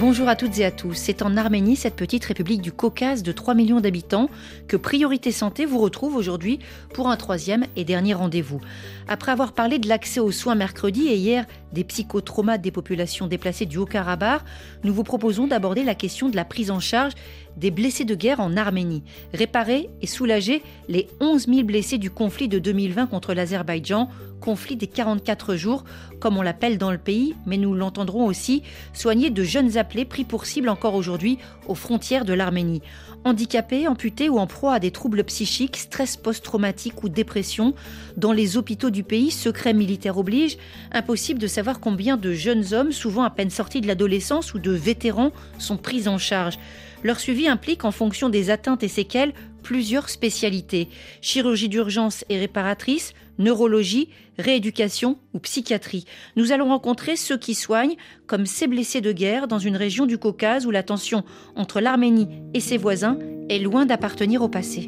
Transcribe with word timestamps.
Bonjour 0.00 0.28
à 0.28 0.36
toutes 0.36 0.56
et 0.60 0.64
à 0.64 0.70
tous. 0.70 0.94
C'est 0.94 1.22
en 1.22 1.36
Arménie, 1.36 1.74
cette 1.74 1.96
petite 1.96 2.24
république 2.24 2.62
du 2.62 2.70
Caucase 2.70 3.24
de 3.24 3.32
3 3.32 3.54
millions 3.54 3.80
d'habitants, 3.80 4.30
que 4.68 4.76
Priorité 4.76 5.32
Santé 5.32 5.66
vous 5.66 5.80
retrouve 5.80 6.14
aujourd'hui 6.14 6.60
pour 6.94 7.08
un 7.08 7.16
troisième 7.16 7.64
et 7.74 7.84
dernier 7.84 8.14
rendez-vous. 8.14 8.60
Après 9.08 9.32
avoir 9.32 9.54
parlé 9.54 9.80
de 9.80 9.88
l'accès 9.88 10.20
aux 10.20 10.30
soins 10.30 10.54
mercredi 10.54 11.08
et 11.08 11.16
hier 11.16 11.46
des 11.72 11.82
psychotraumas 11.82 12.58
des 12.58 12.70
populations 12.70 13.26
déplacées 13.26 13.66
du 13.66 13.78
Haut-Karabakh, 13.78 14.42
nous 14.84 14.94
vous 14.94 15.02
proposons 15.02 15.48
d'aborder 15.48 15.82
la 15.82 15.96
question 15.96 16.28
de 16.28 16.36
la 16.36 16.44
prise 16.44 16.70
en 16.70 16.78
charge 16.78 17.14
des 17.58 17.70
blessés 17.70 18.04
de 18.04 18.14
guerre 18.14 18.40
en 18.40 18.56
Arménie, 18.56 19.02
réparer 19.34 19.90
et 20.00 20.06
soulager 20.06 20.62
les 20.88 21.08
11 21.20 21.46
000 21.46 21.62
blessés 21.64 21.98
du 21.98 22.10
conflit 22.10 22.48
de 22.48 22.58
2020 22.58 23.06
contre 23.06 23.34
l'Azerbaïdjan, 23.34 24.08
conflit 24.40 24.76
des 24.76 24.86
44 24.86 25.56
jours, 25.56 25.84
comme 26.20 26.36
on 26.36 26.42
l'appelle 26.42 26.78
dans 26.78 26.92
le 26.92 26.98
pays, 26.98 27.34
mais 27.46 27.56
nous 27.56 27.74
l'entendrons 27.74 28.26
aussi, 28.26 28.62
soigner 28.92 29.30
de 29.30 29.42
jeunes 29.42 29.76
appelés 29.76 30.04
pris 30.04 30.24
pour 30.24 30.46
cible 30.46 30.68
encore 30.68 30.94
aujourd'hui 30.94 31.38
aux 31.66 31.74
frontières 31.74 32.24
de 32.24 32.32
l'Arménie. 32.32 32.82
Handicapés, 33.24 33.88
amputés 33.88 34.28
ou 34.28 34.38
en 34.38 34.46
proie 34.46 34.74
à 34.74 34.78
des 34.78 34.92
troubles 34.92 35.24
psychiques, 35.24 35.76
stress 35.76 36.16
post-traumatique 36.16 37.02
ou 37.02 37.08
dépression, 37.08 37.74
dans 38.16 38.32
les 38.32 38.56
hôpitaux 38.56 38.90
du 38.90 39.02
pays, 39.02 39.30
secret 39.30 39.74
militaire 39.74 40.18
oblige, 40.18 40.56
impossible 40.92 41.40
de 41.40 41.48
savoir 41.48 41.80
combien 41.80 42.16
de 42.16 42.32
jeunes 42.32 42.72
hommes, 42.72 42.92
souvent 42.92 43.24
à 43.24 43.30
peine 43.30 43.50
sortis 43.50 43.80
de 43.80 43.88
l'adolescence 43.88 44.54
ou 44.54 44.60
de 44.60 44.70
vétérans, 44.70 45.32
sont 45.58 45.76
pris 45.76 46.06
en 46.06 46.18
charge. 46.18 46.58
Leur 47.04 47.20
suivi 47.20 47.48
implique, 47.48 47.84
en 47.84 47.92
fonction 47.92 48.28
des 48.28 48.50
atteintes 48.50 48.82
et 48.82 48.88
séquelles, 48.88 49.32
plusieurs 49.62 50.08
spécialités. 50.08 50.88
Chirurgie 51.20 51.68
d'urgence 51.68 52.24
et 52.28 52.38
réparatrice, 52.38 53.12
neurologie, 53.38 54.08
rééducation 54.38 55.18
ou 55.34 55.38
psychiatrie. 55.38 56.06
Nous 56.36 56.52
allons 56.52 56.68
rencontrer 56.68 57.16
ceux 57.16 57.38
qui 57.38 57.54
soignent, 57.54 57.96
comme 58.26 58.46
ces 58.46 58.66
blessés 58.66 59.00
de 59.00 59.12
guerre, 59.12 59.46
dans 59.46 59.58
une 59.58 59.76
région 59.76 60.06
du 60.06 60.18
Caucase 60.18 60.66
où 60.66 60.70
la 60.70 60.82
tension 60.82 61.24
entre 61.54 61.80
l'Arménie 61.80 62.28
et 62.54 62.60
ses 62.60 62.78
voisins 62.78 63.18
est 63.48 63.58
loin 63.58 63.86
d'appartenir 63.86 64.42
au 64.42 64.48
passé. 64.48 64.86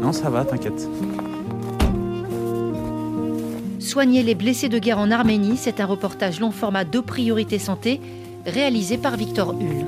Non, 0.00 0.12
ça 0.12 0.30
va, 0.30 0.44
t'inquiète. 0.44 0.88
Soigner 3.78 4.24
les 4.24 4.34
blessés 4.34 4.68
de 4.68 4.78
guerre 4.80 4.98
en 4.98 5.12
Arménie, 5.12 5.56
c'est 5.56 5.80
un 5.80 5.86
reportage 5.86 6.40
long 6.40 6.50
format 6.50 6.84
de 6.84 6.98
priorité 6.98 7.60
santé 7.60 8.00
réalisé 8.44 8.98
par 8.98 9.16
Victor 9.16 9.54
Hull. 9.54 9.86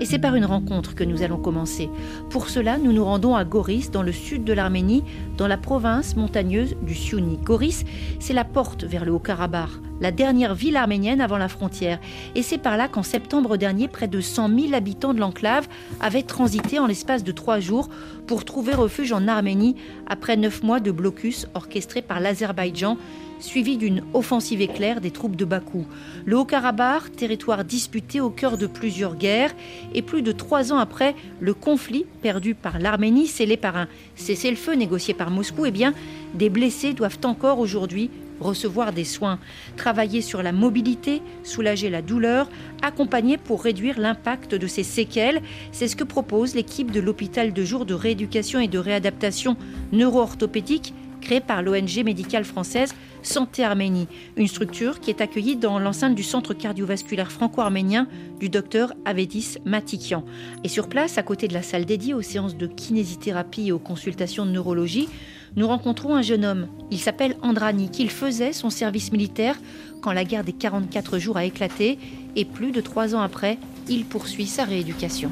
Et 0.00 0.04
c'est 0.04 0.18
par 0.18 0.34
une 0.34 0.44
rencontre 0.44 0.94
que 0.94 1.04
nous 1.04 1.22
allons 1.22 1.38
commencer. 1.38 1.88
Pour 2.28 2.50
cela, 2.50 2.76
nous 2.76 2.92
nous 2.92 3.04
rendons 3.04 3.34
à 3.34 3.44
Goris, 3.44 3.90
dans 3.90 4.02
le 4.02 4.12
sud 4.12 4.44
de 4.44 4.52
l'Arménie, 4.52 5.02
dans 5.38 5.48
la 5.48 5.56
province 5.56 6.14
montagneuse 6.14 6.76
du 6.82 6.94
Siounik. 6.94 7.42
Goris, 7.42 7.84
c'est 8.18 8.34
la 8.34 8.44
porte 8.44 8.84
vers 8.84 9.06
le 9.06 9.12
Haut-Karabakh, 9.12 9.70
la 10.00 10.12
dernière 10.12 10.54
ville 10.54 10.76
arménienne 10.76 11.20
avant 11.20 11.38
la 11.38 11.48
frontière. 11.48 11.98
Et 12.34 12.42
c'est 12.42 12.58
par 12.58 12.76
là 12.76 12.88
qu'en 12.88 13.02
septembre 13.02 13.56
dernier, 13.56 13.88
près 13.88 14.08
de 14.08 14.20
100 14.20 14.48
000 14.48 14.74
habitants 14.74 15.14
de 15.14 15.20
l'enclave 15.20 15.68
avaient 16.00 16.22
transité 16.22 16.78
en 16.78 16.86
l'espace 16.86 17.24
de 17.24 17.32
trois 17.32 17.60
jours 17.60 17.88
pour 18.26 18.44
trouver 18.44 18.74
refuge 18.74 19.12
en 19.12 19.28
Arménie 19.28 19.76
après 20.06 20.36
neuf 20.36 20.62
mois 20.62 20.80
de 20.80 20.90
blocus 20.90 21.46
orchestré 21.54 22.02
par 22.02 22.20
l'Azerbaïdjan 22.20 22.96
suivi 23.40 23.76
d'une 23.76 24.02
offensive 24.14 24.60
éclair 24.60 25.00
des 25.00 25.10
troupes 25.10 25.36
de 25.36 25.44
Bakou. 25.44 25.86
Le 26.24 26.36
Haut-Karabakh, 26.36 27.16
territoire 27.16 27.64
disputé 27.64 28.20
au 28.20 28.30
cœur 28.30 28.58
de 28.58 28.66
plusieurs 28.66 29.16
guerres, 29.16 29.54
et 29.94 30.02
plus 30.02 30.22
de 30.22 30.32
trois 30.32 30.72
ans 30.72 30.78
après 30.78 31.14
le 31.40 31.54
conflit 31.54 32.04
perdu 32.22 32.54
par 32.54 32.78
l'Arménie, 32.78 33.26
scellé 33.26 33.56
par 33.56 33.76
un 33.76 33.88
cessez-le-feu 34.14 34.74
négocié 34.74 35.14
par 35.14 35.30
Moscou, 35.30 35.66
eh 35.66 35.70
bien, 35.70 35.94
des 36.34 36.50
blessés 36.50 36.92
doivent 36.92 37.18
encore 37.24 37.58
aujourd'hui 37.58 38.10
recevoir 38.40 38.92
des 38.92 39.04
soins, 39.04 39.38
travailler 39.76 40.20
sur 40.20 40.42
la 40.42 40.52
mobilité, 40.52 41.22
soulager 41.42 41.90
la 41.90 42.02
douleur, 42.02 42.48
accompagner 42.82 43.36
pour 43.36 43.62
réduire 43.62 43.98
l'impact 43.98 44.54
de 44.54 44.66
ces 44.66 44.82
séquelles. 44.82 45.42
C'est 45.72 45.88
ce 45.88 45.96
que 45.96 46.04
propose 46.04 46.54
l'équipe 46.54 46.90
de 46.90 47.00
l'hôpital 47.00 47.52
de 47.52 47.64
jour 47.64 47.86
de 47.86 47.94
rééducation 47.94 48.60
et 48.60 48.68
de 48.68 48.78
réadaptation 48.78 49.56
neuro-orthopédique 49.92 50.94
créé 51.20 51.40
par 51.40 51.62
l'ONG 51.62 52.02
médicale 52.04 52.44
française 52.44 52.94
Santé 53.22 53.62
Arménie, 53.62 54.08
une 54.36 54.48
structure 54.48 55.00
qui 55.00 55.10
est 55.10 55.20
accueillie 55.20 55.56
dans 55.56 55.78
l'enceinte 55.78 56.14
du 56.14 56.22
centre 56.22 56.54
cardiovasculaire 56.54 57.30
franco-arménien 57.30 58.08
du 58.38 58.48
docteur 58.48 58.94
Avedis 59.04 59.56
Matikian. 59.64 60.24
Et 60.64 60.68
sur 60.68 60.88
place, 60.88 61.18
à 61.18 61.22
côté 61.22 61.46
de 61.46 61.54
la 61.54 61.62
salle 61.62 61.84
dédiée 61.84 62.14
aux 62.14 62.22
séances 62.22 62.56
de 62.56 62.66
kinésithérapie 62.66 63.68
et 63.68 63.72
aux 63.72 63.78
consultations 63.78 64.46
de 64.46 64.50
neurologie, 64.50 65.08
nous 65.56 65.66
rencontrons 65.66 66.14
un 66.14 66.22
jeune 66.22 66.44
homme. 66.44 66.68
Il 66.90 66.98
s'appelle 66.98 67.36
Andrani, 67.42 67.90
qu'il 67.90 68.10
faisait 68.10 68.52
son 68.52 68.70
service 68.70 69.12
militaire 69.12 69.56
quand 70.00 70.12
la 70.12 70.24
guerre 70.24 70.44
des 70.44 70.52
44 70.52 71.18
jours 71.18 71.36
a 71.36 71.44
éclaté 71.44 71.98
et 72.36 72.44
plus 72.44 72.72
de 72.72 72.80
trois 72.80 73.14
ans 73.14 73.20
après, 73.20 73.58
il 73.88 74.04
poursuit 74.04 74.46
sa 74.46 74.64
rééducation. 74.64 75.30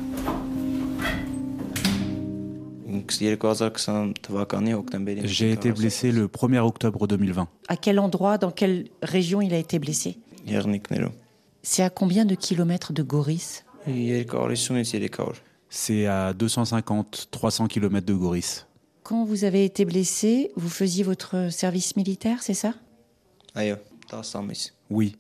J'ai 5.24 5.52
été 5.52 5.72
blessé 5.72 6.12
le 6.12 6.26
1er 6.26 6.58
octobre 6.58 7.06
2020. 7.06 7.48
À 7.68 7.76
quel 7.76 7.98
endroit, 7.98 8.38
dans 8.38 8.50
quelle 8.50 8.88
région 9.02 9.40
il 9.40 9.54
a 9.54 9.58
été 9.58 9.78
blessé? 9.78 10.18
C'est 11.62 11.82
à 11.82 11.90
combien 11.90 12.24
de 12.24 12.34
kilomètres 12.34 12.92
de 12.92 13.02
Goris? 13.02 13.64
C'est 15.70 16.06
à 16.06 16.32
250-300 16.32 17.68
km 17.68 18.06
de 18.06 18.14
Goris. 18.14 18.66
Quand 19.08 19.24
vous 19.24 19.44
avez 19.44 19.64
été 19.64 19.86
blessé, 19.86 20.50
vous 20.54 20.68
faisiez 20.68 21.02
votre 21.02 21.50
service 21.50 21.96
militaire, 21.96 22.42
c'est 22.42 22.52
ça? 22.52 22.74
Oui, 24.90 25.16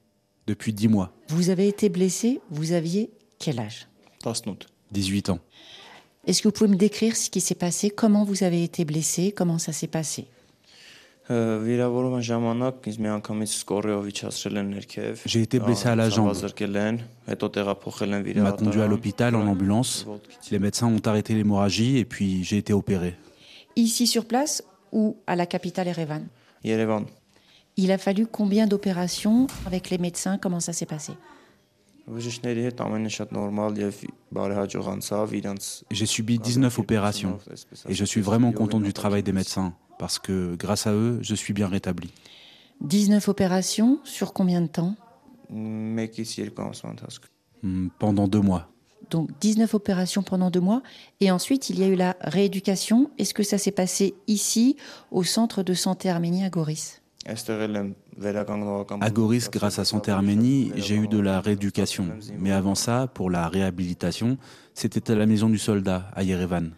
depuis 0.46 0.74
10 0.74 0.88
mois. 0.88 1.10
Vous 1.28 1.48
avez 1.48 1.68
été 1.68 1.88
blessé, 1.88 2.42
vous 2.50 2.72
aviez 2.72 3.08
quel 3.38 3.58
âge? 3.58 3.88
18 4.92 5.30
ans. 5.30 5.38
Est-ce 6.26 6.42
que 6.42 6.48
vous 6.48 6.52
pouvez 6.52 6.68
me 6.68 6.76
décrire 6.76 7.16
ce 7.16 7.30
qui 7.30 7.40
s'est 7.40 7.54
passé? 7.54 7.88
Comment 7.88 8.24
vous 8.24 8.44
avez 8.44 8.62
été 8.62 8.84
blessé? 8.84 9.32
Comment 9.32 9.56
ça 9.56 9.72
s'est 9.72 9.86
passé? 9.86 10.26
J'ai 15.24 15.40
été 15.40 15.60
blessé 15.60 15.88
à 15.88 15.96
la 15.96 16.10
jambe. 16.10 16.36
On 18.36 18.42
m'a 18.42 18.52
conduit 18.52 18.82
à 18.82 18.86
l'hôpital 18.86 19.34
en 19.34 19.46
ambulance. 19.46 20.06
Les 20.50 20.58
médecins 20.58 20.88
ont 20.88 21.00
arrêté 21.06 21.32
l'hémorragie 21.34 21.96
et 21.96 22.04
puis 22.04 22.44
j'ai 22.44 22.58
été 22.58 22.74
opéré. 22.74 23.14
Ici 23.78 24.08
sur 24.08 24.24
place 24.24 24.64
ou 24.90 25.18
à 25.28 25.36
la 25.36 25.46
capitale 25.46 25.86
Erevan 25.86 26.26
Yerevan. 26.64 27.04
Il 27.76 27.92
a 27.92 27.98
fallu 27.98 28.26
combien 28.26 28.66
d'opérations 28.66 29.46
avec 29.66 29.88
les 29.90 29.98
médecins? 29.98 30.36
Comment 30.36 30.58
ça 30.58 30.72
s'est 30.72 30.84
passé? 30.84 31.12
J'ai 35.90 36.06
subi 36.06 36.38
19 36.40 36.78
opérations 36.80 37.38
et 37.88 37.94
je 37.94 38.04
suis 38.04 38.20
vraiment 38.20 38.50
content 38.50 38.80
du 38.80 38.92
travail 38.92 39.22
des 39.22 39.32
médecins 39.32 39.72
parce 40.00 40.18
que 40.18 40.56
grâce 40.56 40.88
à 40.88 40.92
eux, 40.92 41.20
je 41.22 41.36
suis 41.36 41.52
bien 41.52 41.68
rétabli. 41.68 42.12
19 42.80 43.28
opérations 43.28 44.00
sur 44.02 44.32
combien 44.32 44.60
de 44.60 44.66
temps? 44.66 44.96
Hmm, 47.62 47.88
Pendant 48.00 48.26
deux 48.26 48.40
mois. 48.40 48.68
Donc 49.10 49.30
19 49.40 49.74
opérations 49.74 50.22
pendant 50.22 50.50
deux 50.50 50.60
mois. 50.60 50.82
Et 51.20 51.30
ensuite, 51.30 51.70
il 51.70 51.78
y 51.78 51.84
a 51.84 51.86
eu 51.86 51.96
la 51.96 52.16
rééducation. 52.20 53.10
Est-ce 53.18 53.34
que 53.34 53.42
ça 53.42 53.58
s'est 53.58 53.72
passé 53.72 54.14
ici, 54.26 54.76
au 55.10 55.24
centre 55.24 55.62
de 55.62 55.74
santé 55.74 56.08
arménien 56.08 56.46
à 56.46 56.50
Goris? 56.50 57.00
À 59.00 59.10
Goris, 59.10 59.50
grâce 59.50 59.78
à 59.78 59.84
Santé 59.84 60.10
Arménie, 60.10 60.72
j'ai 60.76 60.94
eu 60.94 61.08
de 61.08 61.18
la 61.18 61.40
rééducation. 61.40 62.06
Mais 62.38 62.52
avant 62.52 62.74
ça, 62.74 63.06
pour 63.06 63.30
la 63.30 63.48
réhabilitation, 63.48 64.38
c'était 64.72 65.12
à 65.12 65.14
la 65.14 65.26
maison 65.26 65.48
du 65.48 65.58
soldat, 65.58 66.10
à 66.14 66.22
Yerevan. 66.22 66.70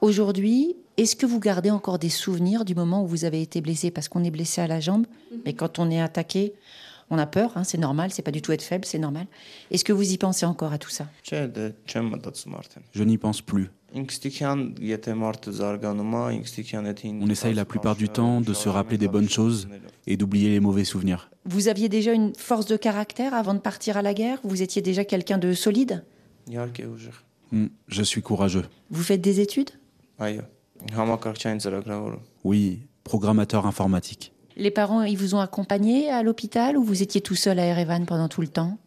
Aujourd'hui, 0.00 0.76
est-ce 0.96 1.16
que 1.16 1.26
vous 1.26 1.40
gardez 1.40 1.70
encore 1.70 1.98
des 1.98 2.10
souvenirs 2.10 2.64
du 2.64 2.74
moment 2.74 3.02
où 3.02 3.06
vous 3.06 3.24
avez 3.24 3.42
été 3.42 3.60
blessé? 3.60 3.90
Parce 3.90 4.08
qu'on 4.08 4.24
est 4.24 4.30
blessé 4.30 4.60
à 4.60 4.66
la 4.66 4.78
jambe, 4.78 5.06
mais 5.44 5.52
quand 5.52 5.78
on 5.78 5.90
est 5.90 6.00
attaqué, 6.00 6.54
on 7.10 7.18
a 7.18 7.26
peur, 7.26 7.52
hein, 7.56 7.64
c'est 7.64 7.78
normal, 7.78 8.10
c'est 8.12 8.22
pas 8.22 8.30
du 8.30 8.42
tout 8.42 8.52
être 8.52 8.62
faible, 8.62 8.84
c'est 8.84 8.98
normal. 8.98 9.26
Est-ce 9.70 9.84
que 9.84 9.92
vous 9.92 10.12
y 10.12 10.18
pensez 10.18 10.46
encore 10.46 10.72
à 10.72 10.78
tout 10.78 10.90
ça? 10.90 11.08
Je 12.92 13.04
n'y 13.04 13.18
pense 13.18 13.42
plus. 13.42 13.70
On 13.94 14.06
essaye 17.28 17.54
la 17.54 17.64
plupart 17.64 17.96
du 17.96 18.08
temps 18.08 18.40
de 18.40 18.54
se 18.54 18.68
rappeler 18.68 18.98
des 18.98 19.08
bonnes 19.08 19.28
choses 19.28 19.68
et 20.06 20.16
d'oublier 20.16 20.50
les 20.50 20.60
mauvais 20.60 20.84
souvenirs. 20.84 21.30
Vous 21.44 21.68
aviez 21.68 21.88
déjà 21.88 22.12
une 22.12 22.34
force 22.34 22.66
de 22.66 22.76
caractère 22.76 23.34
avant 23.34 23.54
de 23.54 23.58
partir 23.58 23.96
à 23.96 24.02
la 24.02 24.14
guerre? 24.14 24.38
Vous 24.44 24.62
étiez 24.62 24.80
déjà 24.80 25.04
quelqu'un 25.04 25.38
de 25.38 25.52
solide? 25.52 26.04
Hmm, 27.50 27.66
je 27.86 28.02
suis 28.02 28.22
courageux. 28.22 28.64
Vous 28.90 29.02
faites 29.02 29.20
des 29.20 29.40
études? 29.40 29.70
Oui, 32.44 32.80
programmateur 33.04 33.66
informatique. 33.66 34.31
Les 34.56 34.70
parents, 34.70 35.02
ils 35.02 35.16
vous 35.16 35.34
ont 35.34 35.40
accompagné 35.40 36.10
à 36.10 36.22
l'hôpital 36.22 36.76
ou 36.76 36.84
vous 36.84 37.02
étiez 37.02 37.20
tout 37.20 37.34
seul 37.34 37.58
à 37.58 37.64
Erevan 37.64 38.04
pendant 38.06 38.28
tout 38.28 38.40
le 38.40 38.48
temps 38.48 38.78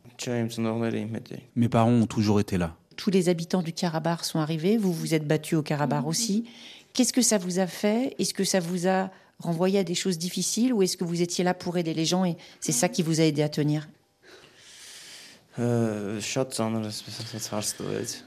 Mes 1.56 1.70
parents 1.70 1.92
ont 1.92 2.06
toujours 2.06 2.40
été 2.40 2.58
là. 2.58 2.76
Tous 2.96 3.10
les 3.10 3.30
habitants 3.30 3.62
du 3.62 3.74
Karabakh 3.74 4.24
sont 4.24 4.40
arrivés, 4.40 4.78
vous 4.78 4.94
vous 4.94 5.14
êtes 5.14 5.28
battu 5.28 5.56
au 5.56 5.62
Karabakh 5.62 6.06
aussi. 6.06 6.46
Qu'est-ce 6.94 7.12
que 7.12 7.22
ça 7.22 7.38
vous 7.38 7.60
a 7.60 7.68
fait 7.68 8.16
Est-ce 8.20 8.34
que 8.34 8.46
ça 8.46 8.60
vous 8.60 8.88
a 8.88 9.10
renvoyé 9.40 9.80
à 9.80 9.84
des 9.84 9.96
choses 9.96 10.18
difficiles 10.18 10.74
ou 10.74 10.82
est-ce 10.82 10.96
que 10.96 11.04
vous 11.04 11.22
étiez 11.22 11.44
là 11.44 11.54
pour 11.54 11.78
aider 11.78 11.94
les 11.94 12.06
gens 12.06 12.24
et 12.24 12.38
c'est 12.62 12.72
ça 12.72 12.88
qui 12.88 13.04
vous 13.04 13.20
a 13.20 13.24
aidé 13.24 13.42
à 13.42 13.50
tenir 13.50 13.90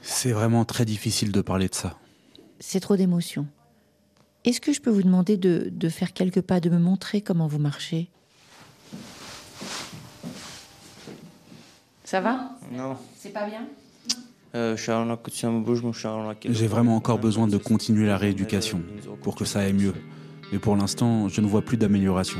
C'est 0.01 0.31
vraiment 0.31 0.65
très 0.65 0.85
difficile 0.85 1.31
de 1.31 1.41
parler 1.41 1.67
de 1.67 1.75
ça. 1.75 1.97
C'est 2.59 2.79
trop 2.79 2.95
d'émotions. 2.95 3.47
Est-ce 4.45 4.61
que 4.61 4.71
je 4.71 4.79
peux 4.79 4.89
vous 4.89 5.03
demander 5.03 5.37
de, 5.37 5.69
de 5.71 5.89
faire 5.89 6.13
quelques 6.13 6.41
pas, 6.41 6.59
de 6.59 6.69
me 6.69 6.79
montrer 6.79 7.21
comment 7.21 7.47
vous 7.47 7.59
marchez? 7.59 8.09
Ça 12.05 12.21
va? 12.21 12.57
Non. 12.71 12.97
C'est 13.17 13.33
pas 13.33 13.45
bien? 13.45 13.67
J'ai 16.49 16.67
vraiment 16.67 16.95
encore 16.95 17.19
besoin 17.19 17.47
de 17.47 17.57
continuer 17.57 18.07
la 18.07 18.17
rééducation 18.17 18.81
pour 19.21 19.35
que 19.35 19.45
ça 19.45 19.59
aille 19.59 19.73
mieux. 19.73 19.93
Mais 20.51 20.57
pour 20.57 20.75
l'instant, 20.75 21.27
je 21.27 21.41
ne 21.41 21.47
vois 21.47 21.61
plus 21.61 21.77
d'amélioration. 21.77 22.39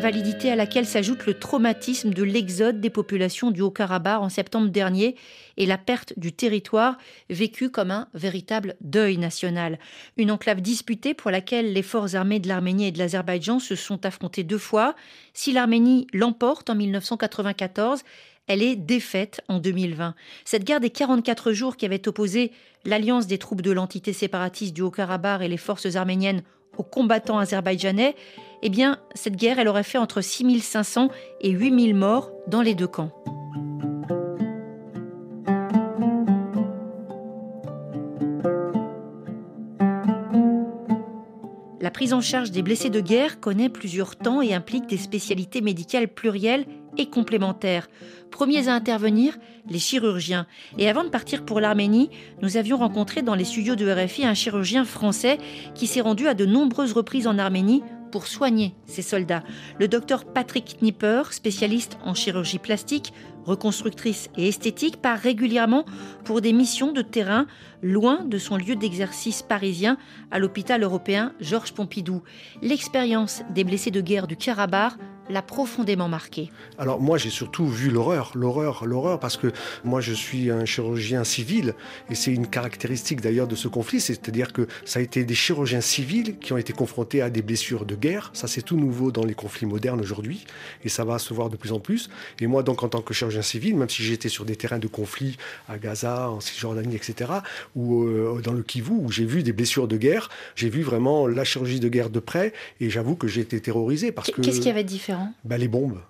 Invalidité 0.00 0.50
à 0.50 0.56
laquelle 0.56 0.86
s'ajoute 0.86 1.26
le 1.26 1.34
traumatisme 1.34 2.14
de 2.14 2.22
l'exode 2.22 2.80
des 2.80 2.88
populations 2.88 3.50
du 3.50 3.60
Haut-Karabakh 3.60 4.22
en 4.22 4.30
septembre 4.30 4.70
dernier 4.70 5.14
et 5.58 5.66
la 5.66 5.76
perte 5.76 6.14
du 6.16 6.32
territoire 6.32 6.96
vécu 7.28 7.68
comme 7.68 7.90
un 7.90 8.08
véritable 8.14 8.76
deuil 8.80 9.18
national. 9.18 9.78
Une 10.16 10.30
enclave 10.30 10.62
disputée 10.62 11.12
pour 11.12 11.30
laquelle 11.30 11.74
les 11.74 11.82
forces 11.82 12.14
armées 12.14 12.38
de 12.38 12.48
l'Arménie 12.48 12.86
et 12.86 12.92
de 12.92 12.98
l'Azerbaïdjan 12.98 13.58
se 13.58 13.74
sont 13.74 14.06
affrontées 14.06 14.42
deux 14.42 14.56
fois. 14.56 14.94
Si 15.34 15.52
l'Arménie 15.52 16.06
l'emporte 16.14 16.70
en 16.70 16.76
1994, 16.76 18.00
elle 18.46 18.62
est 18.62 18.76
défaite 18.76 19.42
en 19.48 19.58
2020. 19.58 20.14
Cette 20.46 20.64
guerre 20.64 20.80
des 20.80 20.88
44 20.88 21.52
jours 21.52 21.76
qui 21.76 21.84
avait 21.84 22.08
opposé 22.08 22.52
l'alliance 22.86 23.26
des 23.26 23.36
troupes 23.36 23.60
de 23.60 23.70
l'entité 23.70 24.14
séparatiste 24.14 24.72
du 24.72 24.80
Haut-Karabakh 24.80 25.42
et 25.42 25.48
les 25.48 25.58
forces 25.58 25.94
arméniennes 25.94 26.42
aux 26.78 26.82
combattants 26.82 27.38
azerbaïdjanais, 27.38 28.14
eh 28.62 28.70
cette 29.14 29.36
guerre, 29.36 29.58
elle 29.58 29.68
aurait 29.68 29.82
fait 29.82 29.98
entre 29.98 30.20
6500 30.20 31.08
et 31.40 31.50
8000 31.50 31.94
morts 31.94 32.30
dans 32.46 32.62
les 32.62 32.74
deux 32.74 32.86
camps. 32.86 33.10
Prise 42.00 42.14
en 42.14 42.22
charge 42.22 42.50
des 42.50 42.62
blessés 42.62 42.88
de 42.88 43.02
guerre 43.02 43.40
connaît 43.40 43.68
plusieurs 43.68 44.16
temps 44.16 44.40
et 44.40 44.54
implique 44.54 44.86
des 44.86 44.96
spécialités 44.96 45.60
médicales 45.60 46.08
plurielles 46.08 46.64
et 46.96 47.10
complémentaires. 47.10 47.90
Premiers 48.30 48.68
à 48.68 48.74
intervenir, 48.74 49.36
les 49.68 49.78
chirurgiens. 49.78 50.46
Et 50.78 50.88
avant 50.88 51.04
de 51.04 51.10
partir 51.10 51.44
pour 51.44 51.60
l'Arménie, 51.60 52.08
nous 52.40 52.56
avions 52.56 52.78
rencontré 52.78 53.20
dans 53.20 53.34
les 53.34 53.44
studios 53.44 53.76
de 53.76 53.86
RFI 53.86 54.24
un 54.24 54.32
chirurgien 54.32 54.86
français 54.86 55.36
qui 55.74 55.86
s'est 55.86 56.00
rendu 56.00 56.26
à 56.26 56.32
de 56.32 56.46
nombreuses 56.46 56.94
reprises 56.94 57.26
en 57.26 57.36
Arménie 57.36 57.82
pour 58.10 58.26
soigner 58.26 58.74
ces 58.86 59.02
soldats. 59.02 59.42
Le 59.78 59.86
docteur 59.86 60.24
Patrick 60.24 60.78
Knipper, 60.80 61.24
spécialiste 61.32 61.98
en 62.02 62.14
chirurgie 62.14 62.58
plastique, 62.58 63.12
reconstructrice 63.44 64.30
et 64.36 64.48
esthétique, 64.48 65.00
part 65.00 65.18
régulièrement 65.18 65.84
pour 66.24 66.40
des 66.40 66.52
missions 66.52 66.92
de 66.92 67.02
terrain 67.02 67.46
loin 67.82 68.24
de 68.24 68.38
son 68.38 68.56
lieu 68.56 68.76
d'exercice 68.76 69.42
parisien 69.42 69.96
à 70.30 70.38
l'hôpital 70.38 70.82
européen 70.82 71.32
Georges 71.40 71.72
Pompidou. 71.72 72.22
L'expérience 72.62 73.42
des 73.54 73.64
blessés 73.64 73.90
de 73.90 74.00
guerre 74.00 74.26
du 74.26 74.36
Karabakh 74.36 74.94
l'a 75.28 75.42
profondément 75.42 76.08
marqué. 76.08 76.50
Alors 76.78 77.00
moi 77.00 77.18
j'ai 77.18 77.30
surtout 77.30 77.66
vu 77.66 77.90
l'horreur, 77.90 78.32
l'horreur, 78.34 78.84
l'horreur 78.86 79.20
parce 79.20 79.36
que 79.36 79.52
moi 79.84 80.00
je 80.00 80.12
suis 80.12 80.50
un 80.50 80.64
chirurgien 80.64 81.24
civil 81.24 81.74
et 82.10 82.14
c'est 82.14 82.32
une 82.32 82.46
caractéristique 82.46 83.20
d'ailleurs 83.20 83.46
de 83.46 83.54
ce 83.54 83.68
conflit, 83.68 84.00
c'est-à-dire 84.00 84.52
que 84.52 84.66
ça 84.84 84.98
a 84.98 85.02
été 85.02 85.24
des 85.24 85.34
chirurgiens 85.34 85.80
civils 85.80 86.38
qui 86.38 86.52
ont 86.52 86.56
été 86.56 86.72
confrontés 86.72 87.22
à 87.22 87.30
des 87.30 87.42
blessures 87.42 87.84
de 87.84 87.94
guerre, 87.94 88.30
ça 88.32 88.48
c'est 88.48 88.62
tout 88.62 88.76
nouveau 88.76 89.12
dans 89.12 89.24
les 89.24 89.34
conflits 89.34 89.66
modernes 89.66 90.00
aujourd'hui 90.00 90.44
et 90.84 90.88
ça 90.88 91.04
va 91.04 91.18
se 91.18 91.32
voir 91.32 91.48
de 91.50 91.56
plus 91.56 91.72
en 91.72 91.80
plus. 91.80 92.10
Et 92.40 92.46
moi 92.46 92.62
donc 92.62 92.82
en 92.82 92.88
tant 92.88 93.02
que 93.02 93.14
chirurgien 93.14 93.42
civil, 93.42 93.76
même 93.76 93.88
si 93.88 94.02
j'étais 94.02 94.28
sur 94.28 94.44
des 94.44 94.56
terrains 94.56 94.78
de 94.78 94.88
conflit 94.88 95.36
à 95.68 95.78
Gaza, 95.78 96.30
en 96.30 96.40
Cisjordanie, 96.40 96.96
etc., 96.96 97.30
ou 97.76 98.04
euh, 98.04 98.40
dans 98.42 98.52
le 98.52 98.62
Kivu 98.62 98.92
où 98.92 99.10
j'ai 99.10 99.24
vu 99.24 99.42
des 99.42 99.52
blessures 99.52 99.88
de 99.88 99.96
guerre, 99.96 100.28
j'ai 100.56 100.68
vu 100.68 100.82
vraiment 100.82 101.26
la 101.26 101.44
chirurgie 101.44 101.80
de 101.80 101.88
guerre 101.88 102.10
de 102.10 102.20
près 102.20 102.52
et 102.80 102.90
j'avoue 102.90 103.16
que 103.16 103.28
j'ai 103.28 103.42
été 103.42 103.60
terrorisé 103.60 104.12
parce 104.12 104.30
que... 104.30 104.40
Qu'est-ce 104.40 104.60
qui 104.60 104.70
avait 104.70 104.84
différent 104.84 105.19
bah, 105.44 105.58
les 105.58 105.68
bombes. 105.68 106.00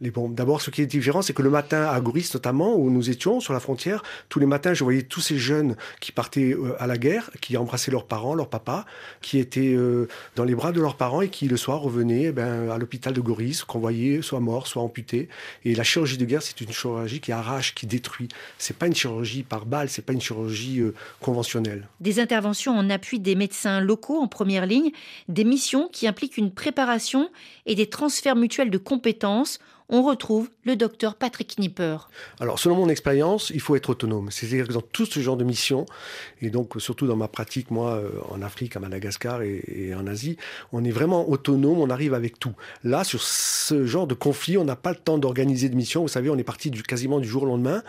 D'abord, 0.00 0.62
ce 0.62 0.70
qui 0.70 0.80
est 0.80 0.86
différent, 0.86 1.22
c'est 1.22 1.32
que 1.32 1.42
le 1.42 1.50
matin, 1.50 1.88
à 1.88 2.00
Goris 2.00 2.32
notamment, 2.32 2.76
où 2.76 2.88
nous 2.88 3.10
étions 3.10 3.40
sur 3.40 3.52
la 3.52 3.58
frontière, 3.58 4.04
tous 4.28 4.38
les 4.38 4.46
matins, 4.46 4.72
je 4.72 4.84
voyais 4.84 5.02
tous 5.02 5.20
ces 5.20 5.38
jeunes 5.38 5.74
qui 6.00 6.12
partaient 6.12 6.52
euh, 6.52 6.80
à 6.80 6.86
la 6.86 6.96
guerre, 6.96 7.30
qui 7.40 7.56
embrassaient 7.56 7.90
leurs 7.90 8.06
parents, 8.06 8.34
leurs 8.34 8.48
papas, 8.48 8.84
qui 9.22 9.38
étaient 9.38 9.74
euh, 9.74 10.06
dans 10.36 10.44
les 10.44 10.54
bras 10.54 10.70
de 10.70 10.80
leurs 10.80 10.96
parents 10.96 11.20
et 11.20 11.28
qui 11.30 11.48
le 11.48 11.56
soir 11.56 11.80
revenaient 11.80 12.26
eh 12.26 12.32
ben, 12.32 12.70
à 12.70 12.78
l'hôpital 12.78 13.12
de 13.12 13.20
Goris, 13.20 13.64
qu'on 13.64 13.80
voyait 13.80 14.22
soit 14.22 14.38
mort, 14.38 14.68
soit 14.68 14.82
amputé. 14.82 15.28
Et 15.64 15.74
la 15.74 15.82
chirurgie 15.82 16.16
de 16.16 16.24
guerre, 16.24 16.42
c'est 16.42 16.60
une 16.60 16.70
chirurgie 16.70 17.18
qui 17.18 17.32
arrache, 17.32 17.74
qui 17.74 17.86
détruit. 17.86 18.28
C'est 18.56 18.76
pas 18.76 18.86
une 18.86 18.94
chirurgie 18.94 19.42
par 19.42 19.66
balle, 19.66 19.88
c'est 19.88 20.02
pas 20.02 20.12
une 20.12 20.20
chirurgie 20.20 20.80
euh, 20.80 20.94
conventionnelle. 21.20 21.88
Des 22.00 22.20
interventions 22.20 22.72
en 22.72 22.88
appui 22.88 23.18
des 23.18 23.34
médecins 23.34 23.80
locaux 23.80 24.20
en 24.20 24.28
première 24.28 24.66
ligne, 24.66 24.92
des 25.28 25.44
missions 25.44 25.88
qui 25.92 26.06
impliquent 26.06 26.36
une 26.36 26.52
préparation 26.52 27.30
et 27.66 27.74
des 27.74 27.88
transferts 27.88 28.36
mutuels 28.36 28.70
de 28.70 28.78
compétences 28.78 29.58
on 29.88 30.02
retrouve 30.02 30.50
le 30.64 30.76
docteur 30.76 31.14
Patrick 31.14 31.56
Knipper. 31.56 31.96
Alors, 32.40 32.58
selon 32.58 32.76
mon 32.76 32.88
expérience, 32.88 33.50
il 33.50 33.60
faut 33.60 33.74
être 33.74 33.90
autonome. 33.90 34.30
C'est-à-dire 34.30 34.68
que 34.68 34.72
dans 34.72 34.82
tout 34.82 35.06
ce 35.06 35.20
genre 35.20 35.36
de 35.36 35.44
mission, 35.44 35.86
et 36.42 36.50
donc 36.50 36.74
surtout 36.78 37.06
dans 37.06 37.16
ma 37.16 37.28
pratique, 37.28 37.70
moi, 37.70 37.94
euh, 37.94 38.10
en 38.28 38.42
Afrique, 38.42 38.76
à 38.76 38.80
Madagascar 38.80 39.42
et, 39.42 39.94
en 39.96 40.06
Asie, 40.06 40.36
on 40.72 40.84
est 40.84 40.90
vraiment 40.90 41.28
autonome, 41.28 41.78
on 41.78 41.90
arrive 41.90 42.14
avec 42.14 42.38
tout. 42.38 42.54
Là, 42.84 43.04
sur 43.04 43.22
ce 43.22 43.86
genre 43.86 44.06
de 44.06 44.14
conflit, 44.14 44.58
on 44.58 44.64
n'a 44.64 44.76
pas 44.76 44.90
le 44.90 44.96
temps 44.96 45.18
d'organiser 45.18 45.68
de 45.68 45.74
mission. 45.74 46.02
Vous 46.02 46.08
savez, 46.08 46.28
on 46.28 46.36
est 46.36 46.44
parti 46.44 46.70
du, 46.70 46.82
quasiment 46.82 47.20
du 47.20 47.28
jour 47.28 47.44
au 47.44 47.46
lendemain. 47.46 47.82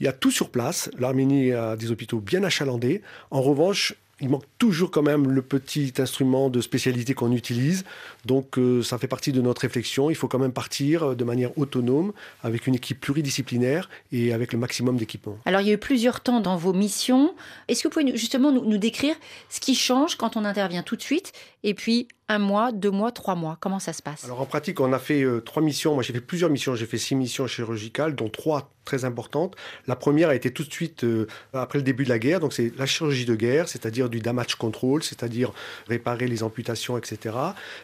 Il 0.00 0.04
y 0.04 0.08
a 0.08 0.12
tout 0.12 0.30
sur 0.30 0.50
place. 0.50 0.90
L'Arménie 0.98 1.52
a 1.52 1.76
des 1.76 1.90
hôpitaux 1.90 2.20
bien 2.20 2.44
achalandés. 2.44 3.02
En 3.30 3.40
revanche, 3.40 3.94
il 4.20 4.30
manque 4.30 4.44
toujours 4.58 4.90
quand 4.90 5.02
même 5.02 5.28
le 5.30 5.42
petit 5.42 5.92
instrument 5.98 6.48
de 6.48 6.60
spécialité 6.60 7.14
qu'on 7.14 7.32
utilise. 7.32 7.84
Donc 8.24 8.58
euh, 8.58 8.82
ça 8.82 8.96
fait 8.98 9.08
partie 9.08 9.32
de 9.32 9.42
notre 9.42 9.62
réflexion. 9.62 10.08
Il 10.08 10.16
faut 10.16 10.28
quand 10.28 10.38
même 10.38 10.52
partir 10.52 11.02
euh, 11.02 11.14
de 11.14 11.24
manière 11.24 11.56
autonome, 11.58 12.12
avec 12.42 12.66
une 12.66 12.74
équipe 12.74 13.00
pluridisciplinaire 13.00 13.90
et 14.12 14.32
avec 14.32 14.52
le 14.52 14.58
maximum 14.58 14.96
d'équipement. 14.96 15.38
Alors 15.44 15.60
il 15.60 15.68
y 15.68 15.70
a 15.70 15.74
eu 15.74 15.78
plusieurs 15.78 16.20
temps 16.20 16.40
dans 16.40 16.56
vos 16.56 16.72
missions. 16.72 17.34
Est-ce 17.68 17.82
que 17.82 17.88
vous 17.88 17.92
pouvez 17.92 18.16
justement 18.16 18.52
nous, 18.52 18.64
nous 18.64 18.78
décrire 18.78 19.16
ce 19.50 19.60
qui 19.60 19.74
change 19.74 20.16
quand 20.16 20.36
on 20.36 20.44
intervient 20.44 20.82
tout 20.82 20.96
de 20.96 21.02
suite 21.02 21.32
et 21.62 21.74
puis 21.74 22.08
un 22.28 22.38
mois, 22.38 22.72
deux 22.72 22.90
mois, 22.90 23.12
trois 23.12 23.34
mois 23.34 23.56
Comment 23.60 23.78
ça 23.78 23.92
se 23.92 24.02
passe? 24.02 24.24
Alors 24.24 24.40
en 24.40 24.46
pratique, 24.46 24.80
on 24.80 24.92
a 24.92 24.98
fait 24.98 25.22
euh, 25.22 25.40
trois 25.40 25.62
missions. 25.62 25.94
Moi, 25.94 26.02
j'ai 26.02 26.12
fait 26.12 26.20
plusieurs 26.20 26.50
missions. 26.50 26.74
J'ai 26.74 26.86
fait 26.86 26.98
six 26.98 27.14
missions 27.14 27.46
chirurgicales, 27.46 28.14
dont 28.14 28.28
trois 28.28 28.70
très 28.86 29.04
importante. 29.04 29.54
La 29.86 29.96
première 29.96 30.30
a 30.30 30.34
été 30.34 30.50
tout 30.50 30.64
de 30.64 30.72
suite 30.72 31.04
euh, 31.04 31.26
après 31.52 31.78
le 31.78 31.82
début 31.82 32.04
de 32.04 32.08
la 32.08 32.18
guerre, 32.18 32.40
donc 32.40 32.54
c'est 32.54 32.72
la 32.78 32.86
chirurgie 32.86 33.26
de 33.26 33.34
guerre, 33.34 33.68
c'est-à-dire 33.68 34.08
du 34.08 34.20
damage 34.20 34.54
control, 34.54 35.02
c'est-à-dire 35.02 35.52
réparer 35.88 36.26
les 36.28 36.42
amputations, 36.42 36.96
etc. 36.96 37.36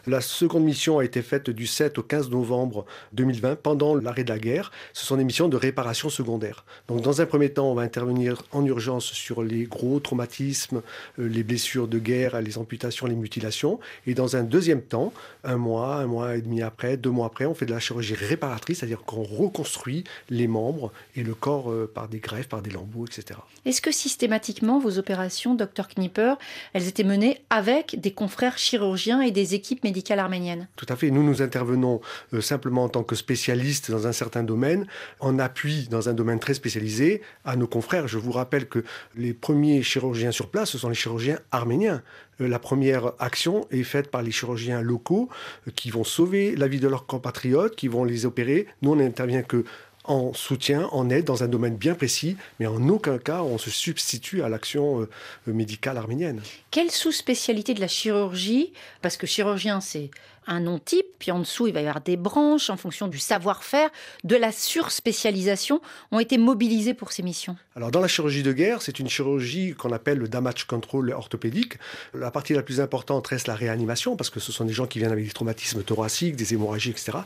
La 0.07 0.21
seconde 0.21 0.63
mission 0.63 0.97
a 0.97 1.05
été 1.05 1.21
faite 1.21 1.51
du 1.51 1.67
7 1.67 1.99
au 1.99 2.03
15 2.03 2.31
novembre 2.31 2.85
2020, 3.11 3.57
pendant 3.61 3.95
l'arrêt 3.95 4.23
de 4.23 4.29
la 4.29 4.39
guerre. 4.39 4.71
Ce 4.93 5.05
sont 5.05 5.17
des 5.17 5.25
missions 5.25 5.49
de 5.49 5.57
réparation 5.57 6.09
secondaire. 6.09 6.65
Donc 6.87 7.01
dans 7.01 7.21
un 7.21 7.25
premier 7.25 7.49
temps, 7.49 7.69
on 7.69 7.75
va 7.75 7.83
intervenir 7.83 8.41
en 8.51 8.65
urgence 8.65 9.05
sur 9.05 9.43
les 9.43 9.65
gros 9.65 9.99
traumatismes, 9.99 10.81
euh, 11.19 11.27
les 11.27 11.43
blessures 11.43 11.89
de 11.89 11.99
guerre, 11.99 12.41
les 12.41 12.57
amputations, 12.57 13.05
les 13.05 13.15
mutilations. 13.15 13.79
Et 14.07 14.13
dans 14.13 14.32
un 14.35 14.43
deuxième 14.43 14.81
temps, 14.81 15.13
un 15.43 15.57
mois, 15.57 15.97
un 15.97 16.07
mois 16.07 16.35
et 16.35 16.41
demi 16.41 16.61
après, 16.61 16.97
deux 16.97 17.09
mois 17.09 17.27
après, 17.27 17.45
on 17.45 17.53
fait 17.53 17.65
de 17.65 17.73
la 17.73 17.79
chirurgie 17.79 18.15
réparatrice, 18.15 18.79
c'est-à-dire 18.79 19.03
qu'on 19.03 19.23
reconstruit 19.23 20.03
les 20.29 20.47
membres 20.47 20.91
et 21.15 21.23
le 21.23 21.33
corps 21.33 21.71
euh, 21.71 21.91
par 21.93 22.07
des 22.07 22.19
greffes, 22.19 22.47
par 22.47 22.61
des 22.61 22.69
lambeaux, 22.69 23.05
etc. 23.05 23.39
Est-ce 23.65 23.81
que 23.81 23.91
systématiquement 23.91 24.79
vos 24.79 24.97
opérations, 24.97 25.55
docteur 25.55 25.87
Knipper, 25.87 26.35
elles 26.73 26.87
étaient 26.87 27.03
menées 27.03 27.41
avec 27.49 27.99
des 27.99 28.11
confrères 28.11 28.57
chirurgiens 28.57 29.21
et 29.21 29.31
des 29.31 29.55
équipes 29.55 29.83
médicales 29.83 30.19
arméniennes? 30.19 30.67
Tout 30.75 30.85
à 30.89 30.95
fait. 30.95 31.11
Nous, 31.11 31.23
nous 31.23 31.41
intervenons 31.41 32.01
euh, 32.33 32.41
simplement 32.41 32.83
en 32.83 32.89
tant 32.89 33.03
que 33.03 33.15
spécialistes 33.15 33.91
dans 33.91 34.07
un 34.07 34.11
certain 34.11 34.43
domaine, 34.43 34.85
en 35.19 35.39
appui 35.39 35.87
dans 35.89 36.09
un 36.09 36.13
domaine 36.13 36.39
très 36.39 36.53
spécialisé 36.53 37.21
à 37.45 37.55
nos 37.55 37.67
confrères. 37.67 38.07
Je 38.07 38.17
vous 38.17 38.31
rappelle 38.31 38.67
que 38.67 38.83
les 39.15 39.33
premiers 39.33 39.83
chirurgiens 39.83 40.31
sur 40.31 40.49
place, 40.49 40.71
ce 40.71 40.77
sont 40.77 40.89
les 40.89 40.95
chirurgiens 40.95 41.39
arméniens 41.51 42.01
la 42.39 42.59
première 42.59 43.13
action 43.19 43.67
est 43.71 43.83
faite 43.83 44.09
par 44.09 44.21
les 44.21 44.31
chirurgiens 44.31 44.81
locaux 44.81 45.29
qui 45.75 45.89
vont 45.89 46.03
sauver 46.03 46.55
la 46.55 46.67
vie 46.67 46.79
de 46.79 46.87
leurs 46.87 47.05
compatriotes, 47.05 47.75
qui 47.75 47.87
vont 47.87 48.03
les 48.03 48.25
opérer. 48.25 48.67
Nous, 48.81 48.91
on 48.91 48.95
n'intervient 48.95 49.43
que 49.43 49.65
en 50.05 50.33
soutien, 50.33 50.89
en 50.91 51.09
aide 51.09 51.25
dans 51.25 51.43
un 51.43 51.47
domaine 51.47 51.75
bien 51.75 51.95
précis, 51.95 52.35
mais 52.59 52.67
en 52.67 52.89
aucun 52.89 53.17
cas 53.17 53.41
on 53.41 53.57
se 53.57 53.69
substitue 53.69 54.43
à 54.43 54.49
l'action 54.49 55.01
euh, 55.01 55.07
médicale 55.47 55.97
arménienne. 55.97 56.41
Quelle 56.71 56.91
sous-spécialité 56.91 57.73
de 57.73 57.79
la 57.79 57.87
chirurgie? 57.87 58.73
Parce 59.01 59.17
que 59.17 59.25
chirurgien, 59.25 59.79
c'est 59.79 60.11
un 60.47 60.59
nom 60.59 60.79
type, 60.79 61.05
puis 61.19 61.31
en 61.31 61.39
dessous, 61.39 61.67
il 61.67 61.73
va 61.73 61.81
y 61.81 61.87
avoir 61.87 62.01
des 62.01 62.17
branches 62.17 62.69
en 62.69 62.77
fonction 62.77 63.07
du 63.07 63.19
savoir-faire, 63.19 63.89
de 64.23 64.35
la 64.35 64.51
surspécialisation, 64.51 65.81
ont 66.11 66.19
été 66.19 66.37
mobilisées 66.37 66.93
pour 66.93 67.11
ces 67.11 67.23
missions 67.23 67.55
Alors, 67.75 67.91
dans 67.91 68.01
la 68.01 68.07
chirurgie 68.07 68.43
de 68.43 68.53
guerre, 68.53 68.81
c'est 68.81 68.99
une 68.99 69.09
chirurgie 69.09 69.73
qu'on 69.73 69.91
appelle 69.91 70.17
le 70.17 70.27
damage 70.27 70.65
control 70.65 71.11
orthopédique. 71.11 71.77
La 72.13 72.31
partie 72.31 72.53
la 72.53 72.63
plus 72.63 72.81
importante 72.81 73.27
reste 73.27 73.47
la 73.47 73.55
réanimation, 73.55 74.15
parce 74.15 74.29
que 74.29 74.39
ce 74.39 74.51
sont 74.51 74.65
des 74.65 74.73
gens 74.73 74.87
qui 74.87 74.99
viennent 74.99 75.11
avec 75.11 75.25
des 75.25 75.31
traumatismes 75.31 75.83
thoraciques, 75.83 76.35
des 76.35 76.53
hémorragies, 76.53 76.91
etc. 76.91 77.19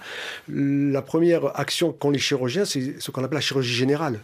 La 0.47 1.01
première 1.01 1.59
action 1.59 1.91
qu'ont 1.91 2.11
les 2.11 2.19
chirurgiens, 2.19 2.65
c'est 2.65 2.99
ce 2.99 3.11
qu'on 3.11 3.23
appelle 3.23 3.37
la 3.37 3.41
chirurgie 3.41 3.73
générale. 3.73 4.19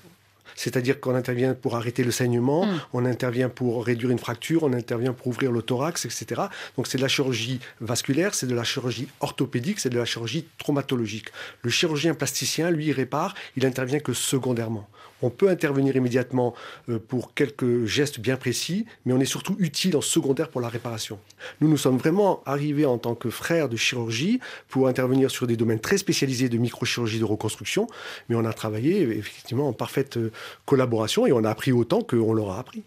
C'est-à-dire 0.55 0.99
qu'on 0.99 1.15
intervient 1.15 1.53
pour 1.53 1.75
arrêter 1.75 2.03
le 2.03 2.11
saignement, 2.11 2.65
hmm. 2.65 2.79
on 2.93 3.05
intervient 3.05 3.49
pour 3.49 3.85
réduire 3.85 4.11
une 4.11 4.19
fracture, 4.19 4.63
on 4.63 4.73
intervient 4.73 5.13
pour 5.13 5.27
ouvrir 5.27 5.51
le 5.51 5.61
thorax, 5.61 6.05
etc. 6.05 6.43
Donc 6.77 6.87
c'est 6.87 6.97
de 6.97 7.03
la 7.03 7.07
chirurgie 7.07 7.59
vasculaire, 7.81 8.33
c'est 8.33 8.47
de 8.47 8.55
la 8.55 8.63
chirurgie 8.63 9.07
orthopédique, 9.19 9.79
c'est 9.79 9.89
de 9.89 9.97
la 9.97 10.05
chirurgie 10.05 10.45
traumatologique. 10.57 11.27
Le 11.61 11.69
chirurgien 11.69 12.13
plasticien, 12.13 12.71
lui, 12.71 12.87
il 12.87 12.91
répare, 12.93 13.35
il 13.55 13.65
intervient 13.65 13.99
que 13.99 14.13
secondairement. 14.13 14.87
On 15.23 15.29
peut 15.29 15.49
intervenir 15.49 15.95
immédiatement 15.95 16.53
euh, 16.89 16.99
pour 16.99 17.33
quelques 17.33 17.85
gestes 17.85 18.19
bien 18.19 18.35
précis, 18.35 18.85
mais 19.05 19.13
on 19.13 19.19
est 19.21 19.25
surtout 19.25 19.55
utile 19.57 19.95
en 19.95 20.01
secondaire 20.01 20.49
pour 20.49 20.59
la 20.59 20.67
réparation. 20.67 21.17
Nous, 21.61 21.69
nous 21.69 21.77
sommes 21.77 21.97
vraiment 21.97 22.43
arrivés 22.45 22.85
en 22.85 22.97
tant 22.97 23.15
que 23.15 23.29
frères 23.29 23.69
de 23.69 23.77
chirurgie 23.77 24.41
pour 24.67 24.89
intervenir 24.89 25.31
sur 25.31 25.47
des 25.47 25.55
domaines 25.55 25.79
très 25.79 25.97
spécialisés 25.97 26.49
de 26.49 26.57
microchirurgie 26.57 27.19
de 27.19 27.25
reconstruction, 27.25 27.87
mais 28.27 28.35
on 28.35 28.43
a 28.43 28.51
travaillé 28.51 29.01
effectivement 29.17 29.69
en 29.69 29.73
parfaite 29.73 30.17
euh, 30.17 30.31
collaboration 30.65 31.25
et 31.25 31.31
on 31.31 31.45
a 31.45 31.49
appris 31.49 31.71
autant 31.71 32.01
qu'on 32.01 32.33
leur 32.33 32.51
a 32.51 32.59
appris. 32.59 32.83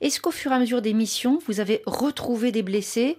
Est-ce 0.00 0.20
qu'au 0.20 0.30
fur 0.30 0.52
et 0.52 0.54
à 0.54 0.58
mesure 0.58 0.82
des 0.82 0.92
missions, 0.92 1.38
vous 1.46 1.60
avez 1.60 1.82
retrouvé 1.86 2.52
des 2.52 2.62
blessés 2.62 3.16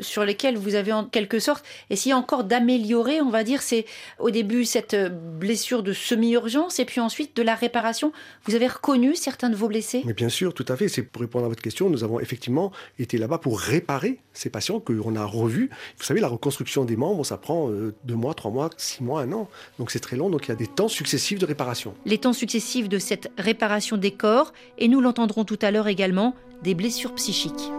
sur 0.00 0.24
lesquels 0.24 0.56
vous 0.56 0.74
avez 0.74 0.92
en 0.92 1.04
quelque 1.04 1.38
sorte 1.38 1.64
essayé 1.90 2.14
encore 2.14 2.44
d'améliorer, 2.44 3.20
on 3.20 3.30
va 3.30 3.44
dire, 3.44 3.62
c'est 3.62 3.84
au 4.18 4.30
début 4.30 4.64
cette 4.64 4.96
blessure 5.38 5.82
de 5.82 5.92
semi-urgence 5.92 6.78
et 6.78 6.84
puis 6.84 7.00
ensuite 7.00 7.36
de 7.36 7.42
la 7.42 7.54
réparation? 7.54 8.12
Vous 8.44 8.54
avez 8.54 8.66
reconnu 8.66 9.14
certains 9.14 9.50
de 9.50 9.56
vos 9.56 9.68
blessés? 9.68 10.02
Mais 10.04 10.12
bien 10.12 10.28
sûr, 10.28 10.54
tout 10.54 10.66
à 10.68 10.76
fait. 10.76 10.88
C'est 10.88 11.02
pour 11.02 11.20
répondre 11.22 11.44
à 11.44 11.48
votre 11.48 11.62
question, 11.62 11.90
nous 11.90 12.02
avons 12.02 12.20
effectivement 12.20 12.72
été 12.98 13.18
là-bas 13.18 13.38
pour 13.38 13.60
réparer 13.60 14.18
ces 14.32 14.50
patients 14.50 14.80
qu'on 14.80 15.16
a 15.16 15.24
revus. 15.24 15.70
Vous 15.96 16.04
savez, 16.04 16.20
la 16.20 16.28
reconstruction 16.28 16.84
des 16.84 16.96
membres, 16.96 17.24
ça 17.24 17.36
prend 17.36 17.70
euh, 17.70 17.94
deux 18.04 18.16
mois, 18.16 18.34
trois 18.34 18.50
mois, 18.50 18.70
six 18.76 19.02
mois, 19.02 19.20
un 19.22 19.32
an. 19.32 19.48
Donc 19.78 19.90
c'est 19.90 20.00
très 20.00 20.16
long, 20.16 20.28
donc 20.28 20.46
il 20.46 20.48
y 20.48 20.52
a 20.52 20.56
des 20.56 20.66
temps 20.66 20.88
successifs 20.88 21.38
de 21.38 21.46
réparation. 21.46 21.94
Les 22.04 22.18
temps 22.18 22.32
successifs 22.32 22.88
de 22.88 22.98
cette 22.98 23.30
réparation 23.38 23.96
des 23.96 24.10
corps, 24.10 24.52
et 24.78 24.88
nous 24.88 25.00
l'entendrons 25.00 25.44
tout 25.44 25.58
à 25.62 25.70
l'heure 25.70 25.88
également 25.94 26.34
des 26.64 26.74
blessures 26.74 27.14
psychiques. 27.14 27.70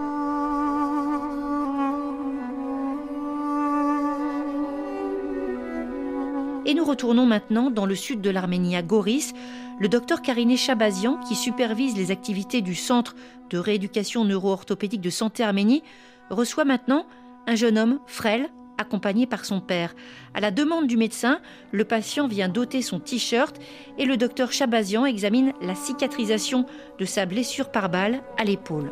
Et 6.65 6.73
nous 6.73 6.85
retournons 6.85 7.25
maintenant 7.25 7.69
dans 7.69 7.85
le 7.85 7.93
sud 7.93 8.21
de 8.21 8.29
l'Arménie, 8.29 8.77
à 8.77 8.81
Goris. 8.81 9.33
Le 9.79 9.89
docteur 9.89 10.21
Karine 10.21 10.55
Chabazian, 10.55 11.19
qui 11.27 11.35
supervise 11.35 11.97
les 11.97 12.09
activités 12.09 12.61
du 12.61 12.73
Centre 12.73 13.15
de 13.49 13.57
rééducation 13.57 14.23
neuro-orthopédique 14.23 15.01
de 15.01 15.09
santé 15.09 15.43
Arménie, 15.43 15.83
reçoit 16.29 16.65
maintenant 16.65 17.05
un 17.47 17.55
jeune 17.55 17.77
homme 17.77 17.99
frêle, 18.07 18.49
accompagné 18.77 19.25
par 19.25 19.45
son 19.45 19.59
père. 19.59 19.95
À 20.33 20.39
la 20.39 20.51
demande 20.51 20.87
du 20.87 20.97
médecin, 20.97 21.39
le 21.71 21.85
patient 21.85 22.27
vient 22.27 22.49
doter 22.49 22.81
son 22.81 22.99
t-shirt 22.99 23.55
et 23.97 24.05
le 24.05 24.17
docteur 24.17 24.51
Chabazian 24.51 25.05
examine 25.05 25.53
la 25.61 25.75
cicatrisation 25.75 26.65
de 26.99 27.05
sa 27.05 27.25
blessure 27.25 27.71
par 27.71 27.89
balle 27.89 28.21
à 28.37 28.43
l'épaule. 28.43 28.91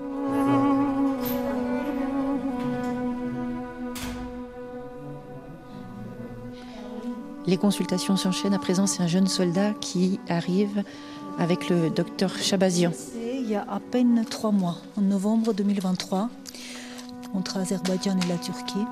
Les 7.45 7.57
consultations 7.57 8.15
s'enchaînent. 8.15 8.53
À 8.53 8.59
présent, 8.59 8.87
c'est 8.87 9.03
un 9.03 9.07
jeune 9.07 9.27
soldat 9.27 9.73
qui 9.81 10.19
arrive 10.29 10.83
avec 11.37 11.69
le 11.69 11.89
docteur 11.89 12.33
Chabazian. 12.37 12.91
Il 13.15 13.49
y 13.49 13.55
a 13.55 13.65
à 13.69 13.79
peine 13.79 14.23
trois 14.29 14.51
mois, 14.51 14.77
en 14.95 15.01
novembre 15.01 15.53
2023, 15.53 16.29
entre 17.33 17.57
Azerbaïdjan 17.57 18.17
et 18.23 18.29
la 18.29 18.37
Turquie 18.37 18.85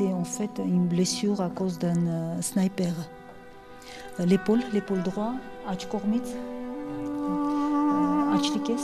c'est 0.00 0.12
en 0.12 0.24
fait 0.24 0.50
une 0.64 0.86
blessure 0.86 1.40
à 1.40 1.50
cause 1.50 1.78
d'un 1.78 2.06
euh, 2.06 2.40
sniper. 2.40 2.92
Euh, 4.18 4.24
l'épaule, 4.24 4.60
l'épaule 4.72 5.02
droite, 5.02 5.34
Achkormitz, 5.68 6.34
euh, 7.04 8.34
Achlikes, 8.34 8.80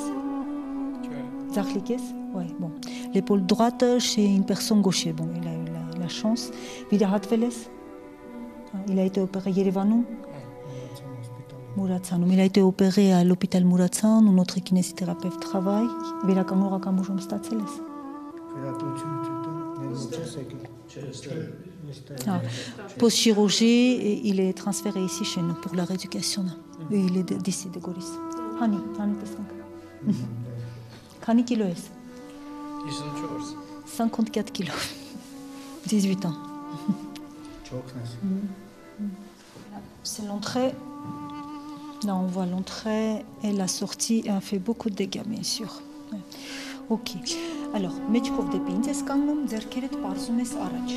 Zachlikes, 1.53 2.01
ouais, 2.35 2.47
bon. 2.59 2.71
L'épaule 3.15 3.47
droite 3.47 3.85
chez 3.99 4.27
une 4.27 4.45
personne 4.45 4.83
gaucher, 4.83 5.13
bon, 5.13 5.29
il 5.41 5.49
a 5.49 5.55
eu 5.55 5.65
la, 5.99 6.09
chance. 6.09 6.51
Vidahatveles, 6.93 7.51
il 8.89 8.99
a 8.99 9.05
été 9.05 9.21
opéré 9.21 9.51
Yerevanou. 9.51 10.05
Muratsanum. 11.77 12.31
Il 12.33 12.41
a 12.41 12.45
été 12.45 12.63
opéré 12.63 13.13
à 13.13 13.25
l'hôpital 13.25 13.65
Muratsan, 13.65 14.27
où 14.27 14.33
notre 14.33 14.61
kinésithérapeute 14.61 15.41
travaille. 15.41 15.89
Ah, 22.27 22.41
Post-chirurgie, 22.99 24.21
il 24.25 24.41
est 24.41 24.53
transféré 24.53 25.05
ici 25.05 25.25
chez 25.25 25.41
nous 25.41 25.55
pour 25.55 25.75
la 25.75 25.85
rééducation. 25.85 26.47
Il 26.91 27.17
est 27.17 27.33
d'ici, 27.33 27.69
de 27.71 27.79
Goris. 27.79 28.13
Hani, 28.61 28.79
hani 28.99 29.15
Hani 31.27 31.45
kilo 31.45 31.65
est? 31.65 31.91
54 33.87 34.53
kilos. 34.53 34.75
18 35.87 36.27
ans. 36.27 36.35
C'est 40.03 40.25
l'entrée. 40.25 40.73
Là, 42.05 42.15
on 42.15 42.27
voit 42.27 42.47
l'entrée 42.47 43.25
et 43.43 43.53
la 43.53 43.67
sortie. 43.69 44.23
Et 44.25 44.31
on 44.31 44.41
fait 44.41 44.59
beaucoup 44.59 44.91
de 44.91 44.95
dégâts, 44.95 45.27
bien 45.27 45.43
sûr. 45.43 45.83
Ok. 46.90 47.16
Alors, 47.74 47.96
մեջքով 48.12 48.50
դեպի 48.52 48.74
ինձ 48.78 48.88
ես 48.92 49.02
կանգնում, 49.08 49.44
ձեռքերդ 49.52 49.94
պարզում 50.04 50.40
ես 50.44 50.54
առաջ։ 50.66 50.90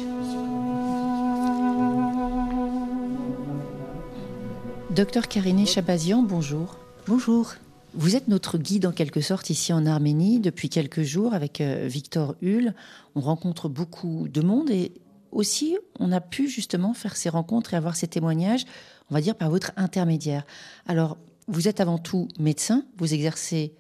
Docteur 4.95 5.27
Karine 5.27 5.67
Chabazian, 5.67 6.23
bonjour. 6.23 6.79
Bonjour. 7.09 7.55
Vous 7.95 8.17
êtes 8.17 8.29
notre 8.29 8.59
guide 8.59 8.87
en 8.87 8.93
quelque 8.93 9.21
sorte 9.21 9.51
ici 9.51 9.73
en 9.73 9.87
Arménie 9.87 10.41
depuis 10.41 10.69
quelques 10.69 11.03
jours 11.03 11.35
avec 11.35 11.61
euh, 11.61 11.87
Victor 11.89 12.35
Hull. 12.43 12.75
On 13.15 13.21
rencontre 13.21 13.69
beaucoup 13.69 14.29
de 14.29 14.41
monde 14.41 14.71
et 14.71 14.93
aussi 15.33 15.77
on 15.99 16.13
a 16.13 16.21
pu 16.21 16.49
justement 16.49 16.95
faire 16.95 17.17
ces 17.17 17.29
rencontres 17.29 17.75
et 17.75 17.77
avoir 17.77 17.97
ces 17.97 18.07
témoignages, 18.07 18.65
on 19.11 19.15
va 19.15 19.21
dire 19.21 19.35
par 19.35 19.51
votre 19.51 19.73
intermédiaire. 19.77 20.45
Alors, 20.87 21.17
vous 21.47 21.69
êtes 21.69 21.81
avant 21.81 21.99
tout 21.99 22.29
médecin, 22.39 22.85
vous 22.97 23.15
exercez 23.15 23.75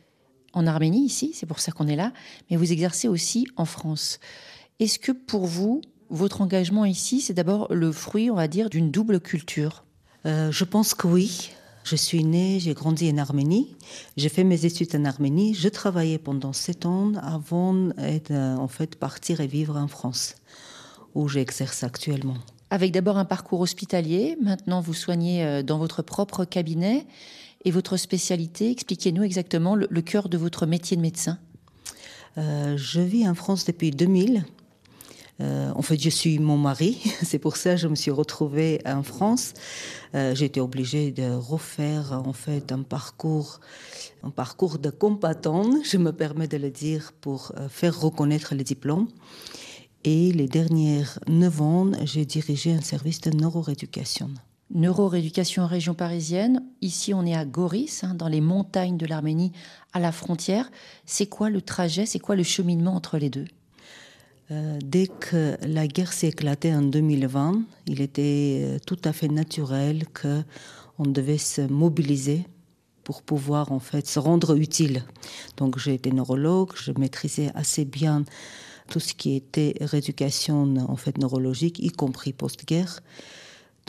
en 0.53 0.68
Arménie 0.68 1.06
ici, 1.06 1.32
c'est 1.34 1.46
pour 1.46 1.60
ça 1.60 1.72
qu'on 1.72 1.88
est 1.88 1.96
là, 1.96 2.12
mais 2.50 2.58
vous 2.58 2.72
exercez 2.72 3.08
aussi 3.08 3.48
en 3.56 3.65
France. 3.65 4.20
Est-ce 4.79 5.00
que 5.00 5.12
pour 5.12 5.46
vous, 5.46 5.82
votre 6.10 6.41
engagement 6.41 6.86
ici, 6.86 7.22
c'est 7.22 7.34
d'abord 7.34 7.68
le 7.74 7.91
fruit, 7.91 8.32
on 8.32 8.36
va 8.36 8.48
dire, 8.48 8.70
d'une 8.70 8.91
double 8.91 9.20
culture? 9.20 9.84
Euh, 10.25 10.51
Je 10.51 10.63
pense 10.63 10.94
que 10.94 11.08
oui. 11.08 11.51
Je 11.86 11.96
suis 11.96 12.24
née, 12.24 12.60
j'ai 12.60 12.74
grandi 12.74 13.10
en 13.10 13.18
Arménie, 13.18 13.75
j'ai 14.15 14.29
fait 14.29 14.44
mes 14.44 14.65
études 14.65 14.94
en 14.96 15.06
Arménie, 15.06 15.56
je 15.56 15.70
travaillais 15.70 16.20
pendant 16.20 16.53
sept 16.53 16.86
ans 16.86 17.13
avant 17.15 17.74
de 17.74 18.58
en 18.58 18.68
fait 18.68 18.96
partir 18.96 19.39
et 19.39 19.48
vivre 19.48 19.75
en 19.77 19.88
France, 19.88 20.36
où 21.15 21.27
j'exerce 21.29 21.84
actuellement. 21.84 22.36
Avec 22.70 22.91
d'abord 22.91 23.18
un 23.18 23.25
parcours 23.25 23.62
hospitalier, 23.62 24.38
maintenant 24.41 24.82
vous 24.82 24.94
soignez 24.94 25.44
euh, 25.44 25.63
dans 25.63 25.79
votre 25.79 26.03
propre 26.03 26.46
cabinet 26.46 27.08
et 27.66 27.72
votre 27.72 27.98
spécialité. 27.98 28.72
Expliquez-nous 28.72 29.24
exactement 29.24 29.75
le, 29.75 30.01
cœur 30.01 30.30
de 30.30 30.38
votre 30.38 30.66
métier 30.66 30.98
de 30.98 31.01
médecin. 31.01 31.38
Euh, 32.38 32.78
je 32.78 33.01
vis 33.01 33.28
en 33.28 33.36
France 33.36 33.66
depuis 33.66 33.92
2000. 33.92 34.46
Euh, 35.42 35.72
en 35.74 35.82
fait, 35.82 35.98
je 35.98 36.10
suis 36.10 36.38
mon 36.39 36.58
mari, 36.58 36.98
c'est 37.24 37.39
pour 37.39 37.56
ça 37.56 37.72
que 37.72 37.78
je 37.78 37.88
me 37.88 37.96
suis 37.96 38.12
retrouvée 38.12 38.82
en 38.86 39.04
France. 39.04 39.54
Euh, 40.16 40.36
été 40.36 40.60
obligée 40.60 41.12
de 41.12 41.32
refaire 41.32 42.12
en 42.25 42.34
fait 42.34 42.72
un 42.72 42.84
parcours, 42.84 43.60
un 44.24 44.32
parcours 44.32 44.80
de 44.80 44.89
combattante, 44.89 45.86
je 45.86 45.98
me 45.98 46.12
permets 46.12 46.48
de 46.48 46.58
le 46.58 46.70
dire, 46.70 47.13
pour 47.22 47.54
euh, 47.58 47.70
faire 47.70 48.00
reconnaître 48.00 48.54
les 48.54 48.63
diplômes. 48.63 49.08
Et 50.04 50.32
les 50.32 50.48
dernières 50.48 51.20
neuf 51.28 51.62
ans, 51.62 51.92
j'ai 52.04 52.25
dirigé 52.25 52.74
un 52.74 52.82
service 52.82 53.22
de 53.22 53.32
neurorééducation. 53.32 54.30
Neurorééducation 54.71 55.63
en 55.63 55.67
région 55.67 55.95
parisienne. 55.95 56.63
Ici, 56.81 57.13
on 57.13 57.25
est 57.25 57.35
à 57.35 57.43
Goris, 57.43 58.03
hein, 58.03 58.13
dans 58.13 58.27
les 58.27 58.41
montagnes 58.41 58.97
de 58.97 59.07
l'Arménie, 59.07 59.51
à 59.93 59.99
la 59.99 60.11
frontière. 60.11 60.69
C'est 61.05 61.25
quoi 61.25 61.49
le 61.49 61.61
trajet 61.61 62.05
C'est 62.05 62.19
quoi 62.19 62.35
le 62.35 62.43
cheminement 62.43 62.95
entre 62.95 63.17
les 63.17 63.29
deux? 63.29 63.45
Euh, 64.51 64.77
dès 64.83 65.07
que 65.07 65.57
la 65.65 65.88
guerre 65.88 66.13
s'est 66.13 66.29
éclatée 66.29 66.73
en 66.73 66.83
2020, 66.83 67.63
il 67.88 68.01
était 68.01 68.61
euh, 68.63 68.77
tout 68.85 68.99
à 69.03 69.13
fait 69.13 69.27
naturel 69.27 70.05
que 70.13 70.43
on 70.99 71.05
devait 71.05 71.38
se 71.38 71.61
mobiliser 71.61 72.45
pour 73.03 73.23
pouvoir 73.23 73.71
en 73.71 73.79
fait 73.79 74.05
se 74.05 74.19
rendre 74.19 74.55
utile. 74.55 75.03
Donc 75.57 75.79
j'ai 75.79 75.95
été 75.95 76.11
neurologue, 76.11 76.73
je 76.75 76.91
maîtrisais 76.91 77.51
assez 77.55 77.85
bien 77.85 78.23
tout 78.88 78.99
ce 78.99 79.13
qui 79.13 79.35
était 79.35 79.75
rééducation 79.81 80.75
en 80.77 80.95
fait 80.95 81.17
neurologique, 81.17 81.79
y 81.79 81.89
compris 81.89 82.33
post-guerre. 82.33 83.01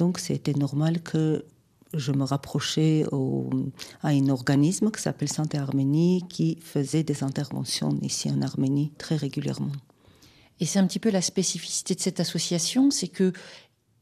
Donc 0.00 0.18
c'était 0.18 0.54
normal 0.54 1.02
que 1.02 1.44
je 1.92 2.10
me 2.10 2.24
rapprochais 2.24 3.04
à 4.02 4.08
un 4.08 4.28
organisme 4.30 4.90
qui 4.90 5.02
s'appelle 5.02 5.30
Santé 5.30 5.58
Arménie 5.58 6.24
qui 6.26 6.56
faisait 6.62 7.02
des 7.02 7.22
interventions 7.22 7.90
ici 8.00 8.30
en 8.30 8.40
Arménie 8.40 8.92
très 8.96 9.16
régulièrement. 9.16 9.72
Et 10.58 10.64
c'est 10.64 10.78
un 10.78 10.86
petit 10.86 11.00
peu 11.00 11.10
la 11.10 11.20
spécificité 11.20 11.94
de 11.94 12.00
cette 12.00 12.18
association, 12.18 12.90
c'est 12.90 13.08
que 13.08 13.34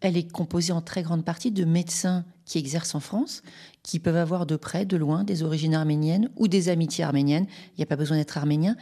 elle 0.01 0.17
est 0.17 0.31
composée 0.31 0.73
en 0.73 0.83
très 0.83 1.03
grande 1.03 1.25
partie 1.25 1.51
de 1.51 1.65
médecins 1.65 2.25
qui 2.45 2.59
exercent 2.59 2.95
en 2.95 3.01
France, 3.01 3.43
qui 3.83 3.99
peuvent 3.99 4.15
avoir 4.15 4.47
de 4.47 4.55
près, 4.55 4.87
de 4.87 4.97
loin, 4.97 5.25
des 5.25 5.43
origines 5.43 5.75
arméniennes 5.75 6.31
ou 6.37 6.47
des 6.47 6.69
amitiés 6.69 7.03
arméniennes. 7.03 7.49
Il 7.73 7.79
n'y 7.79 7.83
a 7.83 7.87
pas 7.87 7.97
besoin 7.97 8.19
d'être 8.19 8.39
arménien. 8.39 8.77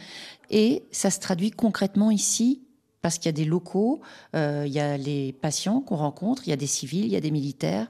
Et 0.51 0.83
ça 0.91 1.09
se 1.09 1.19
traduit 1.19 1.49
concrètement 1.49 2.11
ici 2.11 2.66
parce 3.07 3.19
qu'il 3.19 3.27
y 3.27 3.29
a 3.29 3.31
des 3.31 3.45
locaux, 3.45 4.01
euh, 4.35 4.65
il 4.67 4.73
y 4.73 4.81
a 4.81 4.97
les 4.97 5.31
patients 5.31 5.79
qu'on 5.79 5.95
rencontre, 5.95 6.41
il 6.45 6.49
y 6.49 6.53
a 6.53 6.57
des 6.57 6.67
civils, 6.67 7.05
il 7.05 7.11
y 7.11 7.15
a 7.15 7.21
des 7.21 7.31
militaires. 7.31 7.87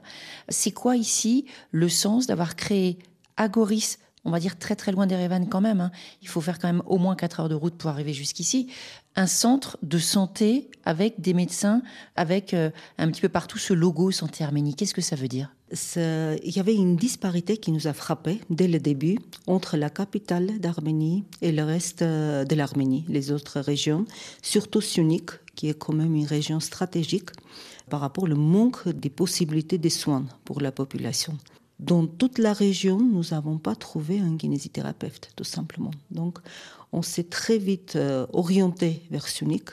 C'est 0.48 0.70
quoi 0.70 0.94
ici 0.94 1.44
le 1.72 1.88
sens 1.88 2.28
d'avoir 2.28 2.54
créé 2.54 3.00
Agoris? 3.36 3.98
On 4.24 4.30
va 4.30 4.38
dire 4.38 4.56
très 4.60 4.76
très 4.76 4.92
loin 4.92 5.08
d'Erevan 5.08 5.48
quand 5.48 5.60
même. 5.60 5.80
Hein. 5.80 5.90
Il 6.22 6.28
faut 6.28 6.40
faire 6.40 6.60
quand 6.60 6.68
même 6.68 6.84
au 6.86 6.98
moins 6.98 7.16
4 7.16 7.40
heures 7.40 7.48
de 7.48 7.56
route 7.56 7.74
pour 7.74 7.90
arriver 7.90 8.12
jusqu'ici. 8.12 8.70
Un 9.16 9.26
centre 9.26 9.76
de 9.82 9.98
santé 9.98 10.70
avec 10.84 11.20
des 11.20 11.34
médecins, 11.34 11.82
avec 12.14 12.54
euh, 12.54 12.70
un 12.96 13.10
petit 13.10 13.20
peu 13.20 13.28
partout 13.28 13.58
ce 13.58 13.72
logo 13.72 14.12
Santé 14.12 14.44
Arménie. 14.44 14.76
Qu'est-ce 14.76 14.94
que 14.94 15.00
ça 15.00 15.16
veut 15.16 15.26
dire? 15.26 15.52
Il 15.70 16.56
y 16.56 16.60
avait 16.60 16.74
une 16.74 16.96
disparité 16.96 17.58
qui 17.58 17.72
nous 17.72 17.86
a 17.86 17.92
frappé 17.92 18.40
dès 18.48 18.68
le 18.68 18.78
début 18.78 19.18
entre 19.46 19.76
la 19.76 19.90
capitale 19.90 20.58
d'Arménie 20.60 21.24
et 21.42 21.52
le 21.52 21.62
reste 21.62 22.02
euh, 22.02 22.44
de 22.44 22.54
l'Arménie, 22.54 23.04
les 23.08 23.32
autres 23.32 23.60
régions, 23.60 24.06
surtout 24.40 24.80
Sunik, 24.80 25.30
qui 25.54 25.68
est 25.68 25.74
quand 25.74 25.92
même 25.92 26.14
une 26.14 26.26
région 26.26 26.60
stratégique 26.60 27.30
par 27.90 28.00
rapport 28.00 28.24
au 28.24 28.34
manque 28.34 28.88
des 28.88 29.10
possibilités 29.10 29.78
de 29.78 29.88
soins 29.88 30.24
pour 30.44 30.60
la 30.60 30.72
population. 30.72 31.36
Dans 31.78 32.06
toute 32.06 32.38
la 32.38 32.52
région, 32.52 32.98
nous 32.98 33.24
n'avons 33.30 33.58
pas 33.58 33.74
trouvé 33.74 34.20
un 34.20 34.36
kinésithérapeute, 34.36 35.30
tout 35.36 35.44
simplement. 35.44 35.92
Donc, 36.10 36.38
on 36.92 37.02
s'est 37.02 37.24
très 37.24 37.58
vite 37.58 37.94
euh, 37.96 38.26
orienté 38.32 39.02
vers 39.10 39.28
Sunik. 39.28 39.70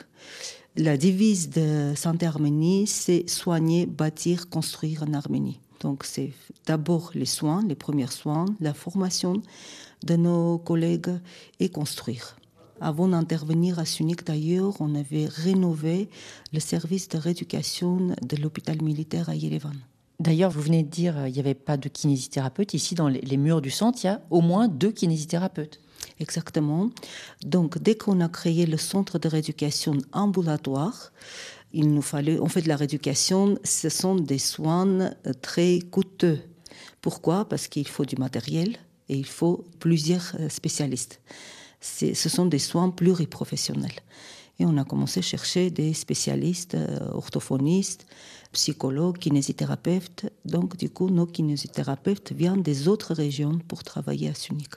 La 0.76 0.98
devise 0.98 1.48
de 1.48 1.94
Santé 1.96 2.26
Arménie, 2.26 2.86
c'est 2.86 3.28
soigner, 3.28 3.86
bâtir, 3.86 4.50
construire 4.50 5.04
en 5.04 5.14
Arménie. 5.14 5.58
Donc, 5.80 6.04
c'est 6.04 6.32
d'abord 6.66 7.10
les 7.14 7.26
soins, 7.26 7.62
les 7.66 7.74
premiers 7.74 8.06
soins, 8.06 8.46
la 8.60 8.74
formation 8.74 9.42
de 10.04 10.16
nos 10.16 10.58
collègues 10.58 11.18
et 11.60 11.68
construire. 11.68 12.36
Avant 12.80 13.08
d'intervenir 13.08 13.78
à 13.78 13.84
Sunik, 13.84 14.24
d'ailleurs, 14.24 14.74
on 14.80 14.94
avait 14.94 15.26
rénové 15.26 16.08
le 16.52 16.60
service 16.60 17.08
de 17.08 17.18
rééducation 17.18 18.14
de 18.22 18.36
l'hôpital 18.36 18.82
militaire 18.82 19.28
à 19.30 19.34
Yerevan. 19.34 19.74
D'ailleurs, 20.20 20.50
vous 20.50 20.62
venez 20.62 20.82
de 20.82 20.88
dire 20.88 21.14
qu'il 21.14 21.22
euh, 21.22 21.30
n'y 21.30 21.40
avait 21.40 21.54
pas 21.54 21.76
de 21.76 21.88
kinésithérapeute. 21.88 22.74
Ici, 22.74 22.94
dans 22.94 23.08
les 23.08 23.36
murs 23.36 23.60
du 23.60 23.70
centre, 23.70 23.98
il 24.02 24.06
y 24.06 24.10
a 24.10 24.22
au 24.30 24.40
moins 24.40 24.66
deux 24.68 24.90
kinésithérapeutes. 24.90 25.80
Exactement. 26.20 26.90
Donc, 27.44 27.78
dès 27.78 27.96
qu'on 27.96 28.20
a 28.20 28.28
créé 28.28 28.64
le 28.64 28.78
centre 28.78 29.18
de 29.18 29.28
rééducation 29.28 29.98
ambulatoire, 30.12 31.12
il 31.76 31.92
nous 31.92 32.02
fallait, 32.02 32.38
en 32.38 32.48
fait, 32.48 32.66
la 32.66 32.76
rééducation, 32.76 33.58
ce 33.62 33.90
sont 33.90 34.14
des 34.14 34.38
soins 34.38 35.00
euh, 35.00 35.12
très 35.42 35.80
coûteux. 35.80 36.40
Pourquoi? 37.02 37.46
Parce 37.48 37.68
qu'il 37.68 37.86
faut 37.86 38.06
du 38.06 38.16
matériel 38.16 38.76
et 39.08 39.16
il 39.16 39.26
faut 39.26 39.64
plusieurs 39.78 40.34
euh, 40.40 40.48
spécialistes. 40.48 41.20
Ce 41.80 42.28
sont 42.28 42.46
des 42.46 42.58
soins 42.58 42.90
pluriprofessionnels. 42.90 44.00
Et 44.58 44.64
on 44.64 44.78
a 44.78 44.84
commencé 44.84 45.20
à 45.20 45.22
chercher 45.22 45.70
des 45.70 45.92
spécialistes, 45.92 46.76
orthophonistes, 47.12 48.06
psychologues, 48.52 49.18
kinésithérapeutes. 49.18 50.24
Donc, 50.46 50.78
du 50.78 50.88
coup, 50.88 51.10
nos 51.10 51.26
kinésithérapeutes 51.26 52.32
viennent 52.32 52.62
des 52.62 52.88
autres 52.88 53.12
régions 53.12 53.58
pour 53.68 53.84
travailler 53.84 54.30
à 54.30 54.34
Sunik. 54.34 54.70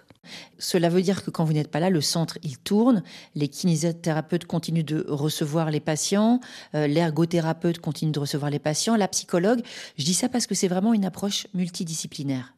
Cela 0.57 0.89
veut 0.89 1.01
dire 1.01 1.23
que 1.23 1.31
quand 1.31 1.45
vous 1.45 1.53
n'êtes 1.53 1.71
pas 1.71 1.79
là, 1.79 1.89
le 1.89 2.01
centre, 2.01 2.37
il 2.43 2.57
tourne, 2.57 3.03
les 3.35 3.47
kinésithérapeutes 3.47 4.45
continuent 4.45 4.83
de 4.83 5.05
recevoir 5.07 5.71
les 5.71 5.79
patients, 5.79 6.39
euh, 6.75 6.87
l'ergothérapeute 6.87 7.79
continue 7.79 8.11
de 8.11 8.19
recevoir 8.19 8.51
les 8.51 8.59
patients, 8.59 8.95
la 8.95 9.07
psychologue. 9.07 9.61
Je 9.97 10.03
dis 10.03 10.13
ça 10.13 10.29
parce 10.29 10.47
que 10.47 10.55
c'est 10.55 10.67
vraiment 10.67 10.93
une 10.93 11.05
approche 11.05 11.47
multidisciplinaire. 11.53 12.53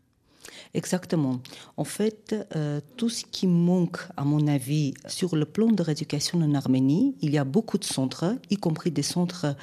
Exactement. 0.74 1.41
En 1.76 1.84
fait, 1.84 2.36
euh, 2.56 2.80
tout 2.95 3.10
ce 3.10 3.26
qui 3.30 3.45
manque, 3.45 3.97
à 4.15 4.24
mon 4.24 4.47
avis, 4.47 4.93
sur 5.08 5.36
le 5.36 5.45
plan 5.45 5.67
de 5.67 5.84
rééducation 5.84 6.39
en 6.39 6.54
Arménie, 6.56 7.15
il 7.21 7.32
y 7.32 7.38
a 7.38 7.43
beaucoup 7.43 7.78
de 7.78 7.84
centres, 7.84 8.38
y 8.50 8.56
compris 8.56 8.89
des 8.89 9.04
centres 9.04 9.56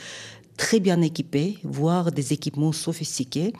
très 0.59 0.81
bien 0.81 1.01
équipés, 1.01 1.57
voire 1.62 2.12
des 2.12 2.35
équipements 2.35 2.73
sophistiqués. 2.73 3.55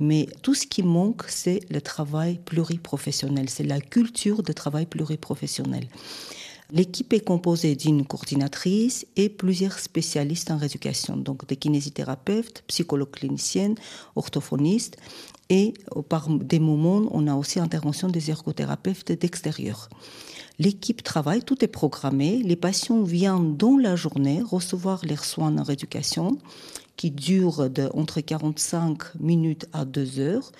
Mais 0.00 0.26
tout 0.42 0.54
ce 0.54 0.66
qui 0.66 0.82
manque, 0.82 1.24
c'est 1.28 1.60
le 1.70 1.80
travail 1.80 2.40
pluriprofessionnel, 2.44 3.48
c'est 3.48 3.64
la 3.64 3.80
culture 3.80 4.42
de 4.42 4.52
travail 4.52 4.86
pluriprofessionnel. 4.86 5.86
L'équipe 6.70 7.14
est 7.14 7.24
composée 7.24 7.76
d'une 7.76 8.04
coordinatrice 8.04 9.06
et 9.16 9.30
plusieurs 9.30 9.78
spécialistes 9.78 10.50
en 10.50 10.58
rééducation, 10.58 11.16
donc 11.16 11.46
des 11.46 11.56
kinésithérapeutes, 11.56 12.62
psychologues 12.66 13.10
cliniciennes, 13.10 13.76
orthophonistes, 14.16 14.98
et 15.48 15.72
par 16.10 16.28
des 16.28 16.58
moments, 16.58 17.08
on 17.10 17.26
a 17.26 17.34
aussi 17.34 17.58
intervention 17.58 18.08
des 18.08 18.30
ergothérapeutes 18.30 19.12
d'extérieur. 19.12 19.88
L'équipe 20.58 21.02
travaille, 21.02 21.42
tout 21.42 21.64
est 21.64 21.68
programmé. 21.68 22.42
Les 22.42 22.56
patients 22.56 23.02
viennent 23.02 23.56
dans 23.56 23.78
la 23.78 23.96
journée 23.96 24.42
recevoir 24.42 25.06
leurs 25.06 25.24
soins 25.24 25.56
en 25.56 25.62
rééducation 25.62 26.36
qui 26.96 27.10
durent 27.10 27.70
entre 27.94 28.20
45 28.20 29.14
minutes 29.20 29.66
à 29.72 29.86
2 29.86 30.18
heures 30.18 30.52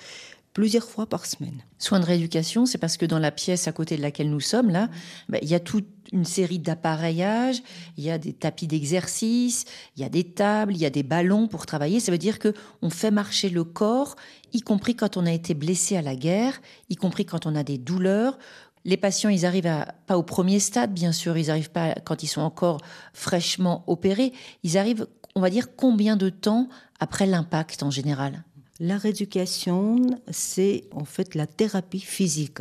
plusieurs 0.59 0.83
fois 0.83 1.05
par 1.05 1.25
semaine. 1.25 1.63
Soins 1.77 2.01
de 2.01 2.05
rééducation, 2.05 2.65
c'est 2.65 2.79
parce 2.79 2.97
que 2.97 3.05
dans 3.05 3.17
la 3.17 3.31
pièce 3.31 3.69
à 3.69 3.71
côté 3.71 3.95
de 3.95 4.01
laquelle 4.01 4.29
nous 4.29 4.41
sommes, 4.41 4.69
là, 4.69 4.89
ben, 5.29 5.39
il 5.41 5.47
y 5.47 5.55
a 5.55 5.61
toute 5.61 5.87
une 6.11 6.25
série 6.25 6.59
d'appareillages, 6.59 7.63
il 7.95 8.03
y 8.03 8.11
a 8.11 8.17
des 8.17 8.33
tapis 8.33 8.67
d'exercice, 8.67 9.63
il 9.95 10.01
y 10.01 10.03
a 10.03 10.09
des 10.09 10.25
tables, 10.25 10.75
il 10.75 10.81
y 10.81 10.85
a 10.85 10.89
des 10.89 11.01
ballons 11.01 11.47
pour 11.47 11.65
travailler. 11.65 12.01
Ça 12.01 12.11
veut 12.11 12.17
dire 12.17 12.39
que 12.39 12.53
on 12.81 12.89
fait 12.89 13.09
marcher 13.09 13.47
le 13.47 13.63
corps, 13.63 14.17
y 14.51 14.59
compris 14.59 14.97
quand 14.97 15.15
on 15.15 15.25
a 15.25 15.31
été 15.31 15.53
blessé 15.53 15.95
à 15.95 16.01
la 16.01 16.17
guerre, 16.17 16.59
y 16.89 16.97
compris 16.97 17.23
quand 17.23 17.45
on 17.45 17.55
a 17.55 17.63
des 17.63 17.77
douleurs, 17.77 18.37
les 18.83 18.97
patients, 18.97 19.29
ils 19.29 19.45
arrivent 19.45 19.65
à, 19.65 19.95
pas 20.07 20.17
au 20.17 20.23
premier 20.23 20.59
stade, 20.59 20.93
bien 20.93 21.13
sûr, 21.13 21.37
ils 21.37 21.49
arrivent 21.49 21.71
pas 21.71 21.95
quand 22.03 22.21
ils 22.21 22.27
sont 22.27 22.41
encore 22.41 22.81
fraîchement 23.13 23.85
opérés. 23.87 24.33
Ils 24.63 24.77
arrivent, 24.77 25.07
on 25.35 25.39
va 25.39 25.49
dire, 25.49 25.73
combien 25.77 26.17
de 26.17 26.27
temps 26.27 26.67
après 26.99 27.27
l'impact 27.27 27.81
en 27.81 27.91
général? 27.91 28.43
La 28.81 28.97
rééducation, 28.97 29.97
c'est 30.31 30.85
en 30.91 31.03
fait 31.03 31.35
la 31.35 31.47
thérapie 31.47 31.99
physique. 31.99 32.59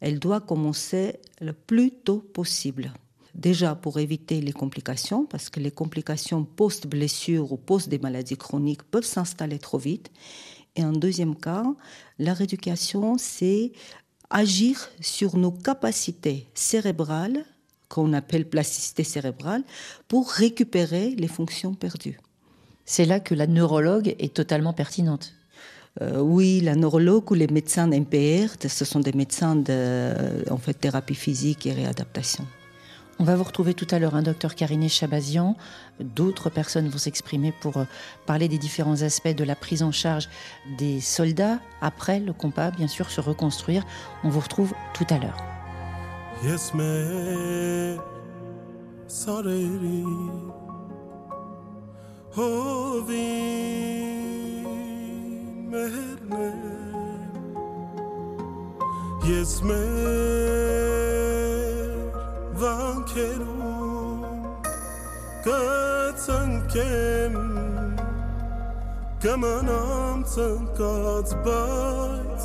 Elle 0.00 0.18
doit 0.18 0.42
commencer 0.42 1.20
le 1.40 1.54
plus 1.54 1.90
tôt 1.90 2.18
possible. 2.18 2.92
déjà 3.34 3.74
pour 3.74 3.98
éviter 3.98 4.40
les 4.40 4.52
complications, 4.52 5.24
parce 5.24 5.48
que 5.48 5.60
les 5.60 5.70
complications 5.70 6.44
post-blessure 6.44 7.52
ou 7.52 7.56
post 7.56 7.88
des 7.88 7.98
maladies 7.98 8.36
chroniques 8.36 8.82
peuvent 8.82 9.04
s'installer 9.04 9.58
trop 9.58 9.78
vite. 9.78 10.10
Et 10.76 10.84
en 10.84 10.92
deuxième 10.92 11.36
cas, 11.36 11.64
la 12.18 12.34
rééducation, 12.34 13.16
c'est 13.16 13.72
agir 14.28 14.90
sur 15.00 15.36
nos 15.36 15.52
capacités 15.52 16.46
cérébrales, 16.54 17.44
qu'on 17.88 18.12
appelle 18.12 18.48
plasticité 18.48 19.04
cérébrale, 19.04 19.64
pour 20.08 20.30
récupérer 20.30 21.10
les 21.10 21.28
fonctions 21.28 21.74
perdues. 21.74 22.18
C'est 22.84 23.06
là 23.06 23.20
que 23.20 23.34
la 23.34 23.46
neurologue 23.46 24.14
est 24.18 24.34
totalement 24.34 24.72
pertinente. 24.72 25.34
Euh, 26.00 26.20
oui, 26.20 26.60
la 26.60 26.74
neurologue 26.74 27.30
ou 27.30 27.34
les 27.34 27.48
médecins 27.48 27.86
MPR, 27.86 28.54
ce 28.66 28.84
sont 28.84 29.00
des 29.00 29.12
médecins 29.12 29.56
de 29.56 30.14
en 30.50 30.58
fait, 30.58 30.74
thérapie 30.74 31.14
physique 31.14 31.66
et 31.66 31.72
réadaptation. 31.72 32.46
On 33.20 33.24
va 33.24 33.34
vous 33.34 33.42
retrouver 33.42 33.74
tout 33.74 33.86
à 33.90 33.98
l'heure, 33.98 34.14
un 34.14 34.22
docteur 34.22 34.54
Karine 34.54 34.88
Chabazian. 34.88 35.56
D'autres 35.98 36.50
personnes 36.50 36.88
vont 36.88 36.98
s'exprimer 36.98 37.52
pour 37.60 37.78
euh, 37.78 37.84
parler 38.26 38.46
des 38.46 38.58
différents 38.58 39.02
aspects 39.02 39.34
de 39.34 39.42
la 39.42 39.56
prise 39.56 39.82
en 39.82 39.90
charge 39.90 40.28
des 40.78 41.00
soldats 41.00 41.58
après 41.80 42.20
le 42.20 42.32
combat, 42.32 42.70
bien 42.70 42.86
sûr, 42.86 43.10
se 43.10 43.20
reconstruire. 43.20 43.84
On 44.22 44.28
vous 44.28 44.38
retrouve 44.38 44.72
tout 44.94 45.06
à 45.10 45.18
l'heure. 45.18 45.36
Yes, 46.44 46.72
մեռնեմ 55.72 56.60
ես 59.28 59.52
մեր 59.68 60.38
վանքերում 62.62 64.22
կծնկեմ 65.48 67.36
կմնամ 69.24 70.18
ծնկած 70.34 71.34
բայց 71.48 72.42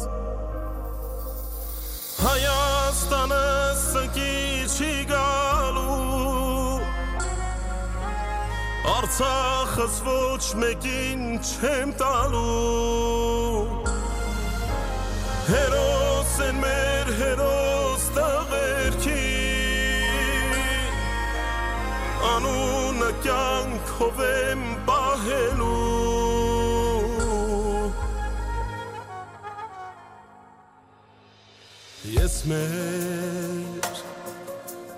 Հայաստանը 2.24 3.46
սգի 3.84 4.36
չի 4.74 4.94
գալու 5.14 6.13
Արցախս 8.84 10.00
ոչ 10.04 10.44
մեկին 10.60 11.38
չեմ 11.40 11.92
տալու 11.96 13.64
Հերոս 15.48 16.34
են 16.44 16.60
մեր 16.60 17.12
հերոս 17.20 18.08
տաղերքի 18.18 19.22
Անունը 22.34 23.12
կյանքով 23.24 24.20
եմ 24.28 24.66
պահելու 24.90 25.72
Ես 32.18 32.36
մեր 32.52 34.04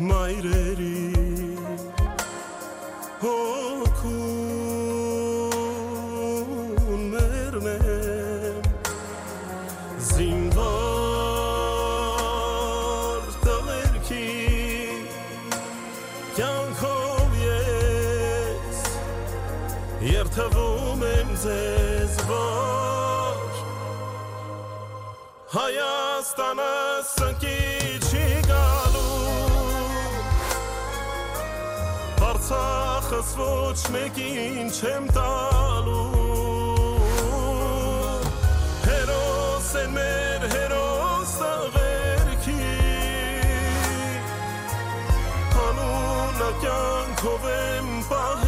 մայրերի 0.10 1.15
Հայաստանը 26.46 26.74
սնկի 27.10 27.54
չի 28.06 28.26
գալու 28.46 29.38
Արցախս 32.28 33.32
ոչ 33.40 33.80
մեկին 33.96 34.70
չեմ 34.70 35.10
տալու 35.16 36.06
Հերոս 38.86 39.74
են 39.82 39.98
մեր 39.98 40.48
հերոս 40.54 41.36
աղերքի 41.50 42.72
Անունը 45.66 46.52
կյանքով 46.62 47.54
եմ 47.58 47.94
պահելու 48.12 48.45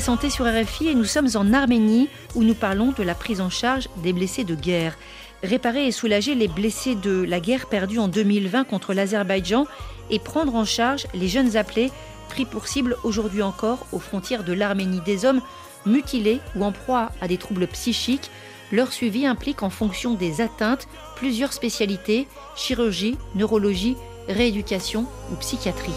Santé 0.00 0.30
sur 0.30 0.44
RFI 0.44 0.88
et 0.88 0.94
nous 0.94 1.04
sommes 1.04 1.28
en 1.36 1.52
Arménie 1.52 2.08
où 2.34 2.42
nous 2.42 2.54
parlons 2.54 2.92
de 2.92 3.02
la 3.02 3.14
prise 3.14 3.40
en 3.40 3.50
charge 3.50 3.88
des 4.02 4.12
blessés 4.12 4.44
de 4.44 4.54
guerre. 4.54 4.96
Réparer 5.42 5.86
et 5.86 5.92
soulager 5.92 6.34
les 6.34 6.48
blessés 6.48 6.94
de 6.94 7.22
la 7.22 7.40
guerre 7.40 7.66
perdue 7.66 7.98
en 7.98 8.08
2020 8.08 8.64
contre 8.64 8.92
l'Azerbaïdjan 8.92 9.66
et 10.10 10.18
prendre 10.18 10.54
en 10.54 10.64
charge 10.64 11.06
les 11.14 11.28
jeunes 11.28 11.56
appelés 11.56 11.90
pris 12.28 12.44
pour 12.44 12.68
cible 12.68 12.96
aujourd'hui 13.04 13.42
encore 13.42 13.86
aux 13.92 13.98
frontières 13.98 14.44
de 14.44 14.52
l'Arménie. 14.52 15.00
Des 15.06 15.24
hommes 15.24 15.40
mutilés 15.86 16.40
ou 16.56 16.64
en 16.64 16.72
proie 16.72 17.10
à 17.20 17.28
des 17.28 17.38
troubles 17.38 17.66
psychiques. 17.68 18.30
Leur 18.72 18.92
suivi 18.92 19.26
implique 19.26 19.62
en 19.62 19.70
fonction 19.70 20.14
des 20.14 20.40
atteintes 20.40 20.88
plusieurs 21.16 21.52
spécialités, 21.52 22.28
chirurgie, 22.54 23.16
neurologie, 23.34 23.96
rééducation 24.28 25.06
ou 25.32 25.36
psychiatrie. 25.36 25.94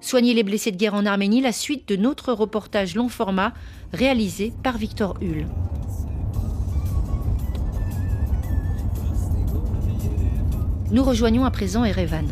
Soigner 0.00 0.32
les 0.32 0.42
blessés 0.42 0.72
de 0.72 0.76
guerre 0.76 0.94
en 0.94 1.04
Arménie, 1.04 1.42
la 1.42 1.52
suite 1.52 1.86
de 1.88 1.96
notre 1.96 2.32
reportage 2.32 2.94
long 2.94 3.08
format 3.08 3.52
réalisé 3.92 4.52
par 4.62 4.78
Victor 4.78 5.18
Hull. 5.20 5.46
Nous 10.90 11.04
rejoignons 11.04 11.44
à 11.44 11.50
présent 11.50 11.84
Erevan. 11.84 12.26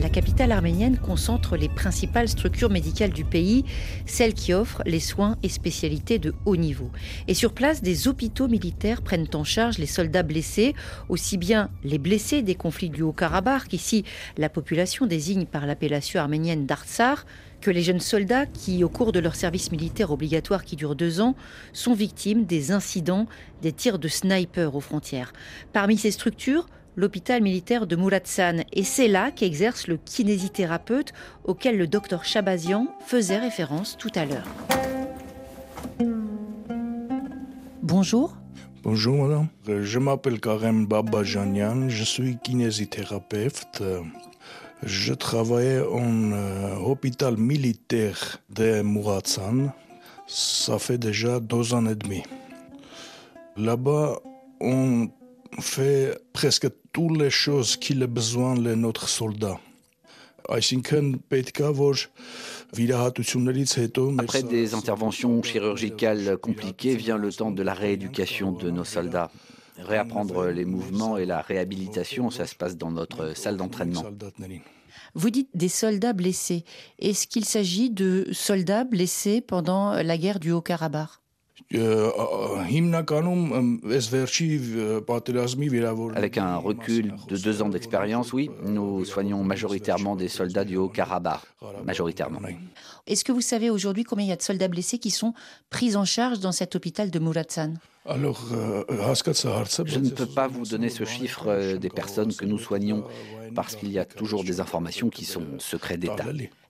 La 0.00 0.08
capitale 0.08 0.52
arménienne 0.52 0.96
concentre 0.96 1.56
les 1.56 1.68
principales 1.68 2.28
structures 2.28 2.70
médicales 2.70 3.10
du 3.10 3.24
pays, 3.24 3.64
celles 4.06 4.32
qui 4.32 4.54
offrent 4.54 4.82
les 4.86 5.00
soins 5.00 5.36
et 5.42 5.48
spécialités 5.48 6.20
de 6.20 6.34
haut 6.44 6.56
niveau. 6.56 6.92
Et 7.26 7.34
sur 7.34 7.52
place, 7.52 7.82
des 7.82 8.06
hôpitaux 8.06 8.46
militaires 8.46 9.02
prennent 9.02 9.26
en 9.34 9.42
charge 9.42 9.78
les 9.78 9.86
soldats 9.86 10.22
blessés, 10.22 10.74
aussi 11.08 11.36
bien 11.36 11.70
les 11.82 11.98
blessés 11.98 12.42
des 12.42 12.54
conflits 12.54 12.90
du 12.90 13.02
Haut-Karabakh, 13.02 13.66
qu'ici 13.66 14.04
la 14.36 14.48
population 14.48 15.06
désigne 15.06 15.46
par 15.46 15.66
l'appellation 15.66 16.20
arménienne 16.20 16.64
d'Artsar, 16.64 17.26
que 17.60 17.72
les 17.72 17.82
jeunes 17.82 17.98
soldats 17.98 18.46
qui, 18.46 18.84
au 18.84 18.88
cours 18.88 19.10
de 19.10 19.18
leur 19.18 19.34
service 19.34 19.72
militaire 19.72 20.12
obligatoire 20.12 20.64
qui 20.64 20.76
dure 20.76 20.94
deux 20.94 21.20
ans, 21.20 21.34
sont 21.72 21.94
victimes 21.94 22.44
des 22.44 22.70
incidents, 22.70 23.26
des 23.62 23.72
tirs 23.72 23.98
de 23.98 24.06
sniper 24.06 24.76
aux 24.76 24.80
frontières. 24.80 25.32
Parmi 25.72 25.98
ces 25.98 26.12
structures, 26.12 26.68
l'hôpital 26.98 27.40
militaire 27.40 27.86
de 27.86 27.94
Muratsan. 27.94 28.64
Et 28.72 28.82
c'est 28.82 29.06
là 29.06 29.30
qu'exerce 29.30 29.86
le 29.86 29.98
kinésithérapeute 29.98 31.12
auquel 31.44 31.78
le 31.78 31.86
docteur 31.86 32.24
Chabazian 32.24 32.88
faisait 33.06 33.38
référence 33.38 33.96
tout 33.96 34.10
à 34.16 34.24
l'heure. 34.26 34.48
Bonjour. 37.82 38.36
Bonjour 38.82 39.16
madame, 39.16 39.48
je 39.66 39.98
m'appelle 39.98 40.40
Karem 40.40 40.86
Babajanian, 40.86 41.88
je 41.88 42.04
suis 42.04 42.36
kinésithérapeute. 42.38 43.82
Je 44.82 45.12
travaillais 45.12 45.80
en 45.80 46.32
euh, 46.32 46.76
hôpital 46.76 47.36
militaire 47.36 48.38
de 48.50 48.82
Muratsan. 48.82 49.72
Ça 50.26 50.78
fait 50.78 50.98
déjà 50.98 51.40
deux 51.40 51.74
ans 51.74 51.86
et 51.86 51.96
demi. 51.96 52.22
Là-bas, 53.56 54.20
on 54.60 55.08
fait 55.60 56.18
presque 56.32 56.68
toutes 56.92 57.18
les 57.18 57.30
choses 57.30 57.76
qu'il 57.76 58.02
a 58.02 58.06
besoin 58.06 58.54
de 58.54 58.74
notre 58.74 59.08
soldat. 59.08 59.58
Après 60.48 60.76
des 64.42 64.74
interventions 64.74 65.42
chirurgicales 65.42 66.36
compliquées 66.38 66.96
vient 66.96 67.18
le 67.18 67.32
temps 67.32 67.50
de 67.50 67.62
la 67.62 67.74
rééducation 67.74 68.52
de 68.52 68.70
nos 68.70 68.84
soldats. 68.84 69.30
Réapprendre 69.78 70.46
les 70.46 70.64
mouvements 70.64 71.18
et 71.18 71.26
la 71.26 71.40
réhabilitation, 71.40 72.30
ça 72.30 72.46
se 72.46 72.54
passe 72.54 72.76
dans 72.76 72.90
notre 72.90 73.36
salle 73.36 73.56
d'entraînement. 73.56 74.04
Vous 75.14 75.30
dites 75.30 75.50
des 75.54 75.68
soldats 75.68 76.12
blessés. 76.12 76.64
Est-ce 76.98 77.26
qu'il 77.26 77.44
s'agit 77.44 77.90
de 77.90 78.26
soldats 78.32 78.84
blessés 78.84 79.40
pendant 79.40 80.02
la 80.02 80.18
guerre 80.18 80.40
du 80.40 80.52
Haut-Karabakh? 80.52 81.10
Avec 86.14 86.38
un 86.38 86.56
recul 86.56 87.14
de 87.28 87.36
deux 87.36 87.62
ans 87.62 87.68
d'expérience, 87.68 88.32
oui, 88.32 88.50
nous 88.64 89.04
soignons 89.04 89.44
majoritairement 89.44 90.16
des 90.16 90.28
soldats 90.28 90.64
du 90.64 90.76
Haut-Karabakh. 90.76 91.42
Majoritairement. 91.84 92.40
Est-ce 93.06 93.24
que 93.24 93.32
vous 93.32 93.42
savez 93.42 93.68
aujourd'hui 93.68 94.04
combien 94.04 94.24
il 94.24 94.28
y 94.28 94.32
a 94.32 94.36
de 94.36 94.42
soldats 94.42 94.68
blessés 94.68 94.98
qui 94.98 95.10
sont 95.10 95.34
pris 95.68 95.96
en 95.96 96.04
charge 96.04 96.40
dans 96.40 96.52
cet 96.52 96.74
hôpital 96.74 97.10
de 97.10 97.18
Muratsan 97.18 97.74
alors, 98.10 98.42
je 98.50 99.98
ne 99.98 100.08
peux 100.08 100.24
pas 100.24 100.48
vous 100.48 100.64
donner 100.64 100.88
ce 100.88 101.04
chiffre 101.04 101.48
euh, 101.48 101.76
des 101.76 101.90
personnes 101.90 102.32
que 102.32 102.46
nous 102.46 102.58
soignons 102.58 103.04
parce 103.54 103.76
qu'il 103.76 103.92
y 103.92 103.98
a 103.98 104.06
toujours 104.06 104.44
des 104.44 104.60
informations 104.60 105.10
qui 105.10 105.26
sont 105.26 105.44
secrets 105.58 105.98
d'État. 105.98 106.24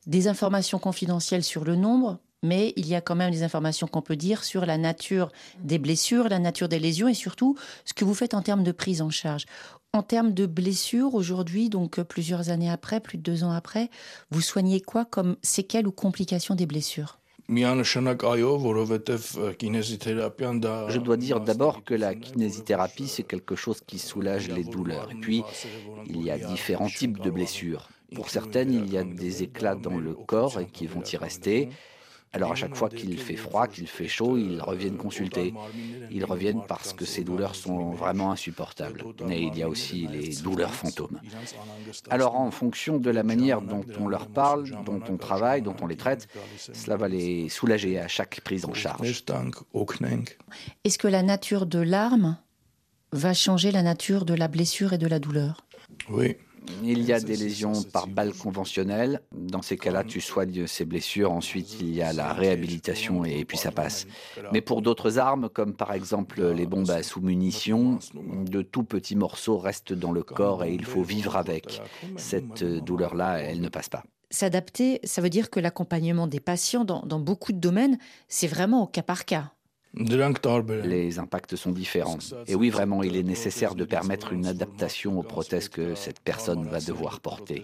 Des 0.08 0.26
informations 0.26 0.80
confidentielles 0.80 1.44
sur 1.44 1.64
le 1.64 1.76
nombre, 1.76 2.18
mais 2.42 2.72
il 2.76 2.86
y 2.86 2.94
a 2.94 3.00
quand 3.00 3.16
même 3.16 3.30
des 3.30 3.42
informations 3.42 3.86
qu'on 3.86 4.02
peut 4.02 4.16
dire 4.16 4.44
sur 4.44 4.66
la 4.66 4.78
nature 4.78 5.32
des 5.62 5.78
blessures, 5.78 6.28
la 6.28 6.38
nature 6.38 6.68
des 6.68 6.78
lésions 6.78 7.08
et 7.08 7.14
surtout 7.14 7.56
ce 7.84 7.94
que 7.94 8.04
vous 8.04 8.14
faites 8.14 8.34
en 8.34 8.42
termes 8.42 8.64
de 8.64 8.72
prise 8.72 9.02
en 9.02 9.10
charge. 9.10 9.46
En 9.94 10.02
termes 10.02 10.34
de 10.34 10.46
blessures, 10.46 11.14
aujourd'hui, 11.14 11.70
donc 11.70 11.98
euh, 11.98 12.04
plusieurs 12.04 12.50
années 12.50 12.70
après, 12.70 13.00
plus 13.00 13.16
de 13.16 13.22
deux 13.22 13.42
ans 13.42 13.52
après, 13.52 13.90
vous 14.30 14.42
soignez 14.42 14.80
quoi 14.80 15.06
comme 15.06 15.36
séquelles 15.42 15.86
ou 15.86 15.92
complications 15.92 16.54
des 16.54 16.66
blessures? 16.66 17.18
Je 20.90 20.98
dois 20.98 21.16
dire 21.16 21.40
d'abord 21.40 21.82
que 21.82 21.94
la 21.94 22.14
kinésithérapie, 22.14 23.08
c'est 23.08 23.22
quelque 23.22 23.56
chose 23.56 23.80
qui 23.86 23.98
soulage 23.98 24.48
les 24.48 24.64
douleurs. 24.64 25.10
Et 25.10 25.14
puis, 25.14 25.42
il 26.06 26.22
y 26.22 26.30
a 26.30 26.38
différents 26.38 26.90
types 26.90 27.18
de 27.20 27.30
blessures. 27.30 27.88
Pour 28.14 28.28
certaines, 28.28 28.72
il 28.72 28.92
y 28.92 28.98
a 28.98 29.04
des 29.04 29.42
éclats 29.42 29.74
dans 29.74 29.96
le 29.96 30.12
corps 30.12 30.60
et 30.60 30.66
qui 30.66 30.86
vont 30.86 31.02
y 31.02 31.16
rester. 31.16 31.70
Alors 32.32 32.52
à 32.52 32.54
chaque 32.54 32.74
fois 32.74 32.88
qu'il 32.88 33.18
fait 33.18 33.36
froid, 33.36 33.66
qu'il 33.66 33.86
fait 33.86 34.08
chaud, 34.08 34.36
ils 34.36 34.60
reviennent 34.60 34.96
consulter. 34.96 35.54
Ils 36.10 36.24
reviennent 36.24 36.62
parce 36.66 36.92
que 36.92 37.04
ces 37.04 37.24
douleurs 37.24 37.54
sont 37.54 37.90
vraiment 37.90 38.32
insupportables. 38.32 39.04
Mais 39.24 39.42
il 39.42 39.56
y 39.56 39.62
a 39.62 39.68
aussi 39.68 40.06
les 40.06 40.36
douleurs 40.36 40.74
fantômes. 40.74 41.20
Alors 42.10 42.36
en 42.36 42.50
fonction 42.50 42.98
de 42.98 43.10
la 43.10 43.22
manière 43.22 43.62
dont 43.62 43.84
on 43.98 44.08
leur 44.08 44.26
parle, 44.26 44.70
dont 44.84 45.00
on 45.08 45.16
travaille, 45.16 45.62
dont 45.62 45.76
on 45.80 45.86
les 45.86 45.96
traite, 45.96 46.28
cela 46.56 46.96
va 46.96 47.08
les 47.08 47.48
soulager 47.48 47.98
à 47.98 48.08
chaque 48.08 48.40
prise 48.42 48.64
en 48.64 48.74
charge. 48.74 49.24
Est-ce 50.84 50.98
que 50.98 51.08
la 51.08 51.22
nature 51.22 51.66
de 51.66 51.78
l'arme 51.78 52.36
va 53.12 53.32
changer 53.32 53.70
la 53.70 53.82
nature 53.82 54.24
de 54.24 54.34
la 54.34 54.48
blessure 54.48 54.92
et 54.92 54.98
de 54.98 55.06
la 55.06 55.18
douleur? 55.18 55.66
Oui. 56.10 56.36
Il 56.82 57.02
y 57.02 57.12
a 57.12 57.20
des 57.20 57.36
lésions 57.36 57.82
par 57.82 58.06
balle 58.06 58.32
conventionnelle. 58.32 59.20
Dans 59.32 59.62
ces 59.62 59.76
cas-là, 59.76 60.04
tu 60.04 60.20
soignes 60.20 60.66
ces 60.66 60.84
blessures. 60.84 61.32
Ensuite, 61.32 61.80
il 61.80 61.94
y 61.94 62.02
a 62.02 62.12
la 62.12 62.32
réhabilitation 62.32 63.24
et 63.24 63.44
puis 63.44 63.58
ça 63.58 63.70
passe. 63.70 64.06
Mais 64.52 64.60
pour 64.60 64.82
d'autres 64.82 65.18
armes, 65.18 65.48
comme 65.48 65.74
par 65.74 65.92
exemple 65.92 66.42
les 66.42 66.66
bombes 66.66 66.90
à 66.90 67.02
sous-munitions, 67.02 67.98
de 68.14 68.62
tout 68.62 68.84
petits 68.84 69.16
morceaux 69.16 69.58
restent 69.58 69.92
dans 69.92 70.12
le 70.12 70.22
corps 70.22 70.64
et 70.64 70.72
il 70.72 70.84
faut 70.84 71.02
vivre 71.02 71.36
avec. 71.36 71.82
Cette 72.16 72.64
douleur-là, 72.64 73.38
elle 73.38 73.60
ne 73.60 73.68
passe 73.68 73.88
pas. 73.88 74.04
S'adapter, 74.30 75.00
ça 75.04 75.22
veut 75.22 75.30
dire 75.30 75.48
que 75.48 75.58
l'accompagnement 75.58 76.26
des 76.26 76.40
patients 76.40 76.84
dans, 76.84 77.00
dans 77.06 77.18
beaucoup 77.18 77.52
de 77.52 77.58
domaines, 77.58 77.98
c'est 78.28 78.46
vraiment 78.46 78.82
au 78.82 78.86
cas 78.86 79.02
par 79.02 79.24
cas. 79.24 79.52
Les 79.94 81.18
impacts 81.18 81.56
sont 81.56 81.72
différents. 81.72 82.18
Et 82.46 82.54
oui, 82.54 82.70
vraiment, 82.70 83.02
il 83.02 83.16
est 83.16 83.22
nécessaire 83.22 83.74
de 83.74 83.84
permettre 83.84 84.32
une 84.32 84.46
adaptation 84.46 85.18
aux 85.18 85.22
prothèses 85.22 85.68
que 85.68 85.94
cette 85.94 86.20
personne 86.20 86.68
va 86.68 86.80
devoir 86.80 87.20
porter. 87.20 87.62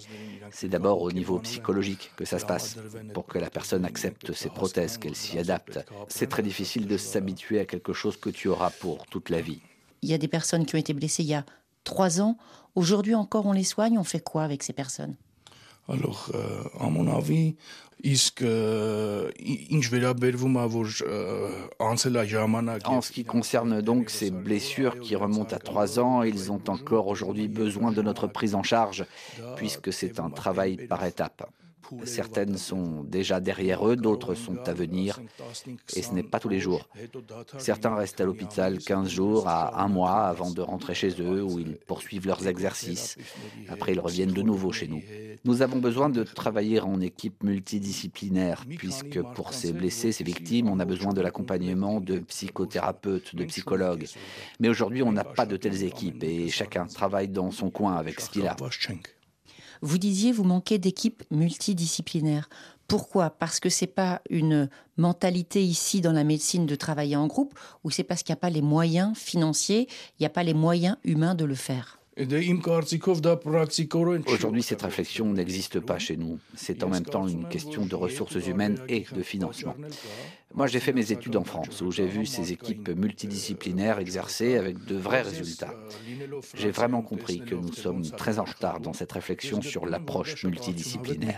C'est 0.51 0.69
d'abord 0.69 1.03
au 1.03 1.13
niveau 1.13 1.39
psychologique 1.39 2.13
que 2.17 2.25
ça 2.25 2.39
se 2.39 2.47
passe, 2.47 2.77
pour 3.13 3.27
que 3.27 3.39
la 3.39 3.51
personne 3.51 3.85
accepte 3.85 4.33
ses 4.33 4.49
prothèses, 4.49 4.99
qu'elle 4.99 5.17
s'y 5.17 5.39
adapte. 5.39 5.79
C'est 6.09 6.29
très 6.29 6.43
difficile 6.43 6.87
de 6.87 6.97
s'habituer 6.97 7.61
à 7.61 7.67
quelque 7.67 7.93
chose 7.93 8.17
que 8.17 8.31
tu 8.31 8.49
auras 8.49 8.71
pour 8.71 9.07
toute 9.07 9.31
la 9.31 9.41
vie. 9.41 9.61
Il 10.03 10.11
y 10.11 10.15
a 10.15 10.19
des 10.19 10.29
personnes 10.29 10.67
qui 10.67 10.75
ont 10.75 10.79
été 10.79 10.93
blessées 10.93 11.23
il 11.23 11.29
y 11.29 11.35
a 11.35 11.45
trois 11.85 12.21
ans. 12.21 12.37
Aujourd'hui 12.75 13.15
encore, 13.15 13.47
on 13.47 13.53
les 13.53 13.65
soigne. 13.65 13.99
On 13.99 14.05
fait 14.05 14.21
quoi 14.21 14.43
avec 14.43 14.63
ces 14.63 14.73
personnes? 14.73 15.15
Alors, 15.89 16.31
euh, 16.35 16.63
à 16.81 16.89
mon 16.89 17.15
avis, 17.15 17.57
est-ce 18.03 18.33
que 18.33 19.31
En 22.89 23.01
ce 23.01 23.13
qui 23.13 23.25
concerne 23.25 23.81
donc 23.83 24.11
ces 24.11 24.31
blessures 24.31 24.99
qui 25.01 25.15
remontent 25.17 25.55
à 25.55 25.59
trois 25.59 25.99
ans, 25.99 26.23
ils 26.23 26.51
ont 26.51 26.63
encore 26.69 27.09
aujourd'hui 27.09 27.49
besoin 27.49 27.93
de 27.93 28.03
notre 28.03 28.27
prise 28.27 28.55
en 28.55 28.63
charge, 28.63 29.05
puisque 29.57 29.93
c'est 29.93 30.21
un 30.21 30.31
travail 30.31 30.87
par 30.87 31.05
étapes. 31.05 31.49
Certaines 32.05 32.57
sont 32.57 33.05
déjà 33.05 33.41
derrière 33.41 33.87
eux, 33.87 33.97
d'autres 33.97 34.35
sont 34.35 34.59
à 34.67 34.73
venir, 34.73 35.21
et 35.97 36.03
ce 36.03 36.13
n'est 36.13 36.23
pas 36.23 36.41
tous 36.41 36.49
les 36.49 36.61
jours. 36.61 36.89
Certains 37.59 37.95
restent 37.95 38.21
à 38.21 38.25
l'hôpital 38.25 38.79
15 38.79 39.09
jours 39.09 39.49
à 39.49 39.83
un 39.83 39.89
mois 39.89 40.23
avant 40.27 40.51
de 40.51 40.61
rentrer 40.61 40.95
chez 40.95 41.21
eux, 41.21 41.43
où 41.43 41.59
ils 41.59 41.77
poursuivent 41.77 42.27
leurs 42.27 42.47
exercices. 42.47 43.17
Après, 43.69 43.93
ils 43.93 44.01
reviennent 44.01 44.33
de 44.33 44.43
nouveau 44.43 44.73
chez 44.73 44.89
nous. 44.89 45.03
Nous 45.45 45.63
avons 45.63 45.79
besoin 45.79 46.09
de 46.09 46.23
travailler 46.23 46.81
en 46.81 47.01
équipe 47.01 47.43
multidisciplinaire, 47.43 48.65
puisque 48.79 49.21
pour 49.35 49.53
ces 49.53 49.73
blessés, 49.73 50.13
ces 50.13 50.25
victimes, 50.25 50.69
on 50.69 50.81
a 50.81 50.85
besoin 50.85 51.13
de 51.13 51.21
l'accompagnement 51.21 52.01
de 52.01 52.19
psychothérapeutes, 52.19 53.35
de 53.35 53.45
psychologues. 53.45 54.07
Mais 54.61 54.69
aujourd'hui, 54.69 55.03
on 55.03 55.13
n'a 55.13 55.25
pas 55.25 55.47
de 55.47 55.57
telles 55.57 55.83
équipes, 55.83 56.23
et 56.25 56.49
chacun 56.49 56.87
travaille 56.87 57.29
dans 57.29 57.51
son 57.51 57.71
coin 57.71 57.97
avec 57.97 58.21
ce 58.21 58.31
qu'il 58.31 58.47
a. 58.47 58.57
Vous 59.85 59.99
disiez, 59.99 60.33
vous 60.33 60.45
manquez 60.45 60.79
d'équipes 60.79 61.23
multidisciplinaires. 61.31 62.49
Pourquoi? 62.89 63.29
Parce 63.29 63.61
que 63.61 63.69
c'est 63.69 63.87
pas 63.87 64.23
une 64.31 64.71
mentalité 64.97 65.63
ici 65.63 66.01
dans 66.01 66.13
la 66.13 66.25
médecine 66.25 66.65
de 66.65 66.75
travailler 66.75 67.17
en 67.17 67.27
groupe, 67.27 67.53
ou 67.85 67.91
c'est 67.91 68.03
parce 68.03 68.23
qu'il 68.23 68.33
n'y 68.33 68.39
a 68.39 68.41
pas 68.41 68.49
les 68.49 68.63
moyens 68.63 69.15
financiers, 69.15 69.87
il 70.19 70.23
n'y 70.23 70.27
a 70.27 70.31
pas 70.31 70.43
les 70.43 70.55
moyens 70.55 70.97
humains 71.05 71.35
de 71.35 71.45
le 71.45 71.55
faire? 71.55 71.99
Aujourd'hui, 74.27 74.63
cette 74.63 74.83
réflexion 74.83 75.33
n'existe 75.33 75.81
pas 75.81 75.99
chez 75.99 76.17
nous. 76.17 76.39
C'est 76.55 76.85
en 76.85 76.89
même 76.89 77.05
temps 77.05 77.27
une 77.27 77.49
question 77.49 77.87
de 77.87 77.95
ressources 77.97 78.47
humaines 78.47 78.79
et 78.89 79.05
de 79.13 79.23
financement. 79.23 79.75
Moi, 80.55 80.69
j'ai 80.69 80.79
fait 80.79 80.93
mes 80.93 81.11
études 81.11 81.35
en 81.35 81.43
France, 81.43 81.81
où 81.81 81.91
j'ai 81.91 82.07
vu 82.07 82.25
ces 82.25 82.53
équipes 82.53 82.91
multidisciplinaires 82.91 83.99
exercer 83.99 84.57
avec 84.57 84.85
de 84.85 84.95
vrais 84.95 85.23
résultats. 85.23 85.75
J'ai 86.55 86.71
vraiment 86.71 87.03
compris 87.03 87.41
que 87.41 87.57
nous 87.57 87.73
sommes 87.73 88.09
très 88.11 88.39
en 88.39 88.45
retard 88.45 88.79
dans 88.79 88.93
cette 88.93 89.11
réflexion 89.11 89.61
sur 89.61 89.85
l'approche 89.85 90.45
multidisciplinaire. 90.45 91.37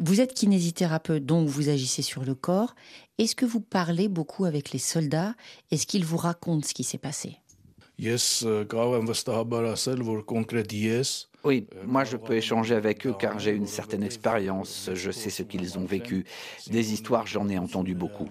Vous 0.00 0.20
êtes 0.22 0.32
kinésithérapeute, 0.32 1.26
donc 1.26 1.48
vous 1.48 1.68
agissez 1.68 2.02
sur 2.02 2.24
le 2.24 2.34
corps. 2.34 2.74
Est-ce 3.18 3.34
que 3.34 3.44
vous 3.44 3.60
parlez 3.60 4.08
beaucoup 4.08 4.46
avec 4.46 4.70
les 4.70 4.78
soldats? 4.78 5.34
Est-ce 5.70 5.86
qu'ils 5.86 6.04
vous 6.04 6.16
racontent 6.16 6.66
ce 6.66 6.72
qui 6.72 6.84
s'est 6.84 6.98
passé? 6.98 7.36
Yes, 7.98 8.44
euh, 8.46 8.64
oui, 11.44 11.66
moi 11.86 12.04
je 12.04 12.16
peux 12.16 12.34
échanger 12.34 12.74
avec 12.74 13.06
eux 13.06 13.14
car 13.18 13.38
j'ai 13.38 13.52
une 13.52 13.66
certaine 13.66 14.02
expérience, 14.02 14.90
je 14.92 15.10
sais 15.10 15.30
ce 15.30 15.42
qu'ils 15.44 15.78
ont 15.78 15.84
vécu. 15.84 16.24
Des 16.68 16.92
histoires, 16.92 17.26
j'en 17.26 17.48
ai 17.48 17.58
entendu 17.58 17.94
beaucoup. 17.94 18.28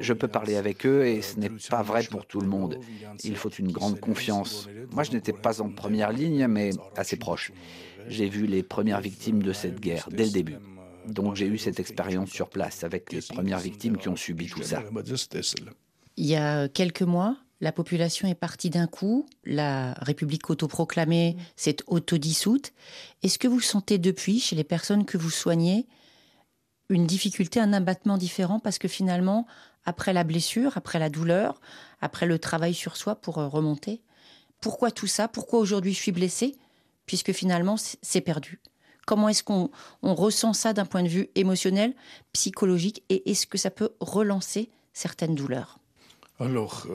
Je 0.00 0.12
peux 0.12 0.28
parler 0.28 0.56
avec 0.56 0.86
eux 0.86 1.06
et 1.06 1.22
ce 1.22 1.38
n'est 1.38 1.50
pas 1.68 1.82
vrai 1.82 2.04
pour 2.04 2.24
tout 2.24 2.40
le 2.40 2.46
monde. 2.46 2.78
Il 3.24 3.36
faut 3.36 3.50
une 3.50 3.72
grande 3.72 3.98
confiance. 3.98 4.68
Moi 4.92 5.02
je 5.02 5.10
n'étais 5.10 5.32
pas 5.32 5.60
en 5.60 5.70
première 5.70 6.12
ligne, 6.12 6.46
mais 6.46 6.70
assez 6.96 7.16
proche. 7.16 7.52
J'ai 8.08 8.28
vu 8.28 8.46
les 8.46 8.62
premières 8.62 9.00
victimes 9.00 9.42
de 9.42 9.52
cette 9.52 9.80
guerre 9.80 10.08
dès 10.10 10.24
le 10.24 10.30
début. 10.30 10.56
Donc 11.08 11.34
j'ai 11.34 11.46
eu 11.46 11.58
cette 11.58 11.80
expérience 11.80 12.30
sur 12.30 12.48
place 12.48 12.84
avec 12.84 13.12
les 13.12 13.22
premières 13.22 13.60
victimes 13.60 13.96
qui 13.96 14.08
ont 14.08 14.16
subi 14.16 14.46
tout 14.46 14.62
ça. 14.62 14.82
Il 16.16 16.26
y 16.26 16.36
a 16.36 16.68
quelques 16.68 17.02
mois, 17.02 17.36
la 17.60 17.72
population 17.72 18.28
est 18.28 18.34
partie 18.34 18.70
d'un 18.70 18.86
coup, 18.86 19.26
la 19.44 19.94
République 19.94 20.50
autoproclamée 20.50 21.36
s'est 21.56 21.78
autodissoute. 21.86 22.72
Est-ce 23.22 23.38
que 23.38 23.48
vous 23.48 23.60
sentez 23.60 23.98
depuis, 23.98 24.40
chez 24.40 24.56
les 24.56 24.64
personnes 24.64 25.06
que 25.06 25.16
vous 25.16 25.30
soignez, 25.30 25.86
une 26.88 27.06
difficulté, 27.06 27.58
un 27.58 27.72
abattement 27.72 28.18
différent 28.18 28.60
parce 28.60 28.78
que 28.78 28.88
finalement, 28.88 29.46
après 29.84 30.12
la 30.12 30.24
blessure, 30.24 30.76
après 30.76 30.98
la 30.98 31.08
douleur, 31.08 31.60
après 32.00 32.26
le 32.26 32.38
travail 32.38 32.74
sur 32.74 32.96
soi 32.96 33.16
pour 33.16 33.38
euh, 33.38 33.48
remonter? 33.48 34.02
Pourquoi 34.60 34.90
tout 34.90 35.06
ça? 35.06 35.28
Pourquoi 35.28 35.58
aujourd'hui 35.58 35.94
je 35.94 35.98
suis 35.98 36.12
blessée? 36.12 36.56
Puisque 37.06 37.32
finalement, 37.32 37.76
c'est 37.76 38.20
perdu. 38.20 38.60
Comment 39.06 39.28
est-ce 39.28 39.44
qu'on 39.44 39.70
ressent 40.02 40.52
ça 40.52 40.72
d'un 40.72 40.86
point 40.86 41.04
de 41.04 41.08
vue 41.08 41.28
émotionnel, 41.36 41.94
psychologique, 42.32 43.04
et 43.08 43.30
est-ce 43.30 43.46
que 43.46 43.58
ça 43.58 43.70
peut 43.70 43.90
relancer 44.00 44.68
certaines 44.92 45.36
douleurs? 45.36 45.78
Alors, 46.38 46.86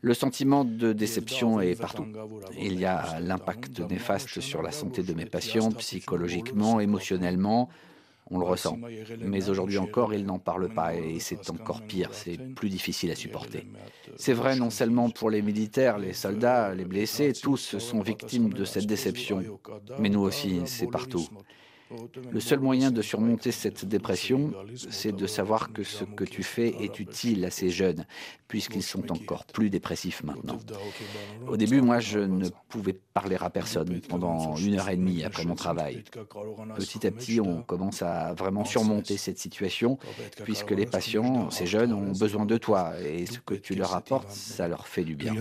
le 0.00 0.14
sentiment 0.14 0.64
de 0.64 0.92
déception 0.92 1.60
est 1.60 1.80
partout. 1.80 2.06
Il 2.58 2.80
y 2.80 2.84
a 2.84 3.20
l'impact 3.20 3.80
néfaste 3.88 4.40
sur 4.40 4.62
la 4.62 4.72
santé 4.72 5.04
de 5.04 5.14
mes 5.14 5.26
patients, 5.26 5.70
psychologiquement, 5.70 6.80
émotionnellement. 6.80 7.68
On 8.28 8.40
le 8.40 8.44
ressent. 8.44 8.76
Mais 9.20 9.48
aujourd'hui 9.48 9.78
encore, 9.78 10.12
ils 10.12 10.26
n'en 10.26 10.40
parlent 10.40 10.74
pas 10.74 10.96
et 10.96 11.20
c'est 11.20 11.48
encore 11.50 11.82
pire, 11.82 12.08
c'est 12.10 12.36
plus 12.56 12.68
difficile 12.68 13.12
à 13.12 13.14
supporter. 13.14 13.64
C'est 14.16 14.32
vrai 14.32 14.56
non 14.56 14.70
seulement 14.70 15.08
pour 15.10 15.30
les 15.30 15.42
militaires, 15.42 15.98
les 15.98 16.12
soldats, 16.12 16.74
les 16.74 16.84
blessés, 16.84 17.32
tous 17.32 17.78
sont 17.78 18.00
victimes 18.00 18.52
de 18.52 18.64
cette 18.64 18.86
déception. 18.86 19.44
Mais 20.00 20.08
nous 20.08 20.22
aussi, 20.22 20.62
c'est 20.64 20.90
partout. 20.90 21.28
Le 22.32 22.40
seul 22.40 22.58
moyen 22.58 22.90
de 22.90 23.00
surmonter 23.00 23.52
cette 23.52 23.84
dépression, 23.84 24.52
c'est 24.90 25.14
de 25.14 25.26
savoir 25.26 25.72
que 25.72 25.84
ce 25.84 26.04
que 26.04 26.24
tu 26.24 26.42
fais 26.42 26.68
est 26.82 26.98
utile 26.98 27.44
à 27.44 27.50
ces 27.50 27.70
jeunes, 27.70 28.04
puisqu'ils 28.48 28.82
sont 28.82 29.12
encore 29.12 29.44
plus 29.44 29.70
dépressifs 29.70 30.22
maintenant. 30.24 30.58
Au 31.46 31.56
début, 31.56 31.80
moi, 31.80 32.00
je 32.00 32.18
ne 32.18 32.48
pouvais 32.68 32.92
parler 32.92 33.36
à 33.40 33.50
personne 33.50 34.00
pendant 34.08 34.56
une 34.56 34.78
heure 34.78 34.88
et 34.88 34.96
demie 34.96 35.22
après 35.22 35.44
mon 35.44 35.54
travail. 35.54 36.02
Petit 36.74 37.06
à 37.06 37.10
petit, 37.10 37.40
on 37.40 37.62
commence 37.62 38.02
à 38.02 38.34
vraiment 38.34 38.64
surmonter 38.64 39.16
cette 39.16 39.38
situation, 39.38 39.98
puisque 40.42 40.72
les 40.72 40.86
patients, 40.86 41.50
ces 41.50 41.66
jeunes, 41.66 41.92
ont 41.92 42.12
besoin 42.12 42.46
de 42.46 42.56
toi, 42.58 42.94
et 43.00 43.26
ce 43.26 43.38
que 43.38 43.54
tu 43.54 43.74
leur 43.74 43.94
apportes, 43.94 44.30
ça 44.30 44.66
leur 44.66 44.88
fait 44.88 45.04
du 45.04 45.14
bien. 45.14 45.34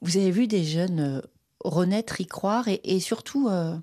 Vous 0.00 0.16
avez 0.16 0.30
vu 0.30 0.46
des 0.46 0.62
jeunes 0.62 1.00
euh, 1.00 1.20
renaître, 1.64 2.20
y 2.20 2.26
croire, 2.26 2.68
et, 2.68 3.00
surtout... 3.00 3.48
Euh, 3.48 3.76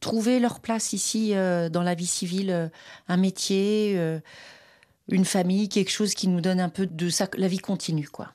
trouver 0.00 0.40
leur 0.40 0.60
place 0.60 0.92
ici 0.92 1.34
euh, 1.34 1.68
dans 1.68 1.82
la 1.82 1.94
vie 1.94 2.06
civile, 2.06 2.50
euh, 2.50 2.68
un 3.08 3.16
métier, 3.16 3.94
euh, 3.96 4.20
une 5.08 5.24
famille, 5.24 5.68
quelque 5.68 5.90
chose 5.90 6.14
qui 6.14 6.28
nous 6.28 6.40
donne 6.40 6.60
un 6.60 6.68
peu 6.68 6.86
de 6.86 7.08
ça, 7.08 7.28
la 7.36 7.48
vie 7.48 7.58
continue, 7.58 8.08
quoi. 8.08 8.32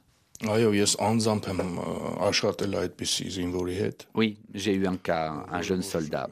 Oui, 4.15 4.37
j'ai 4.53 4.73
eu 4.73 4.87
un 4.87 4.95
cas, 4.95 5.45
un 5.51 5.61
jeune 5.61 5.81
soldat. 5.81 6.29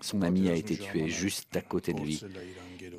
Son 0.00 0.22
ami 0.22 0.48
a 0.48 0.54
été 0.54 0.78
tué 0.78 1.08
juste 1.08 1.54
à 1.54 1.60
côté 1.60 1.92
de 1.92 2.00
lui. 2.00 2.22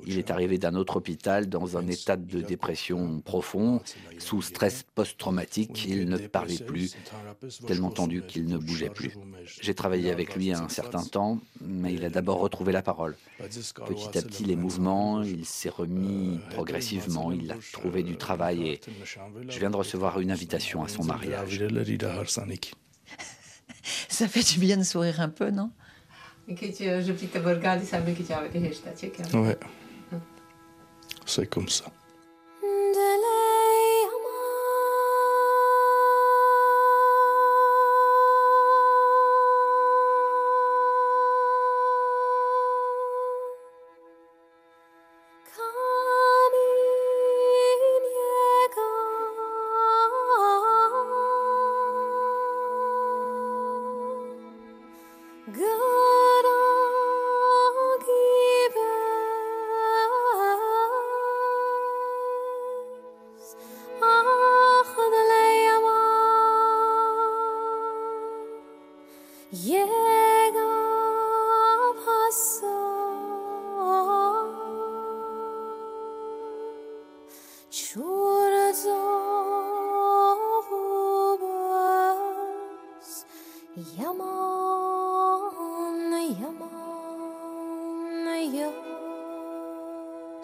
Il 0.06 0.18
est 0.18 0.32
arrivé 0.32 0.58
d'un 0.58 0.76
autre 0.76 0.98
hôpital 0.98 1.48
dans 1.48 1.78
un 1.78 1.88
état 1.88 2.18
de 2.18 2.42
dépression 2.42 3.22
profond, 3.22 3.82
sous 4.18 4.42
stress 4.42 4.84
post-traumatique. 4.96 5.86
Il 5.86 6.10
ne 6.10 6.18
parlait 6.18 6.58
plus, 6.58 6.96
tellement 7.68 7.92
tendu 7.92 8.22
qu'il 8.22 8.46
ne 8.46 8.58
bougeait 8.58 8.90
plus. 8.90 9.14
J'ai 9.62 9.74
travaillé 9.74 10.12
avec 10.12 10.36
lui 10.36 10.52
un 10.52 10.70
certain 10.70 11.04
temps, 11.04 11.40
mais 11.62 11.94
il 11.94 12.06
a 12.06 12.10
d'abord 12.10 12.40
retrouvé 12.40 12.72
la 12.72 12.82
parole. 12.82 13.16
Petit 13.40 14.18
à 14.18 14.22
petit, 14.22 14.44
les 14.44 14.56
mouvements, 14.56 15.24
il 15.24 15.46
s'est 15.46 15.70
remis 15.70 16.40
progressivement, 16.50 17.32
il 17.32 17.52
a 17.52 17.56
trouvé 17.72 18.04
du 18.04 18.18
travail 18.18 18.68
et 18.68 18.82
je 19.48 19.60
viens 19.60 19.70
de 19.70 19.76
recevoir 19.76 20.20
une 20.20 20.32
invitation 20.32 20.84
à 20.84 20.88
son 20.88 21.04
mariage. 21.04 21.60
Ça 24.10 24.28
fait 24.28 24.44
du 24.54 24.60
bien 24.60 24.78
de 24.78 24.84
sourire 24.84 25.22
un 25.22 25.30
peu, 25.30 25.50
non? 25.50 25.72
Ouais. 29.34 29.58
C'est 31.34 31.48
comme 31.48 31.70
ça. 31.70 31.86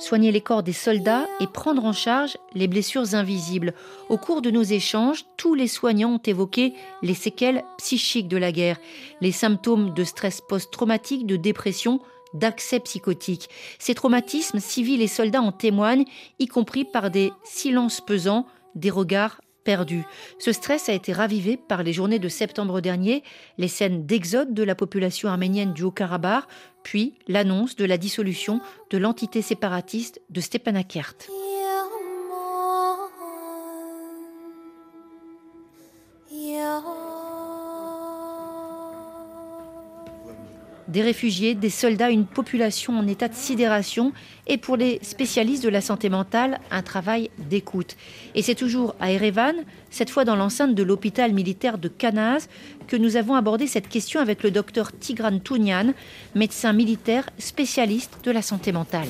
Soigner 0.07 0.31
les 0.31 0.39
corps 0.39 0.63
des 0.63 0.71
soldats 0.71 1.27
et 1.41 1.47
prendre 1.47 1.83
en 1.83 1.91
charge 1.91 2.37
les 2.53 2.69
blessures 2.69 3.13
invisibles. 3.13 3.73
Au 4.07 4.17
cours 4.17 4.41
de 4.41 4.49
nos 4.49 4.63
échanges, 4.63 5.25
tous 5.35 5.53
les 5.53 5.67
soignants 5.67 6.13
ont 6.13 6.21
évoqué 6.25 6.73
les 7.03 7.13
séquelles 7.13 7.65
psychiques 7.77 8.29
de 8.29 8.37
la 8.37 8.53
guerre, 8.53 8.79
les 9.19 9.33
symptômes 9.33 9.93
de 9.93 10.05
stress 10.05 10.39
post-traumatique, 10.39 11.27
de 11.27 11.35
dépression, 11.35 11.99
d'accès 12.33 12.79
psychotique. 12.79 13.49
Ces 13.79 13.95
traumatismes, 13.95 14.61
civils 14.61 15.01
et 15.01 15.07
soldats 15.07 15.41
en 15.41 15.51
témoignent, 15.51 16.05
y 16.39 16.47
compris 16.47 16.85
par 16.85 17.11
des 17.11 17.33
silences 17.43 17.99
pesants, 17.99 18.45
des 18.75 18.91
regards 18.91 19.41
perdu. 19.67 20.05
Ce 20.39 20.53
stress 20.53 20.87
a 20.87 20.93
été 20.93 21.11
ravivé 21.11 21.57
par 21.57 21.83
les 21.83 21.91
journées 21.91 22.19
de 22.19 22.29
septembre 22.29 22.79
dernier, 22.79 23.21
les 23.57 23.67
scènes 23.67 24.05
d'exode 24.05 24.53
de 24.53 24.63
la 24.63 24.75
population 24.75 25.27
arménienne 25.27 25.73
du 25.73 25.83
Haut-Karabakh, 25.83 26.45
puis 26.87 27.15
l'annonce 27.27 27.75
de 27.75 27.83
la 27.83 27.97
dissolution 27.97 28.61
de 28.91 28.97
l'entité 28.97 29.41
séparatiste 29.41 30.21
de 30.29 30.39
Stepanakert. 30.39 31.15
des 40.87 41.01
réfugiés, 41.01 41.53
des 41.53 41.69
soldats, 41.69 42.09
une 42.09 42.25
population 42.25 42.97
en 42.97 43.05
état 43.05 43.27
de 43.27 43.35
sidération 43.35 44.13
et 44.47 44.57
pour 44.57 44.77
les 44.77 44.99
spécialistes 45.01 45.63
de 45.63 45.69
la 45.69 45.81
santé 45.81 46.07
mentale, 46.07 46.61
un 46.71 46.81
travail 46.81 47.26
d'écoute. 47.47 47.95
Et 48.35 48.41
c'est 48.41 48.55
toujours 48.55 48.95
à 48.99 49.11
Erevan, 49.11 49.55
cette 49.89 50.09
fois 50.09 50.25
dans 50.25 50.35
l'enceinte 50.35 50.75
de 50.75 50.83
l'hôpital 50.83 51.33
militaire 51.33 51.77
de 51.77 51.87
Kanaz, 51.87 52.47
que 52.87 52.95
nous 52.95 53.15
avons 53.15 53.35
abordé 53.35 53.67
cette 53.67 53.89
question 53.89 54.19
avec 54.19 54.43
le 54.43 54.51
docteur 54.51 54.91
Tigran 54.91 55.39
Tounian, 55.39 55.93
médecin 56.35 56.73
militaire 56.73 57.29
spécialiste 57.37 58.19
de 58.23 58.31
la 58.31 58.41
santé 58.41 58.71
mentale. 58.71 59.09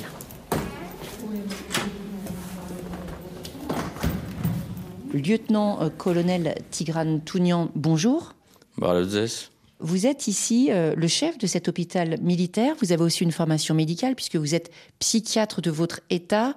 Lieutenant-colonel 5.12 6.48
euh, 6.48 6.62
Tigran 6.70 7.18
Tounian, 7.24 7.70
bonjour. 7.74 8.34
Bonjour. 8.76 9.57
Vous 9.80 10.06
êtes 10.06 10.26
ici 10.26 10.68
euh, 10.70 10.94
le 10.96 11.06
chef 11.06 11.38
de 11.38 11.46
cet 11.46 11.68
hôpital 11.68 12.20
militaire. 12.20 12.74
Vous 12.80 12.90
avez 12.90 13.02
aussi 13.02 13.22
une 13.22 13.30
formation 13.30 13.74
médicale 13.76 14.16
puisque 14.16 14.34
vous 14.34 14.54
êtes 14.56 14.72
psychiatre 14.98 15.62
de 15.62 15.70
votre 15.70 16.00
État. 16.10 16.56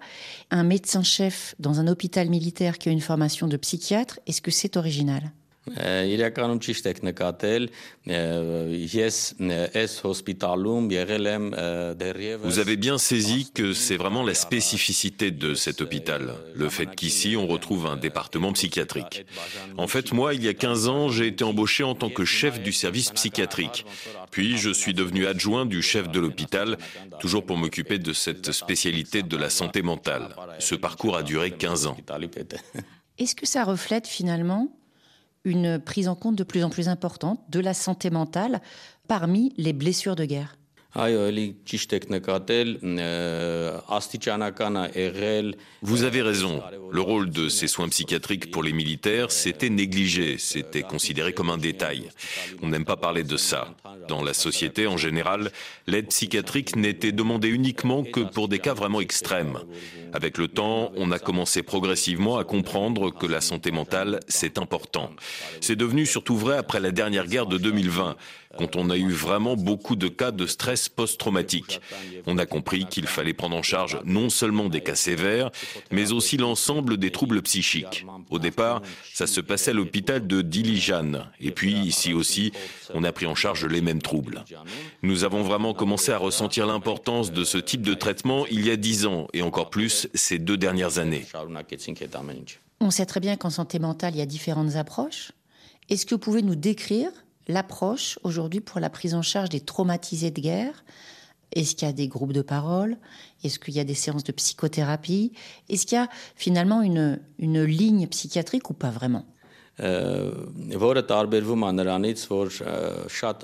Un 0.50 0.64
médecin-chef 0.64 1.54
dans 1.60 1.80
un 1.80 1.88
hôpital 1.88 2.30
militaire 2.30 2.80
qui 2.80 2.90
a 2.90 2.92
une 2.92 3.02
formation 3.02 3.48
de 3.48 3.58
psychiatre, 3.58 4.20
est-ce 4.26 4.42
que 4.42 4.50
c'est 4.50 4.76
original? 4.76 5.32
Իրականում 5.67 6.61
ճիշտ 6.63 6.85
եք 6.92 6.98
նկատել, 7.09 7.65
ես 8.07 9.17
այս 9.81 9.94
հոսպիտալում 10.04 10.85
եղել 10.94 11.29
եմ 11.33 11.48
դեռևս 11.98 12.44
Vous 12.46 12.61
avez 12.61 12.77
bien 12.77 12.98
saisi 12.98 13.50
que 13.52 13.73
c'est 13.73 13.96
vraiment 13.96 14.23
la 14.23 14.35
spécificité 14.35 15.33
de 15.33 15.54
cet 15.54 15.81
hôpital, 15.81 16.35
le 16.54 16.69
fait 16.69 16.87
qu'ici 16.87 17.37
on 17.37 17.48
retrouve 17.48 17.87
un 17.87 17.96
département 17.96 18.52
psychiatrique. 18.52 19.27
En 19.77 19.88
fait, 19.88 20.13
moi, 20.13 20.35
il 20.35 20.44
y 20.44 20.48
a 20.48 20.54
15 20.54 20.87
ans, 20.87 21.09
j'ai 21.09 21.27
été 21.27 21.42
embauché 21.42 21.83
en 21.83 21.96
tant 21.96 22.11
que 22.11 22.25
chef 22.25 22.63
du 22.63 22.73
service 22.73 23.11
psychiatrique. 23.11 23.87
Puis 24.31 24.59
je 24.59 24.71
suis 24.71 24.94
devenu 24.94 25.27
adjoint 25.27 25.67
du 25.67 25.83
chef 25.83 26.09
de 26.09 26.21
l'hôpital, 26.21 26.79
toujours 27.19 27.44
pour 27.44 27.59
m'occuper 27.59 27.98
de 27.98 28.13
cette 28.13 28.52
spécialité 28.52 29.25
de 29.25 29.37
la 29.37 29.50
santé 29.50 29.83
mentale. 29.83 30.29
Ce 30.61 30.77
parcours 30.77 31.17
a 31.17 31.25
duré 31.25 31.50
15 31.50 31.87
ans. 31.88 31.96
Est-ce 33.19 33.35
que 33.35 33.46
ça 33.46 33.65
reflète 33.65 34.07
finalement 34.07 34.71
une 35.44 35.79
prise 35.79 36.08
en 36.08 36.15
compte 36.15 36.35
de 36.35 36.44
plus 36.44 36.63
en 36.63 36.69
plus 36.69 36.87
importante 36.87 37.39
de 37.50 37.60
la 37.60 37.73
santé 37.73 38.10
mentale 38.10 38.62
parmi 39.08 39.54
les 39.58 39.73
blessures 39.73 40.15
de 40.15 40.25
guerre. 40.25 40.56
Vous 45.81 46.04
avez 46.04 46.21
raison. 46.21 46.62
Le 46.92 47.00
rôle 47.00 47.29
de 47.29 47.48
ces 47.48 47.67
soins 47.67 47.87
psychiatriques 47.87 48.52
pour 48.52 48.62
les 48.62 48.73
militaires, 48.73 49.31
c'était 49.31 49.69
négligé, 49.69 50.37
c'était 50.37 50.81
considéré 50.81 51.31
comme 51.31 51.50
un 51.50 51.58
détail. 51.58 52.10
On 52.62 52.67
n'aime 52.67 52.83
pas 52.83 52.98
parler 52.98 53.23
de 53.23 53.37
ça. 53.37 53.73
Dans 54.10 54.21
la 54.21 54.33
société 54.33 54.87
en 54.87 54.98
général, 54.98 55.52
l'aide 55.87 56.08
psychiatrique 56.08 56.75
n'était 56.75 57.13
demandée 57.13 57.48
uniquement 57.48 58.04
que 58.04 58.19
pour 58.19 58.50
des 58.50 58.60
cas 58.60 58.73
vraiment 58.73 59.00
extrêmes. 59.00 59.60
Avec 60.13 60.37
le 60.37 60.50
temps, 60.50 60.92
on 60.98 61.12
a 61.12 61.19
commencé 61.19 61.63
progressivement 61.63 62.37
à 62.37 62.44
comprendre 62.44 63.12
que 63.12 63.25
la 63.25 63.39
santé 63.39 63.71
mentale, 63.71 64.19
c'est 64.27 64.58
important. 64.58 65.10
C'est 65.62 65.77
devenu 65.77 66.06
surtout 66.06 66.35
vrai 66.35 66.58
après 66.58 66.81
la 66.81 66.92
dernière 66.92 67.27
guerre 67.27 67.46
de 67.46 67.58
2020 67.58 68.17
quand 68.58 68.75
on 68.75 68.89
a 68.89 68.97
eu 68.97 69.12
vraiment 69.12 69.56
beaucoup 69.56 69.95
de 69.95 70.08
cas 70.08 70.31
de 70.31 70.45
stress 70.45 70.89
post-traumatique. 70.89 71.81
On 72.25 72.37
a 72.37 72.45
compris 72.45 72.85
qu'il 72.85 73.08
fallait 73.08 73.33
prendre 73.33 73.56
en 73.56 73.63
charge 73.63 73.99
non 74.06 74.29
seulement 74.29 74.69
des 74.69 74.81
cas 74.81 74.95
sévères, 74.95 75.52
mais 75.91 76.12
aussi 76.12 76.37
l'ensemble 76.37 76.97
des 76.97 77.12
troubles 77.12 77.41
psychiques. 77.41 78.06
Au 78.29 78.39
départ, 78.39 78.81
ça 79.13 79.27
se 79.27 79.41
passait 79.41 79.71
à 79.71 79.73
l'hôpital 79.73 80.25
de 80.27 80.41
Dilijan, 80.41 81.23
et 81.39 81.52
puis 81.52 81.73
ici 81.73 82.13
aussi, 82.13 82.52
on 82.93 83.04
a 83.04 83.12
pris 83.12 83.25
en 83.25 83.35
charge 83.35 83.65
les 83.65 83.81
mêmes 83.81 84.02
troubles. 84.02 84.43
Nous 85.02 85.23
avons 85.23 85.43
vraiment 85.43 85.73
commencé 85.73 86.12
à 86.12 86.17
ressentir 86.17 86.67
l'importance 86.67 87.31
de 87.31 87.43
ce 87.43 87.58
type 87.58 87.81
de 87.81 87.93
traitement 87.93 88.45
il 88.47 88.65
y 88.65 88.71
a 88.71 88.75
dix 88.75 89.06
ans, 89.06 89.27
et 89.33 89.41
encore 89.41 89.69
plus 89.69 90.08
ces 90.13 90.39
deux 90.39 90.58
dernières 90.58 90.99
années. 90.99 91.25
On 92.79 92.89
sait 92.91 93.06
très 93.06 93.19
bien 93.19 93.37
qu'en 93.37 93.49
santé 93.49 93.79
mentale, 93.79 94.15
il 94.15 94.19
y 94.19 94.21
a 94.21 94.25
différentes 94.25 94.75
approches. 94.75 95.31
Est-ce 95.89 96.06
que 96.06 96.15
vous 96.15 96.19
pouvez 96.19 96.41
nous 96.41 96.56
décrire 96.56 97.12
l'approche 97.48 98.19
aujourd'hui 98.23 98.62
pour 98.62 98.79
la 98.79 98.89
prise 98.89 99.13
en 99.13 99.21
charge 99.21 99.50
des 99.50 99.62
traumatisés 99.62 100.31
de 100.31 100.42
guerre. 100.42 100.83
Est-ce 101.54 101.75
qu'il 101.75 101.87
y 101.87 101.89
a 101.89 101.94
des 101.94 102.08
groupes 102.08 102.33
de 102.33 102.42
parole? 102.42 102.98
Est-ce 103.44 103.60
qu'il 103.60 103.73
y 103.73 103.79
a 103.79 103.83
des 103.83 103.94
séances 103.94 104.23
de 104.23 104.31
psychothérapie? 104.31 105.33
Est-ce 105.69 105.85
qu'il 105.85 105.98
y 105.98 106.02
a 106.02 106.10
finalement 106.35 106.81
une, 106.81 107.19
une 107.39 107.63
ligne 107.63 108.08
psychiatrique 108.08 108.69
ou 108.69 108.73
pas 108.73 108.89
vraiment? 108.89 109.25
որը 109.81 111.02
տարբերվում 111.04 111.65
է 111.69 111.71
նրանից, 111.77 112.21
որ 112.31 112.52
շատ 113.13 113.42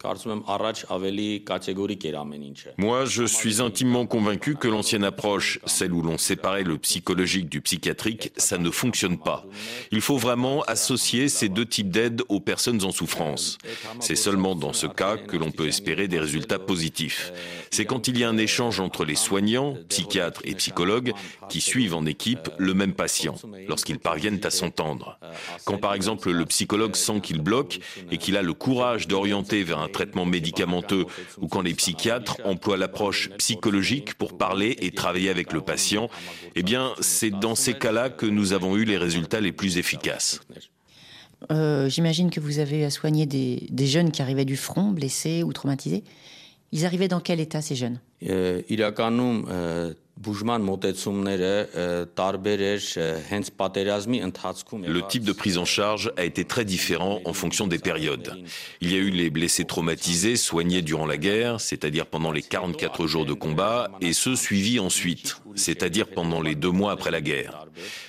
կարծում 0.00 0.32
եմ 0.32 0.42
առաջ 0.54 0.80
ավելի 0.96 1.26
կատեգորիկ 1.44 2.06
էր 2.08 2.16
ամեն 2.22 2.46
ինչը։ 2.48 2.72
Moi, 2.78 3.04
je 3.04 3.26
suis 3.28 3.60
intimement 3.60 4.06
convaincu 4.06 4.56
que 4.56 4.68
l'ancienne 4.68 5.04
approche, 5.04 5.60
celle 5.66 5.92
où 5.92 6.00
l'on 6.00 6.16
séparait 6.16 6.64
le 6.64 6.78
psychologique 6.78 7.50
du 7.50 7.60
psychiatrique, 7.60 8.32
ça 8.38 8.56
ne 8.56 8.70
fonctionne 8.70 9.18
pas. 9.18 9.44
Il 9.92 10.00
faut 10.00 10.16
vraiment 10.16 10.62
associer 10.62 11.28
ces 11.28 11.50
deux 11.50 11.66
types 11.66 11.90
d'aide 11.90 12.22
aux 12.30 12.40
personnes 12.40 12.82
en 12.84 12.90
souffrance. 12.90 13.58
C'est 14.00 14.16
seulement 14.16 14.54
dans 14.54 14.72
ce 14.72 14.86
cas 14.86 15.18
que 15.18 15.36
l'on 15.36 15.50
peut 15.50 15.68
espérer 15.68 16.08
des 16.08 16.18
résultats 16.18 16.58
positifs. 16.58 17.30
C'est 17.70 17.84
quand 17.84 18.08
il 18.08 18.18
y 18.18 18.24
a 18.24 18.30
un 18.30 18.38
échange 18.38 18.80
entre 18.80 19.04
les 19.04 19.16
soignants, 19.16 19.76
psychiatres 19.90 20.40
et 20.44 20.54
psychologues 20.54 21.12
qui 21.50 21.60
suivent 21.60 21.94
en 21.94 22.06
équipe 22.06 22.48
le 22.56 22.72
même 22.72 22.94
patient, 22.94 23.34
lorsqu'ils 23.68 23.98
parviennent 23.98 24.40
à 24.44 24.50
s'entendre. 24.50 25.18
Quand 25.65 25.77
par 25.77 25.93
exemple 25.93 26.31
le 26.31 26.45
psychologue 26.45 26.95
sent 26.95 27.21
qu'il 27.21 27.41
bloque 27.41 27.79
et 28.11 28.17
qu'il 28.17 28.37
a 28.37 28.41
le 28.41 28.53
courage 28.53 29.07
d'orienter 29.07 29.63
vers 29.63 29.79
un 29.79 29.89
traitement 29.89 30.25
médicamenteux 30.25 31.05
ou 31.39 31.47
quand 31.47 31.61
les 31.61 31.73
psychiatres 31.73 32.37
emploient 32.43 32.77
l'approche 32.77 33.29
psychologique 33.37 34.15
pour 34.15 34.37
parler 34.37 34.75
et 34.79 34.91
travailler 34.91 35.29
avec 35.29 35.53
le 35.53 35.61
patient, 35.61 36.09
eh 36.55 36.63
bien 36.63 36.93
c'est 36.99 37.31
dans 37.31 37.55
ces 37.55 37.73
cas-là 37.73 38.09
que 38.09 38.25
nous 38.25 38.53
avons 38.53 38.75
eu 38.77 38.85
les 38.85 38.97
résultats 38.97 39.41
les 39.41 39.51
plus 39.51 39.77
efficaces. 39.77 40.41
Euh, 41.51 41.89
j'imagine 41.89 42.29
que 42.29 42.39
vous 42.39 42.59
avez 42.59 42.89
soigné 42.89 43.25
des, 43.25 43.67
des 43.69 43.87
jeunes 43.87 44.11
qui 44.11 44.21
arrivaient 44.21 44.45
du 44.45 44.55
front, 44.55 44.91
blessés 44.91 45.43
ou 45.43 45.51
traumatisés. 45.51 46.03
Ils 46.71 46.85
arrivaient 46.85 47.07
dans 47.07 47.19
quel 47.19 47.39
état 47.39 47.61
ces 47.61 47.75
jeunes? 47.75 47.99
Le 54.87 55.07
type 55.07 55.23
de 55.23 55.33
prise 55.33 55.57
en 55.57 55.65
charge 55.65 56.11
a 56.17 56.23
été 56.23 56.45
très 56.45 56.65
différent 56.65 57.21
en 57.25 57.33
fonction 57.33 57.67
des 57.67 57.77
périodes. 57.77 58.43
Il 58.81 58.91
y 58.91 58.95
a 58.95 58.99
eu 58.99 59.09
les 59.09 59.29
blessés 59.29 59.65
traumatisés 59.65 60.35
soignés 60.35 60.81
durant 60.81 61.05
la 61.05 61.17
guerre, 61.17 61.59
c'est-à-dire 61.59 62.05
pendant 62.05 62.31
les 62.31 62.41
44 62.41 63.05
jours 63.07 63.25
de 63.25 63.33
combat, 63.33 63.91
et 64.01 64.13
ceux 64.13 64.35
suivis 64.35 64.79
ensuite, 64.79 65.41
c'est-à-dire 65.55 66.07
pendant 66.07 66.41
les 66.41 66.55
deux 66.55 66.71
mois 66.71 66.91
après 66.91 67.11
la 67.11 67.21
guerre. 67.21 67.67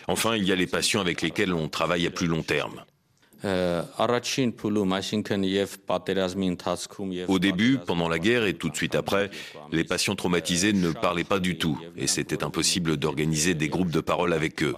Enfin, 0.09 0.37
il 0.37 0.45
y 0.45 0.53
a 0.53 0.57
les 0.57 0.67
patients 0.67 1.01
avec 1.01 1.23
lesquels 1.23 1.53
on 1.53 1.69
travaille 1.69 2.07
à 2.07 2.11
plus 2.11 2.27
long 2.27 2.43
terme. 2.43 2.85
Au 7.29 7.39
début, 7.39 7.79
pendant 7.79 8.09
la 8.09 8.19
guerre 8.19 8.45
et 8.47 8.55
tout 8.55 8.71
de 8.71 8.77
suite 8.77 8.95
après, 8.95 9.31
les 9.73 9.85
patients 9.85 10.15
traumatisés 10.15 10.73
ne 10.73 10.91
parlaient 10.93 11.25
pas 11.25 11.39
du 11.39 11.59
tout 11.59 11.79
et 11.97 12.07
c'était 12.07 12.43
impossible 12.43 12.97
d'organiser 12.97 13.55
des 13.55 13.69
groupes 13.69 13.91
de 13.91 14.01
parole 14.01 14.33
avec 14.33 14.63
eux. 14.63 14.75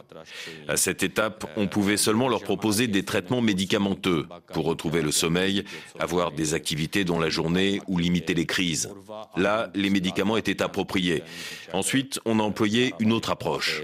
À 0.69 0.77
cette 0.77 1.03
étape, 1.03 1.47
on 1.57 1.69
pouvait 1.69 1.97
seulement 1.97 2.29
leur 2.29 2.43
proposer 2.43 2.87
des 2.89 3.05
traitements 3.05 3.41
médicamenteux 3.41 4.27
pour 4.53 4.65
retrouver 4.65 5.03
le 5.03 5.13
sommeil, 5.13 5.65
avoir 5.99 6.33
des 6.33 6.55
activités 6.55 7.05
dans 7.05 7.19
la 7.19 7.29
journée 7.29 7.81
ou 7.87 7.99
limiter 7.99 8.35
les 8.35 8.47
crises. 8.47 8.91
Là, 9.37 9.71
les 9.75 9.91
médicaments 9.91 10.37
étaient 10.37 10.63
appropriés. 10.63 11.23
Ensuite, 11.73 12.21
on 12.25 12.41
a 12.41 12.43
employé 12.43 12.95
une 12.99 13.13
autre 13.13 13.31
approche. 13.31 13.83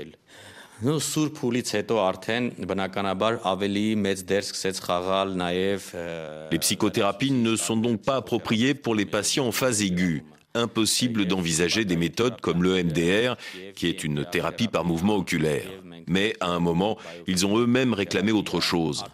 Les 6.50 6.58
psychothérapies 6.58 7.30
ne 7.30 7.54
sont 7.54 7.76
donc 7.76 8.02
pas 8.02 8.16
appropriées 8.16 8.74
pour 8.74 8.96
les 8.96 9.06
patients 9.06 9.46
en 9.46 9.52
phase 9.52 9.80
aiguë. 9.80 10.24
Impossible 10.54 11.26
d'envisager 11.26 11.84
des 11.84 11.94
méthodes 11.94 12.40
comme 12.40 12.64
l'EMDR, 12.64 13.36
qui 13.76 13.86
est 13.86 14.02
une 14.02 14.24
thérapie 14.24 14.66
par 14.66 14.84
mouvement 14.84 15.14
oculaire. 15.14 15.68
Mais 16.08 16.34
à 16.40 16.48
un 16.48 16.58
moment, 16.58 16.98
ils 17.28 17.46
ont 17.46 17.56
eux-mêmes 17.58 17.94
réclamé 17.94 18.32
autre 18.32 18.60
chose. 18.60 19.04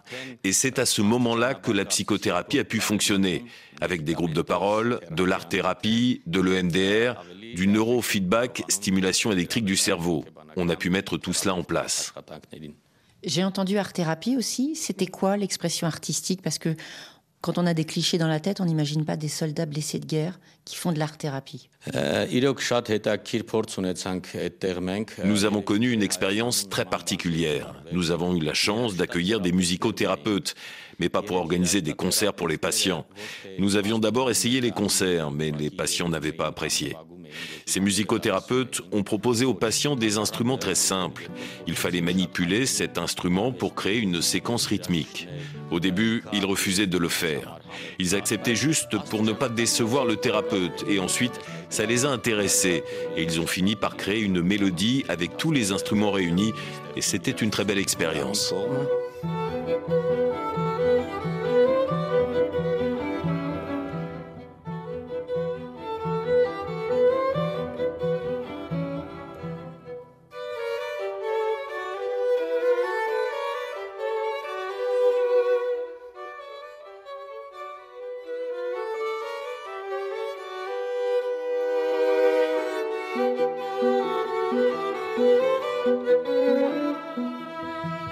Et 0.43 0.53
c'est 0.53 0.79
à 0.79 0.87
ce 0.87 1.03
moment-là 1.03 1.53
que 1.53 1.71
la 1.71 1.85
psychothérapie 1.85 2.57
a 2.57 2.63
pu 2.63 2.79
fonctionner, 2.79 3.45
avec 3.79 4.03
des 4.03 4.13
groupes 4.13 4.33
de 4.33 4.41
parole, 4.41 5.01
de 5.11 5.23
l'art-thérapie, 5.23 6.23
de 6.25 6.41
l'EMDR, 6.41 7.23
du 7.53 7.67
neurofeedback, 7.67 8.63
stimulation 8.69 9.31
électrique 9.31 9.65
du 9.65 9.75
cerveau 9.75 10.25
on 10.59 10.69
a 10.69 10.75
pu 10.75 10.89
mettre 10.89 11.17
tout 11.17 11.33
cela 11.33 11.55
en 11.55 11.63
place. 11.63 12.13
J'ai 13.23 13.43
entendu 13.43 13.77
art-thérapie 13.77 14.37
aussi. 14.37 14.75
C'était 14.75 15.07
quoi 15.07 15.37
l'expression 15.37 15.87
artistique? 15.87 16.41
Parce 16.41 16.57
que 16.57 16.75
quand 17.41 17.57
on 17.57 17.65
a 17.65 17.73
des 17.73 17.85
clichés 17.85 18.17
dans 18.17 18.27
la 18.27 18.41
tête, 18.41 18.59
on 18.59 18.65
n'imagine 18.65 19.05
pas 19.05 19.15
des 19.15 19.29
soldats 19.29 19.65
blessés 19.65 19.99
de 19.99 20.05
guerre 20.05 20.39
qui 20.65 20.75
font 20.75 20.91
de 20.91 20.99
l'art-thérapie. 20.99 21.69
Nous 25.23 25.45
avons 25.45 25.61
connu 25.61 25.91
une 25.91 26.03
expérience 26.03 26.67
très 26.67 26.85
particulière. 26.85 27.81
Nous 27.93 28.11
avons 28.11 28.35
eu 28.35 28.41
la 28.41 28.53
chance 28.53 28.95
d'accueillir 28.95 29.39
des 29.39 29.53
musicothérapeutes, 29.53 30.55
mais 30.99 31.07
pas 31.07 31.21
pour 31.21 31.37
organiser 31.37 31.81
des 31.81 31.93
concerts 31.93 32.33
pour 32.33 32.49
les 32.49 32.57
patients. 32.57 33.05
Nous 33.57 33.77
avions 33.77 33.99
d'abord 33.99 34.29
essayé 34.29 34.59
les 34.59 34.71
concerts, 34.71 35.31
mais 35.31 35.51
les 35.51 35.69
patients 35.69 36.09
n'avaient 36.09 36.33
pas 36.33 36.47
apprécié. 36.47 36.97
Ces 37.65 37.79
musicothérapeutes 37.79 38.81
ont 38.91 39.03
proposé 39.03 39.45
aux 39.45 39.53
patients 39.53 39.95
des 39.95 40.17
instruments 40.17 40.57
très 40.57 40.75
simples. 40.75 41.29
Il 41.67 41.75
fallait 41.75 42.01
manipuler 42.01 42.65
cet 42.65 42.97
instrument 42.97 43.51
pour 43.51 43.75
créer 43.75 43.99
une 43.99 44.21
séquence 44.21 44.65
rythmique. 44.67 45.27
Au 45.71 45.79
début, 45.79 46.23
ils 46.33 46.45
refusaient 46.45 46.87
de 46.87 46.97
le 46.97 47.09
faire. 47.09 47.59
Ils 47.99 48.15
acceptaient 48.15 48.55
juste 48.55 48.97
pour 49.09 49.23
ne 49.23 49.33
pas 49.33 49.49
décevoir 49.49 50.05
le 50.05 50.15
thérapeute 50.15 50.85
et 50.89 50.99
ensuite, 50.99 51.39
ça 51.69 51.85
les 51.85 52.05
a 52.05 52.09
intéressés 52.09 52.83
et 53.15 53.23
ils 53.23 53.39
ont 53.39 53.47
fini 53.47 53.75
par 53.75 53.95
créer 53.95 54.21
une 54.21 54.41
mélodie 54.41 55.05
avec 55.07 55.37
tous 55.37 55.51
les 55.51 55.71
instruments 55.71 56.11
réunis 56.11 56.53
et 56.95 57.01
c'était 57.01 57.31
une 57.31 57.51
très 57.51 57.65
belle 57.65 57.77
expérience. 57.77 58.53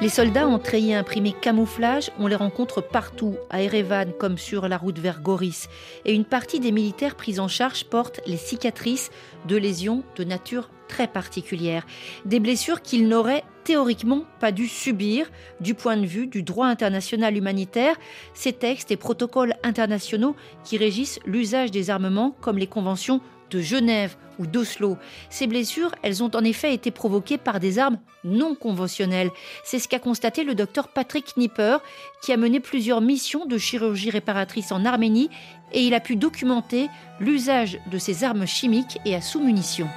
Les 0.07 0.13
soldats 0.13 0.47
ont 0.47 0.57
treillis 0.57 0.93
imprimé 0.93 1.33
camouflage, 1.33 2.11
on 2.17 2.27
les 2.27 2.37
rencontre 2.37 2.79
partout, 2.79 3.35
à 3.49 3.61
Erevan 3.61 4.13
comme 4.17 4.37
sur 4.37 4.69
la 4.69 4.77
route 4.77 4.99
vers 4.99 5.19
Goris. 5.19 5.67
Et 6.05 6.15
une 6.15 6.23
partie 6.23 6.61
des 6.61 6.71
militaires 6.71 7.15
pris 7.15 7.41
en 7.41 7.49
charge 7.49 7.83
portent 7.83 8.21
les 8.25 8.37
cicatrices 8.37 9.11
de 9.49 9.57
lésions 9.57 10.05
de 10.15 10.23
nature 10.23 10.69
très 10.87 11.07
particulière. 11.07 11.85
Des 12.23 12.39
blessures 12.39 12.81
qu'ils 12.81 13.09
n'auraient 13.09 13.43
théoriquement 13.65 14.23
pas 14.39 14.53
dû 14.53 14.69
subir 14.69 15.29
du 15.59 15.73
point 15.73 15.97
de 15.97 16.05
vue 16.05 16.27
du 16.27 16.41
droit 16.41 16.67
international 16.67 17.35
humanitaire 17.35 17.97
ces 18.33 18.53
textes 18.53 18.91
et 18.91 18.95
protocoles 18.95 19.55
internationaux 19.61 20.37
qui 20.63 20.77
régissent 20.77 21.19
l'usage 21.25 21.69
des 21.69 21.89
armements 21.89 22.33
comme 22.39 22.57
les 22.57 22.67
conventions 22.67 23.19
de 23.49 23.61
Genève 23.61 24.15
ou 24.39 24.45
d'Oslo. 24.45 24.97
Ces 25.29 25.47
blessures, 25.47 25.91
elles 26.03 26.23
ont 26.23 26.31
en 26.35 26.43
effet 26.43 26.73
été 26.73 26.91
provoquées 26.91 27.37
par 27.37 27.59
des 27.59 27.79
armes 27.79 27.97
non 28.23 28.55
conventionnelles. 28.55 29.31
C'est 29.63 29.79
ce 29.79 29.87
qu'a 29.87 29.99
constaté 29.99 30.43
le 30.43 30.55
docteur 30.55 30.89
Patrick 30.89 31.37
Nipper, 31.37 31.77
qui 32.21 32.33
a 32.33 32.37
mené 32.37 32.59
plusieurs 32.59 33.01
missions 33.01 33.45
de 33.45 33.57
chirurgie 33.57 34.09
réparatrice 34.09 34.71
en 34.71 34.85
Arménie, 34.85 35.29
et 35.73 35.81
il 35.81 35.93
a 35.93 35.99
pu 35.99 36.15
documenter 36.15 36.89
l'usage 37.19 37.79
de 37.91 37.97
ces 37.97 38.23
armes 38.23 38.45
chimiques 38.45 38.99
et 39.05 39.15
à 39.15 39.21
sous-munitions. 39.21 39.89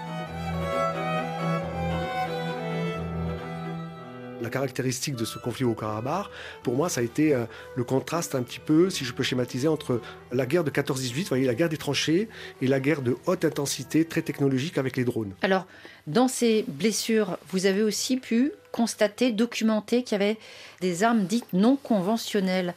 Caractéristique 4.51 5.17
de 5.17 5.25
ce 5.25 5.39
conflit 5.39 5.65
au 5.65 5.75
Karabakh, 5.75 6.27
pour 6.63 6.75
moi, 6.75 6.89
ça 6.89 7.01
a 7.01 7.05
été 7.05 7.35
euh, 7.35 7.45
le 7.77 7.85
contraste 7.85 8.35
un 8.35 8.43
petit 8.43 8.61
peu, 8.61 8.91
si 8.91 9.05
je 9.05 9.13
peux 9.13 9.23
schématiser, 9.23 9.69
entre 9.69 10.01
la 10.33 10.47
guerre 10.47 10.65
de 10.65 10.71
14-18, 10.71 11.29
voyez, 11.29 11.47
la 11.47 11.55
guerre 11.55 11.69
des 11.69 11.79
tranchées, 11.79 12.29
et 12.61 12.67
la 12.67 12.81
guerre 12.81 13.03
de 13.03 13.17
haute 13.27 13.45
intensité, 13.45 14.05
très 14.05 14.23
technologique 14.23 14.77
avec 14.79 14.97
les 14.97 15.05
drones. 15.05 15.33
Alors, 15.43 15.67
dans 16.07 16.29
ces 16.29 16.65
blessures, 16.69 17.39
vous 17.49 17.67
avez 17.67 17.83
aussi 17.83 18.17
pu 18.17 18.53
constater, 18.73 19.33
documenter 19.33 20.03
qu'il 20.03 20.19
y 20.19 20.23
avait 20.23 20.39
des 20.81 21.03
armes 21.03 21.25
dites 21.25 21.53
non 21.53 21.77
conventionnelles. 21.77 22.75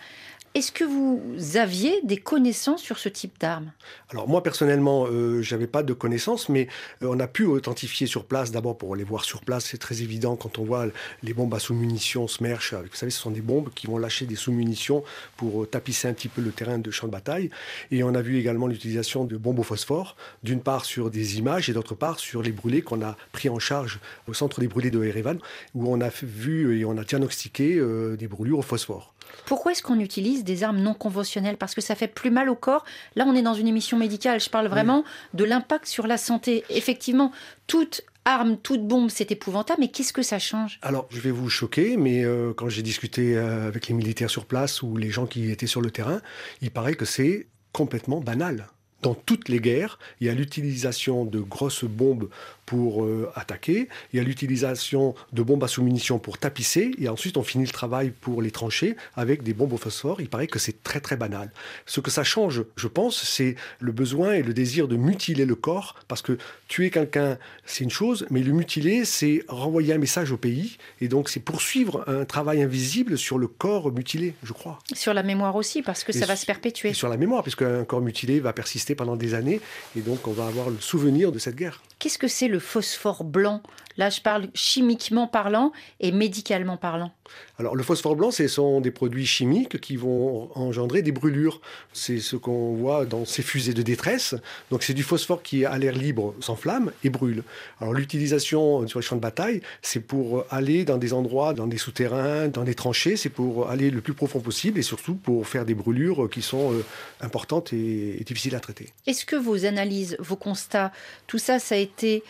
Est-ce 0.56 0.72
que 0.72 0.84
vous 0.84 1.58
aviez 1.58 1.99
des 2.04 2.18
connaissances 2.18 2.84
sur 2.84 2.99
ce 2.99 3.10
type 3.10 3.39
d'armes 3.39 3.72
Alors 4.12 4.30
moi 4.30 4.43
personnellement, 4.43 5.08
euh, 5.08 5.41
j'avais 5.41 5.66
pas 5.66 5.82
de 5.82 5.93
connaissances, 5.93 6.47
mais 6.47 6.68
euh, 7.01 7.08
on 7.10 7.20
a 7.20 7.26
pu 7.26 7.45
authentifier 7.45 8.06
sur 8.06 8.26
place. 8.26 8.51
D'abord 8.51 8.78
pour 8.78 8.95
les 8.95 9.04
voir 9.04 9.24
sur 9.24 9.41
place, 9.41 9.66
c'est 9.66 9.80
très 9.80 10.04
évident 10.04 10.36
quand 10.36 10.60
on 10.60 10.64
voit 10.64 10.86
les 11.24 11.34
bombes 11.34 11.56
à 11.56 11.60
sous-munitions 11.60 12.28
Smerch. 12.28 12.76
Vous 12.76 12.88
savez, 12.93 13.10
ce 13.10 13.20
sont 13.20 13.32
des 13.32 13.41
bombes 13.41 13.72
qui 13.74 13.88
vont 13.88 13.97
lâcher 13.97 14.28
des 14.28 14.36
sous-munitions 14.36 15.04
pour 15.38 15.64
euh, 15.64 15.66
tapisser 15.66 16.08
un 16.08 16.14
petit 16.14 16.28
peu 16.28 16.43
le 16.43 16.51
terrain 16.51 16.78
de 16.78 16.91
champ 16.91 17.08
de 17.08 17.12
bataille. 17.12 17.49
Et 17.89 18.04
on 18.04 18.14
a 18.14 18.22
vu 18.22 18.38
également 18.38 18.68
l'utilisation 18.68 19.26
de 19.26 19.38
bombes 19.38 19.58
au 19.58 19.64
phosphore, 19.64 20.16
d'une 20.43 20.62
part 20.62 20.86
sur 20.86 21.10
des 21.10 21.39
images 21.39 21.68
et 21.68 21.74
d'autre 21.74 21.95
part 21.95 22.20
sur 22.20 22.43
les 22.43 22.51
brûlés 22.51 22.84
qu'on 22.84 23.01
a 23.01 23.18
pris 23.32 23.49
en 23.49 23.58
charge 23.58 23.99
au 24.28 24.36
centre 24.36 24.60
des 24.60 24.68
brûlés 24.68 24.91
de 24.91 25.04
Erevan, 25.04 25.39
où 25.74 25.91
on 25.91 25.99
a 25.99 26.10
vu 26.22 26.80
et 26.80 26.86
on 26.86 26.95
a 26.99 27.04
diagnostiqué 27.04 27.82
des 28.20 28.28
brûlures 28.28 28.60
au 28.60 28.62
phosphore. 28.62 29.14
Pourquoi 29.45 29.74
est-ce 29.74 29.84
qu'on 29.84 29.99
utilise 29.99 30.43
des 30.43 30.63
armes 30.63 30.80
non 30.80 30.93
conventionnelles? 30.93 31.57
Parce 31.57 31.76
que 31.76 31.82
ça 31.82 31.95
fait 31.95 32.07
plus 32.07 32.32
mal 32.32 32.49
au 32.49 32.55
corps. 32.55 32.86
Là, 33.15 33.26
on 33.28 33.36
est 33.36 33.41
dans 33.41 33.53
une 33.53 33.67
émission 33.67 33.97
médicale. 33.97 34.39
Je 34.39 34.49
parle 34.49 34.67
vraiment 34.67 35.03
de 35.34 35.43
l'impact 35.43 35.86
sur 35.86 36.07
la 36.07 36.17
santé. 36.17 36.63
Effectivement, 36.69 37.32
toute 37.67 38.03
arme, 38.26 38.57
toute 38.57 38.88
bombe, 38.88 39.09
c'est 39.09 39.32
épouvantable, 39.32 39.82
mais 39.82 39.89
qu'est-ce 39.89 40.13
que 40.13 40.21
ça 40.21 40.39
change? 40.39 40.80
Alors, 40.82 41.07
je 41.09 41.19
vais 41.19 41.32
vous 41.32 41.49
choquer, 41.49 41.97
mais 41.97 42.24
euh, 42.24 42.53
quand 42.53 42.69
j'ai 42.69 42.82
discuté 42.82 43.36
euh, 43.36 43.67
avec 43.67 43.88
les 43.88 43.93
militaires 43.93 44.30
sur 44.30 44.45
place 44.45 44.82
ou 44.82 44.95
les 44.95 45.09
gens 45.09 45.26
qui 45.26 45.51
étaient 45.51 45.67
sur 45.67 45.82
le 45.82 45.91
terrain, 45.91 46.21
il 46.61 46.71
paraît 46.71 46.95
que 46.95 47.05
c'est 47.05 47.47
complètement 47.74 48.21
banal. 48.21 48.67
Dans 49.01 49.15
toutes 49.15 49.49
les 49.49 49.59
guerres, 49.59 49.99
il 50.21 50.28
y 50.28 50.30
a 50.30 50.34
l'utilisation 50.34 51.26
de 51.26 51.39
grosses 51.39 51.84
bombes 51.84 52.30
pour 52.66 53.03
euh, 53.03 53.32
attaquer, 53.36 53.89
il 54.11 54.18
y 54.18 54.20
a 54.20 54.24
l'utilisation 54.24 55.16
de 55.32 55.41
bombes 55.41 55.64
à 55.64 55.68
sous-munitions 55.68 56.20
pour 56.20 56.38
tapisser, 56.38 56.91
et 56.97 57.09
ensuite 57.09 57.38
on 57.38 57.43
finit 57.43 57.66
le 57.66 57.72
travail 57.72 58.11
pour 58.11 58.41
les 58.41 58.51
trancher 58.51 58.95
avec 59.16 59.43
des 59.43 59.53
bombes 59.53 59.74
au 59.74 59.78
phosphore. 59.78 60.22
Il 60.22 60.30
paraît 60.30 60.47
que 60.47 60.59
c'est 60.59 60.84
très 60.84 60.99
très 60.99 61.18
banal. 61.18 61.51
Ce 61.86 61.99
que 61.99 62.11
ça 62.11 62.24
change, 62.24 62.64
je 62.76 62.88
pense, 62.88 63.24
c'est 63.24 63.55
le 63.80 63.91
besoin 63.91 64.34
et 64.34 64.43
le 64.43 64.53
désir 64.53 64.88
de 64.88 64.95
mutiler 64.95 65.45
le 65.45 65.55
corps, 65.55 65.95
parce 66.07 66.22
que 66.22 66.38
tuer 66.68 66.89
quelqu'un, 66.89 67.38
c'est 67.66 67.84
une 67.84 67.89
chose, 67.89 68.26
mais 68.30 68.41
le 68.41 68.53
mutiler, 68.53 69.05
c'est 69.05 69.43
renvoyer 69.47 69.93
un 69.93 69.97
message 69.97 70.32
au 70.32 70.38
pays, 70.38 70.78
et 71.01 71.07
donc 71.07 71.30
c'est 71.30 71.39
poursuivre 71.39 72.03
un 72.07 72.26
travail 72.26 72.61
invisible 72.61 73.18
sur 73.18 73.38
le 73.38 73.47
corps 73.47 73.91
mutilé, 73.91 74.34
je 74.43 74.53
crois. 74.53 74.80
Sur 74.93 75.14
la 75.14 75.24
mémoire 75.24 75.55
aussi, 75.55 75.82
parce 75.82 76.03
que 76.03 76.11
ça 76.11 76.26
va 76.26 76.36
se 76.36 76.45
perpétuer. 76.45 76.89
Et 76.89 76.93
sur 76.93 77.09
la 77.09 77.18
mémoire, 77.18 77.43
puisqu'un 77.43 77.84
corps 77.84 78.01
mutilé 78.01 78.39
va 78.39 78.53
persister 78.53 78.95
pendant 78.95 79.16
des 79.16 79.34
années, 79.34 79.61
et 79.97 80.01
donc 80.01 80.28
on 80.28 80.32
va 80.32 80.47
avoir 80.47 80.70
le 80.70 80.80
souvenir 80.80 81.32
de 81.32 81.39
cette 81.39 81.55
guerre. 81.55 81.82
Qu'est-ce 81.99 82.18
que 82.18 82.28
c'est 82.28 82.47
le 82.54 82.60
phosphore 82.60 83.24
blanc 83.24 83.64
Là, 83.97 84.10
je 84.10 84.22
parle 84.22 84.47
chimiquement 84.54 85.28
parlant 85.28 85.72
et 85.99 86.12
médicalement 86.12 86.78
parlant. 86.78 87.12
Alors, 87.60 87.76
le 87.76 87.84
phosphore 87.84 88.16
blanc, 88.16 88.32
ce 88.32 88.47
sont 88.47 88.82
des 88.82 88.91
produits 88.91 89.26
chimiques 89.26 89.80
qui 89.80 89.95
vont 89.95 90.49
engendrer 90.56 91.01
des 91.01 91.12
brûlures. 91.12 91.62
C'est 91.93 92.20
ce 92.20 92.36
qu'on 92.36 92.74
voit 92.74 93.06
dans 93.06 93.26
ces 93.26 93.43
fusées 93.43 93.74
de 93.74 93.82
détresse. 93.82 94.36
Donc, 94.72 94.84
c'est 94.84 94.93
du 94.93 95.04
phosphore 95.04 95.43
qui, 95.43 95.66
à 95.66 95.78
l'air 95.78 95.93
libre, 95.93 96.34
s'enflamme 96.39 96.91
et 97.04 97.10
brûle. 97.10 97.43
Alors, 97.80 97.93
l'utilisation 97.93 98.88
sur 98.88 98.99
les 98.99 99.06
champs 99.06 99.16
de 99.16 99.22
bataille, 99.22 99.62
c'est 99.82 99.99
pour 99.99 100.45
aller 100.49 100.86
dans 100.86 100.97
des 100.97 101.14
endroits, 101.14 101.54
dans 101.54 101.68
des 101.68 101.78
souterrains, 101.78 102.47
dans 102.47 102.64
des 102.64 102.76
tranchées. 102.76 103.16
C'est 103.16 103.30
pour 103.30 103.70
aller 103.70 103.91
le 103.91 104.01
plus 104.01 104.14
profond 104.14 104.39
possible 104.39 104.80
et 104.80 104.84
surtout 104.84 105.16
pour 105.16 105.47
faire 105.47 105.66
des 105.66 105.76
brûlures 105.76 106.30
qui 106.30 106.41
sont 106.41 106.74
euh, 106.74 106.84
importantes 107.22 107.74
et, 107.74 108.20
et 108.20 108.24
difficiles 108.24 108.56
à 108.56 108.60
traiter. 108.60 108.89
Est-ce 109.06 109.26
que 109.26 109.36
vos 109.36 109.66
analyses, 109.66 110.18
vos 110.20 110.36
constats, 110.36 110.91
tout 111.28 111.38
ça, 111.38 111.60
ça 111.60 111.76
a 111.76 111.78
été 111.78 112.24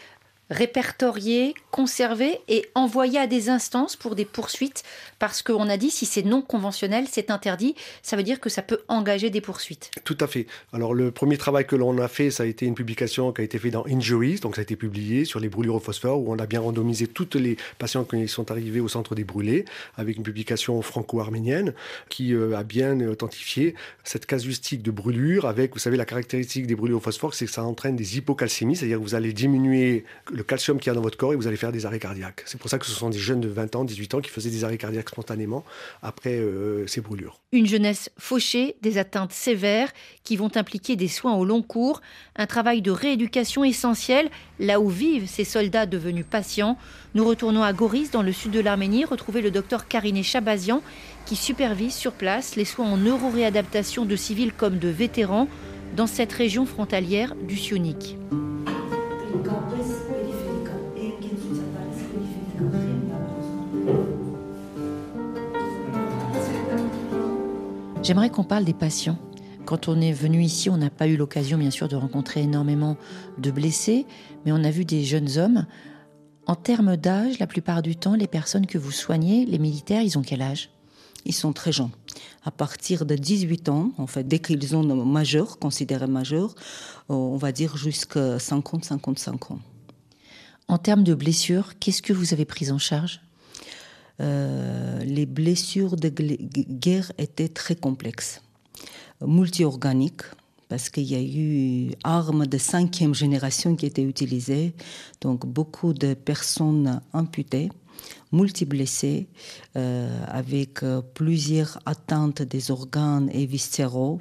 répertorié, 0.50 1.54
conservé 1.72 2.40
et 2.48 2.66
envoyé 2.76 3.18
à 3.18 3.28
des 3.28 3.50
instances 3.50 3.96
pour 3.96 4.16
des 4.16 4.26
poursuites 4.26 4.84
parce 5.20 5.42
qu'on 5.42 5.70
a 5.70 5.78
dit 5.78 5.90
si 5.90 6.06
c'est 6.06 6.24
non 6.24 6.42
conventionnel, 6.42 7.06
c'est 7.10 7.32
interdit, 7.32 7.76
ça 8.02 8.18
veut 8.18 8.24
dire 8.24 8.40
que 8.40 8.50
ça 8.50 8.62
peut 8.62 8.82
engager 8.88 9.30
des 9.30 9.42
poursuites. 9.42 9.90
Tout 10.04 10.18
à 10.20 10.28
fait. 10.28 10.48
Alors 10.74 10.94
le 10.94 11.12
premier 11.12 11.38
travail 11.38 11.66
que 11.66 11.76
l'on 11.76 11.98
a 11.98 12.08
fait, 12.08 12.30
ça 12.30 12.44
a 12.44 12.46
été 12.46 12.66
une 12.66 12.76
publication 12.76 13.32
qui 13.32 13.42
a 13.42 13.44
été 13.44 13.58
faite 13.58 13.74
dans 13.74 13.86
Injuries, 13.88 14.40
donc 14.40 14.56
ça 14.56 14.62
a 14.62 14.64
été 14.64 14.76
publié 14.76 15.26
sur 15.26 15.40
les 15.40 15.50
brûlures 15.50 15.76
au 15.76 15.80
phosphore 15.80 16.20
où 16.20 16.32
on 16.34 16.40
a 16.40 16.46
bien 16.46 16.60
randomisé 16.60 17.08
tous 17.08 17.30
les 17.36 17.58
patients 17.80 18.04
qui 18.04 18.28
sont 18.28 18.52
arrivés 18.52 18.80
au 18.80 18.88
centre 18.88 19.16
des 19.16 19.24
brûlés 19.24 19.66
avec 19.96 20.18
une 20.18 20.24
publication 20.24 20.82
franco-arménienne 20.82 21.74
qui 22.10 22.34
euh, 22.34 22.58
a 22.58 22.64
bien 22.64 23.00
authentifié 23.08 23.76
cette 24.04 24.26
casuistique 24.26 24.82
de 24.82 24.92
brûlure 24.92 25.46
avec, 25.46 25.74
vous 25.74 25.80
savez, 25.80 25.98
la 25.98 26.06
caractéristique 26.06 26.68
des 26.68 26.76
brûlures 26.76 26.98
au 26.98 27.02
phosphore, 27.02 27.34
c'est 27.34 27.46
que 27.46 27.52
ça 27.52 27.64
entraîne 27.64 27.96
des 27.96 28.18
hypocalcémies, 28.18 28.76
c'est-à-dire 28.76 29.00
que 29.00 29.04
vous 29.04 29.16
allez 29.16 29.34
diminuer 29.34 30.04
le 30.34 30.44
calcium 30.44 30.80
qu'il 30.80 30.88
y 30.88 30.92
a 30.92 30.96
dans 30.96 31.02
votre 31.02 31.18
corps 31.18 31.34
et 31.34 31.36
vous 31.36 31.48
allez 31.48 31.58
faire 31.58 31.72
des 31.72 31.86
arrêts 31.86 32.00
cardiaques. 32.00 32.42
C'est 32.46 32.60
pour 32.60 32.70
ça 32.70 32.80
que 32.80 32.86
ce 32.86 32.92
sont 32.92 33.10
des 33.10 33.20
jeunes 33.20 33.40
de 33.40 33.48
20 33.48 33.76
ans, 33.76 33.84
18 33.84 34.16
ans 34.16 34.22
qui 34.22 34.30
faisaient 34.30 34.50
des 34.50 34.64
arrêts 34.64 34.78
cardiaques 34.78 35.10
spontanément 35.10 35.64
après 36.02 36.38
euh, 36.38 36.88
ces 36.88 37.02
brûlures. 37.02 37.40
Une 37.52 37.68
jeunesse 37.68 38.10
fauchée, 38.18 38.76
des 38.82 38.98
atteintes 38.98 39.32
sévères 39.32 39.92
qui 40.24 40.36
vont 40.36 40.52
impliquer 40.56 40.96
des 40.96 41.08
soins 41.08 41.36
au 41.36 41.46
long 41.46 41.62
cours, 41.62 42.02
un 42.36 42.48
travail 42.48 42.82
de 42.82 42.92
rééducation 42.92 43.64
essentiel 43.64 44.30
là 44.60 44.80
où 44.80 44.90
vivent 44.90 45.28
ces 45.28 45.46
soldats 45.46 45.86
devenus 45.86 46.26
patients. 46.30 46.78
Nous 47.14 47.26
retournons 47.26 47.64
à 47.64 47.74
Goris, 47.74 48.12
dans 48.12 48.24
le 48.24 48.32
sud 48.32 48.52
de 48.52 48.60
l'Arménie, 48.60 49.06
retrouver 49.06 49.42
le 49.42 49.52
docteur 49.52 49.88
Kariné 49.88 50.24
Chabazian 50.24 50.82
qui 51.26 51.36
supervise 51.36 51.94
sur 51.94 52.12
place 52.12 52.56
les 52.56 52.66
soins 52.66 52.88
en 52.88 52.98
neuroréadaptation 52.98 54.06
de 54.06 54.16
civils 54.16 54.54
comme 54.54 54.80
de 54.80 54.90
vétérans 54.90 55.48
dans 55.96 56.08
cette 56.08 56.34
région 56.34 56.66
frontalière 56.66 57.36
du 57.36 57.56
Sionik. 57.56 58.18
J'aimerais 68.04 68.30
qu'on 68.30 68.44
parle 68.44 68.66
des 68.66 68.74
patients. 68.74 69.18
Quand 69.66 69.88
on 69.88 70.02
est 70.02 70.12
venu 70.12 70.44
ici, 70.44 70.70
on 70.70 70.76
n'a 70.76 70.90
pas 70.90 71.08
eu 71.08 71.16
l'occasion, 71.16 71.58
bien 71.58 71.72
sûr, 71.72 71.88
de 71.88 71.96
rencontrer 71.96 72.42
énormément 72.42 72.98
de 73.38 73.50
blessés, 73.50 74.06
mais 74.46 74.52
on 74.52 74.62
a 74.66 74.72
vu 74.72 74.84
des 74.84 75.06
jeunes 75.06 75.38
hommes. 75.38 75.66
En 76.46 76.56
termes 76.56 76.98
d'âge, 76.98 77.40
la 77.40 77.48
plupart 77.48 77.82
du 77.82 77.96
temps, 77.96 78.16
les 78.16 78.28
personnes 78.28 78.68
que 78.68 78.78
vous 78.78 78.92
soignez, 78.92 79.46
les 79.46 79.58
militaires, 79.58 80.02
ils 80.02 80.18
ont 80.18 80.22
quel 80.22 80.42
âge? 80.42 80.70
Ils 81.24 81.34
sont 81.34 81.54
très 81.54 81.72
jeunes. 81.72 81.92
À 82.44 82.52
partir 82.52 83.06
de 83.06 83.16
18 83.16 83.70
ans, 83.70 83.94
en 83.98 84.06
fait, 84.06 84.28
dès 84.28 84.40
qu'ils 84.40 84.68
sont 84.68 84.84
majeurs, 84.84 85.58
considérés 85.58 86.08
majeurs, 86.08 86.56
euh, 87.10 87.14
on 87.14 87.38
va 87.38 87.54
dire 87.54 87.78
jusqu'à 87.78 88.36
50-55 88.36 89.54
ans. 89.54 89.60
En 90.68 90.78
termes 90.78 91.06
de 91.06 91.14
blessures, 91.14 91.80
qu'est-ce 91.80 92.02
que 92.02 92.12
vous 92.12 92.34
avez 92.34 92.44
pris 92.44 92.70
en 92.70 92.80
charge? 92.80 93.22
Les 94.20 95.26
blessures 95.26 95.96
de 95.96 96.10
guerre 96.10 97.12
étaient 97.18 97.50
très 97.50 97.76
complexes, 97.76 98.42
multi-organiques, 99.26 100.24
parce 100.74 100.90
qu'il 100.90 101.04
y 101.04 101.14
a 101.14 101.22
eu 101.22 101.92
armes 102.04 102.48
de 102.48 102.58
cinquième 102.58 103.14
génération 103.14 103.76
qui 103.76 103.86
étaient 103.86 104.04
utilisées, 104.04 104.74
donc 105.22 105.46
beaucoup 105.46 105.94
de 105.94 106.16
personnes 106.16 107.00
amputées, 107.14 107.70
multi-blessées, 108.32 109.28
euh, 109.76 110.26
avec 110.28 110.82
euh, 110.82 111.02
plusieurs 111.14 111.80
atteintes 111.86 112.42
des 112.42 112.72
organes 112.72 113.30
et 113.34 113.46
viscéraux, 113.46 114.20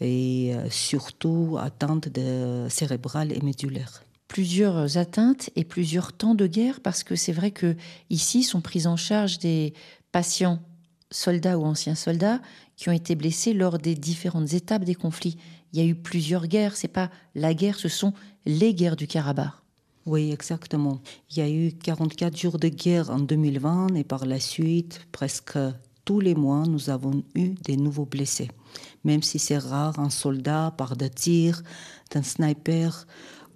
et 0.00 0.54
surtout 0.70 1.58
atteintes 1.60 2.08
cérébrales 2.70 3.32
et 3.32 3.40
médulaires 3.42 4.02
plusieurs 4.32 4.96
atteintes 4.96 5.50
et 5.56 5.64
plusieurs 5.64 6.14
temps 6.14 6.34
de 6.34 6.46
guerre 6.46 6.80
parce 6.80 7.04
que 7.04 7.16
c'est 7.16 7.32
vrai 7.32 7.50
que 7.50 7.76
ici 8.08 8.42
sont 8.42 8.62
prises 8.62 8.86
en 8.86 8.96
charge 8.96 9.38
des 9.38 9.74
patients 10.10 10.58
soldats 11.10 11.58
ou 11.58 11.66
anciens 11.66 11.94
soldats 11.94 12.40
qui 12.76 12.88
ont 12.88 12.92
été 12.92 13.14
blessés 13.14 13.52
lors 13.52 13.76
des 13.76 13.94
différentes 13.94 14.54
étapes 14.54 14.84
des 14.84 14.94
conflits. 14.94 15.36
Il 15.74 15.80
y 15.80 15.82
a 15.82 15.86
eu 15.86 15.94
plusieurs 15.94 16.46
guerres, 16.46 16.76
c'est 16.76 16.88
pas 16.88 17.10
la 17.34 17.52
guerre, 17.52 17.78
ce 17.78 17.88
sont 17.88 18.14
les 18.46 18.72
guerres 18.72 18.96
du 18.96 19.06
Karabakh. 19.06 19.52
Oui, 20.06 20.32
exactement. 20.32 21.02
Il 21.30 21.36
y 21.36 21.42
a 21.42 21.50
eu 21.50 21.70
44 21.70 22.34
jours 22.34 22.58
de 22.58 22.68
guerre 22.68 23.10
en 23.10 23.18
2020 23.18 23.96
et 23.96 24.04
par 24.04 24.24
la 24.24 24.40
suite, 24.40 25.02
presque 25.12 25.58
tous 26.06 26.20
les 26.20 26.34
mois, 26.34 26.64
nous 26.66 26.88
avons 26.88 27.22
eu 27.34 27.50
des 27.50 27.76
nouveaux 27.76 28.06
blessés. 28.06 28.50
Même 29.04 29.22
si 29.22 29.38
c'est 29.38 29.58
rare, 29.58 29.98
un 29.98 30.08
soldat 30.08 30.72
par 30.78 30.96
de 30.96 31.06
tirs, 31.06 31.62
d'un 32.10 32.22
sniper. 32.22 33.06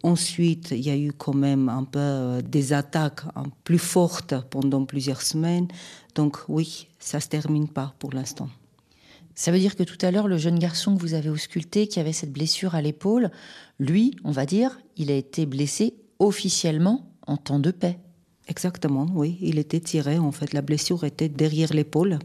Ensuite, 0.02 0.70
il 0.70 0.80
y 0.80 0.90
a 0.90 0.96
eu 0.96 1.12
quand 1.12 1.34
même 1.34 1.68
un 1.68 1.84
peu 1.84 1.98
euh, 1.98 2.42
des 2.42 2.72
attaques 2.72 3.22
plus 3.64 3.78
fortes 3.78 4.34
pendant 4.50 4.84
plusieurs 4.84 5.22
semaines. 5.22 5.68
Donc 6.14 6.38
oui, 6.48 6.88
ça 6.98 7.20
se 7.20 7.28
termine 7.28 7.68
pas 7.68 7.94
pour 7.98 8.12
l'instant. 8.12 8.48
Ça 9.34 9.52
veut 9.52 9.58
dire 9.58 9.76
que 9.76 9.82
tout 9.82 9.98
à 10.00 10.10
l'heure, 10.10 10.28
le 10.28 10.38
jeune 10.38 10.58
garçon 10.58 10.96
que 10.96 11.00
vous 11.00 11.14
avez 11.14 11.28
ausculté, 11.28 11.88
qui 11.88 12.00
avait 12.00 12.14
cette 12.14 12.32
blessure 12.32 12.74
à 12.74 12.80
l'épaule, 12.80 13.30
lui, 13.78 14.16
on 14.24 14.30
va 14.30 14.46
dire, 14.46 14.78
il 14.96 15.10
a 15.10 15.14
été 15.14 15.44
blessé 15.44 15.94
officiellement 16.18 17.10
en 17.26 17.36
temps 17.36 17.58
de 17.58 17.70
paix. 17.70 17.98
Exactement, 18.48 19.06
oui. 19.14 19.36
Il 19.42 19.58
était 19.58 19.80
tiré, 19.80 20.18
en 20.18 20.32
fait, 20.32 20.52
la 20.52 20.62
blessure 20.62 21.04
était 21.04 21.28
derrière 21.28 21.74
l'épaule. 21.74 22.18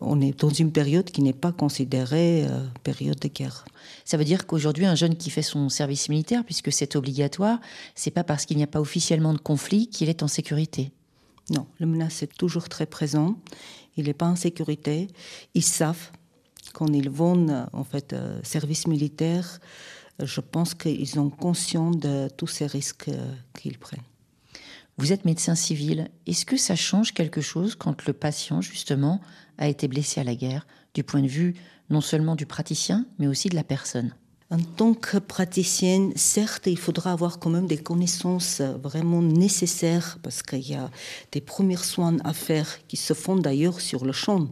On 0.00 0.20
est 0.20 0.38
dans 0.40 0.50
une 0.50 0.72
période 0.72 1.10
qui 1.10 1.22
n'est 1.22 1.32
pas 1.32 1.52
considérée 1.52 2.46
euh, 2.46 2.66
période 2.82 3.18
de 3.18 3.28
guerre. 3.28 3.64
Ça 4.04 4.16
veut 4.16 4.24
dire 4.24 4.46
qu'aujourd'hui, 4.46 4.84
un 4.84 4.94
jeune 4.94 5.16
qui 5.16 5.30
fait 5.30 5.42
son 5.42 5.68
service 5.68 6.08
militaire, 6.08 6.44
puisque 6.44 6.72
c'est 6.72 6.96
obligatoire, 6.96 7.60
c'est 7.94 8.10
pas 8.10 8.24
parce 8.24 8.44
qu'il 8.44 8.56
n'y 8.56 8.62
a 8.62 8.68
pas 8.68 8.80
officiellement 8.80 9.32
de 9.32 9.38
conflit 9.38 9.88
qu'il 9.88 10.08
est 10.08 10.22
en 10.22 10.28
sécurité. 10.28 10.90
Non, 11.50 11.66
le 11.78 11.86
menace 11.86 12.22
est 12.22 12.36
toujours 12.36 12.68
très 12.68 12.86
présent. 12.86 13.36
Il 13.96 14.04
n'est 14.06 14.14
pas 14.14 14.26
en 14.26 14.36
sécurité. 14.36 15.08
Ils 15.54 15.62
savent 15.62 16.10
quand 16.76 16.92
ils 16.92 17.08
vont 17.08 17.66
en 17.72 17.84
fait 17.84 18.12
euh, 18.12 18.38
service 18.42 18.86
militaire, 18.86 19.60
je 20.22 20.40
pense 20.40 20.74
qu'ils 20.74 21.08
sont 21.08 21.30
conscients 21.30 21.90
de 21.90 22.28
tous 22.36 22.46
ces 22.46 22.66
risques 22.66 23.08
euh, 23.08 23.34
qu'ils 23.58 23.78
prennent. 23.78 24.00
Vous 24.98 25.12
êtes 25.12 25.26
médecin 25.26 25.54
civil. 25.54 26.08
Est-ce 26.26 26.46
que 26.46 26.56
ça 26.56 26.74
change 26.74 27.12
quelque 27.12 27.42
chose 27.42 27.74
quand 27.74 28.06
le 28.06 28.14
patient, 28.14 28.62
justement, 28.62 29.20
a 29.58 29.68
été 29.68 29.88
blessé 29.88 30.20
à 30.20 30.24
la 30.24 30.34
guerre, 30.34 30.66
du 30.94 31.04
point 31.04 31.20
de 31.20 31.28
vue 31.28 31.54
non 31.90 32.00
seulement 32.00 32.34
du 32.34 32.46
praticien, 32.46 33.04
mais 33.18 33.26
aussi 33.26 33.50
de 33.50 33.54
la 33.54 33.62
personne? 33.62 34.14
En 34.48 34.58
tant 34.58 34.94
que 34.94 35.18
praticienne, 35.18 36.12
certes, 36.16 36.66
il 36.66 36.78
faudra 36.78 37.12
avoir 37.12 37.38
quand 37.38 37.50
même 37.50 37.66
des 37.66 37.76
connaissances 37.76 38.62
vraiment 38.62 39.20
nécessaires 39.20 40.18
parce 40.22 40.42
qu'il 40.42 40.66
y 40.66 40.74
a 40.74 40.90
des 41.32 41.42
premiers 41.42 41.76
soins 41.76 42.16
à 42.24 42.32
faire 42.32 42.78
qui 42.86 42.96
se 42.96 43.12
font 43.12 43.36
d'ailleurs 43.36 43.80
sur 43.80 44.06
le 44.06 44.12
champ. 44.12 44.48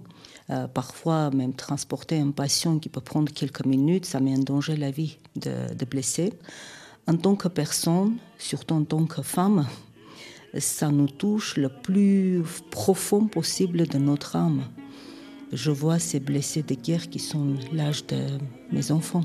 Euh, 0.50 0.66
parfois, 0.66 1.30
même 1.30 1.54
transporter 1.54 2.18
un 2.18 2.32
patient 2.32 2.78
qui 2.78 2.90
peut 2.90 3.00
prendre 3.00 3.32
quelques 3.32 3.64
minutes, 3.64 4.04
ça 4.04 4.20
met 4.20 4.34
en 4.36 4.40
danger 4.40 4.76
la 4.76 4.90
vie 4.90 5.16
de, 5.36 5.72
de 5.72 5.84
blessé. 5.86 6.34
En 7.06 7.16
tant 7.16 7.34
que 7.34 7.48
personne, 7.48 8.16
surtout 8.36 8.74
en 8.74 8.84
tant 8.84 9.06
que 9.06 9.22
femme, 9.22 9.66
ça 10.60 10.90
nous 10.90 11.08
touche 11.08 11.56
le 11.56 11.68
plus 11.68 12.42
profond 12.70 13.26
possible 13.26 13.86
de 13.86 13.98
notre 13.98 14.36
âme. 14.36 14.62
Je 15.52 15.70
vois 15.70 15.98
ces 15.98 16.20
blessés 16.20 16.62
de 16.62 16.74
guerre 16.74 17.08
qui 17.08 17.18
sont 17.18 17.54
l'âge 17.72 18.06
de 18.06 18.18
mes 18.72 18.90
enfants. 18.90 19.24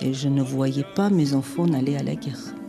Et 0.00 0.14
je 0.14 0.28
ne 0.28 0.42
voyais 0.42 0.86
pas 0.94 1.10
mes 1.10 1.34
enfants 1.34 1.72
aller 1.72 1.96
à 1.96 2.02
la 2.02 2.14
guerre. 2.14 2.59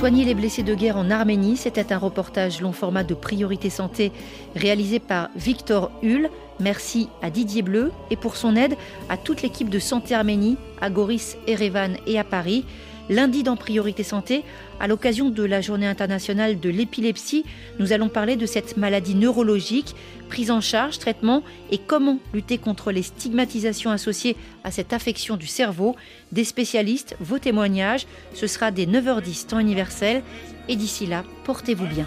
Soigner 0.00 0.24
les 0.24 0.34
blessés 0.34 0.62
de 0.62 0.74
guerre 0.74 0.96
en 0.96 1.10
Arménie, 1.10 1.58
c'était 1.58 1.92
un 1.92 1.98
reportage 1.98 2.62
long 2.62 2.72
format 2.72 3.04
de 3.04 3.12
Priorité 3.12 3.68
Santé 3.68 4.12
réalisé 4.56 4.98
par 4.98 5.28
Victor 5.36 5.90
Hull. 6.02 6.30
Merci 6.58 7.10
à 7.20 7.28
Didier 7.28 7.60
Bleu 7.60 7.92
et 8.10 8.16
pour 8.16 8.36
son 8.36 8.56
aide 8.56 8.76
à 9.10 9.18
toute 9.18 9.42
l'équipe 9.42 9.68
de 9.68 9.78
Santé 9.78 10.14
Arménie, 10.14 10.56
à 10.80 10.88
Goris, 10.88 11.36
Erevan 11.46 11.98
et 12.06 12.18
à 12.18 12.24
Paris. 12.24 12.64
Lundi 13.08 13.42
dans 13.42 13.56
Priorité 13.56 14.02
Santé, 14.02 14.44
à 14.78 14.86
l'occasion 14.86 15.30
de 15.30 15.42
la 15.42 15.60
journée 15.60 15.86
internationale 15.86 16.60
de 16.60 16.70
l'épilepsie, 16.70 17.44
nous 17.78 17.92
allons 17.92 18.08
parler 18.08 18.36
de 18.36 18.46
cette 18.46 18.76
maladie 18.76 19.14
neurologique, 19.14 19.94
prise 20.28 20.50
en 20.50 20.60
charge, 20.60 20.98
traitement 20.98 21.42
et 21.70 21.78
comment 21.78 22.18
lutter 22.32 22.58
contre 22.58 22.92
les 22.92 23.02
stigmatisations 23.02 23.90
associées 23.90 24.36
à 24.64 24.70
cette 24.70 24.92
affection 24.92 25.36
du 25.36 25.46
cerveau. 25.46 25.96
Des 26.32 26.44
spécialistes, 26.44 27.16
vos 27.20 27.38
témoignages, 27.38 28.06
ce 28.34 28.46
sera 28.46 28.70
dès 28.70 28.86
9h10 28.86 29.46
temps 29.46 29.58
universel. 29.58 30.22
Et 30.68 30.76
d'ici 30.76 31.06
là, 31.06 31.24
portez-vous 31.44 31.86
bien. 31.86 32.06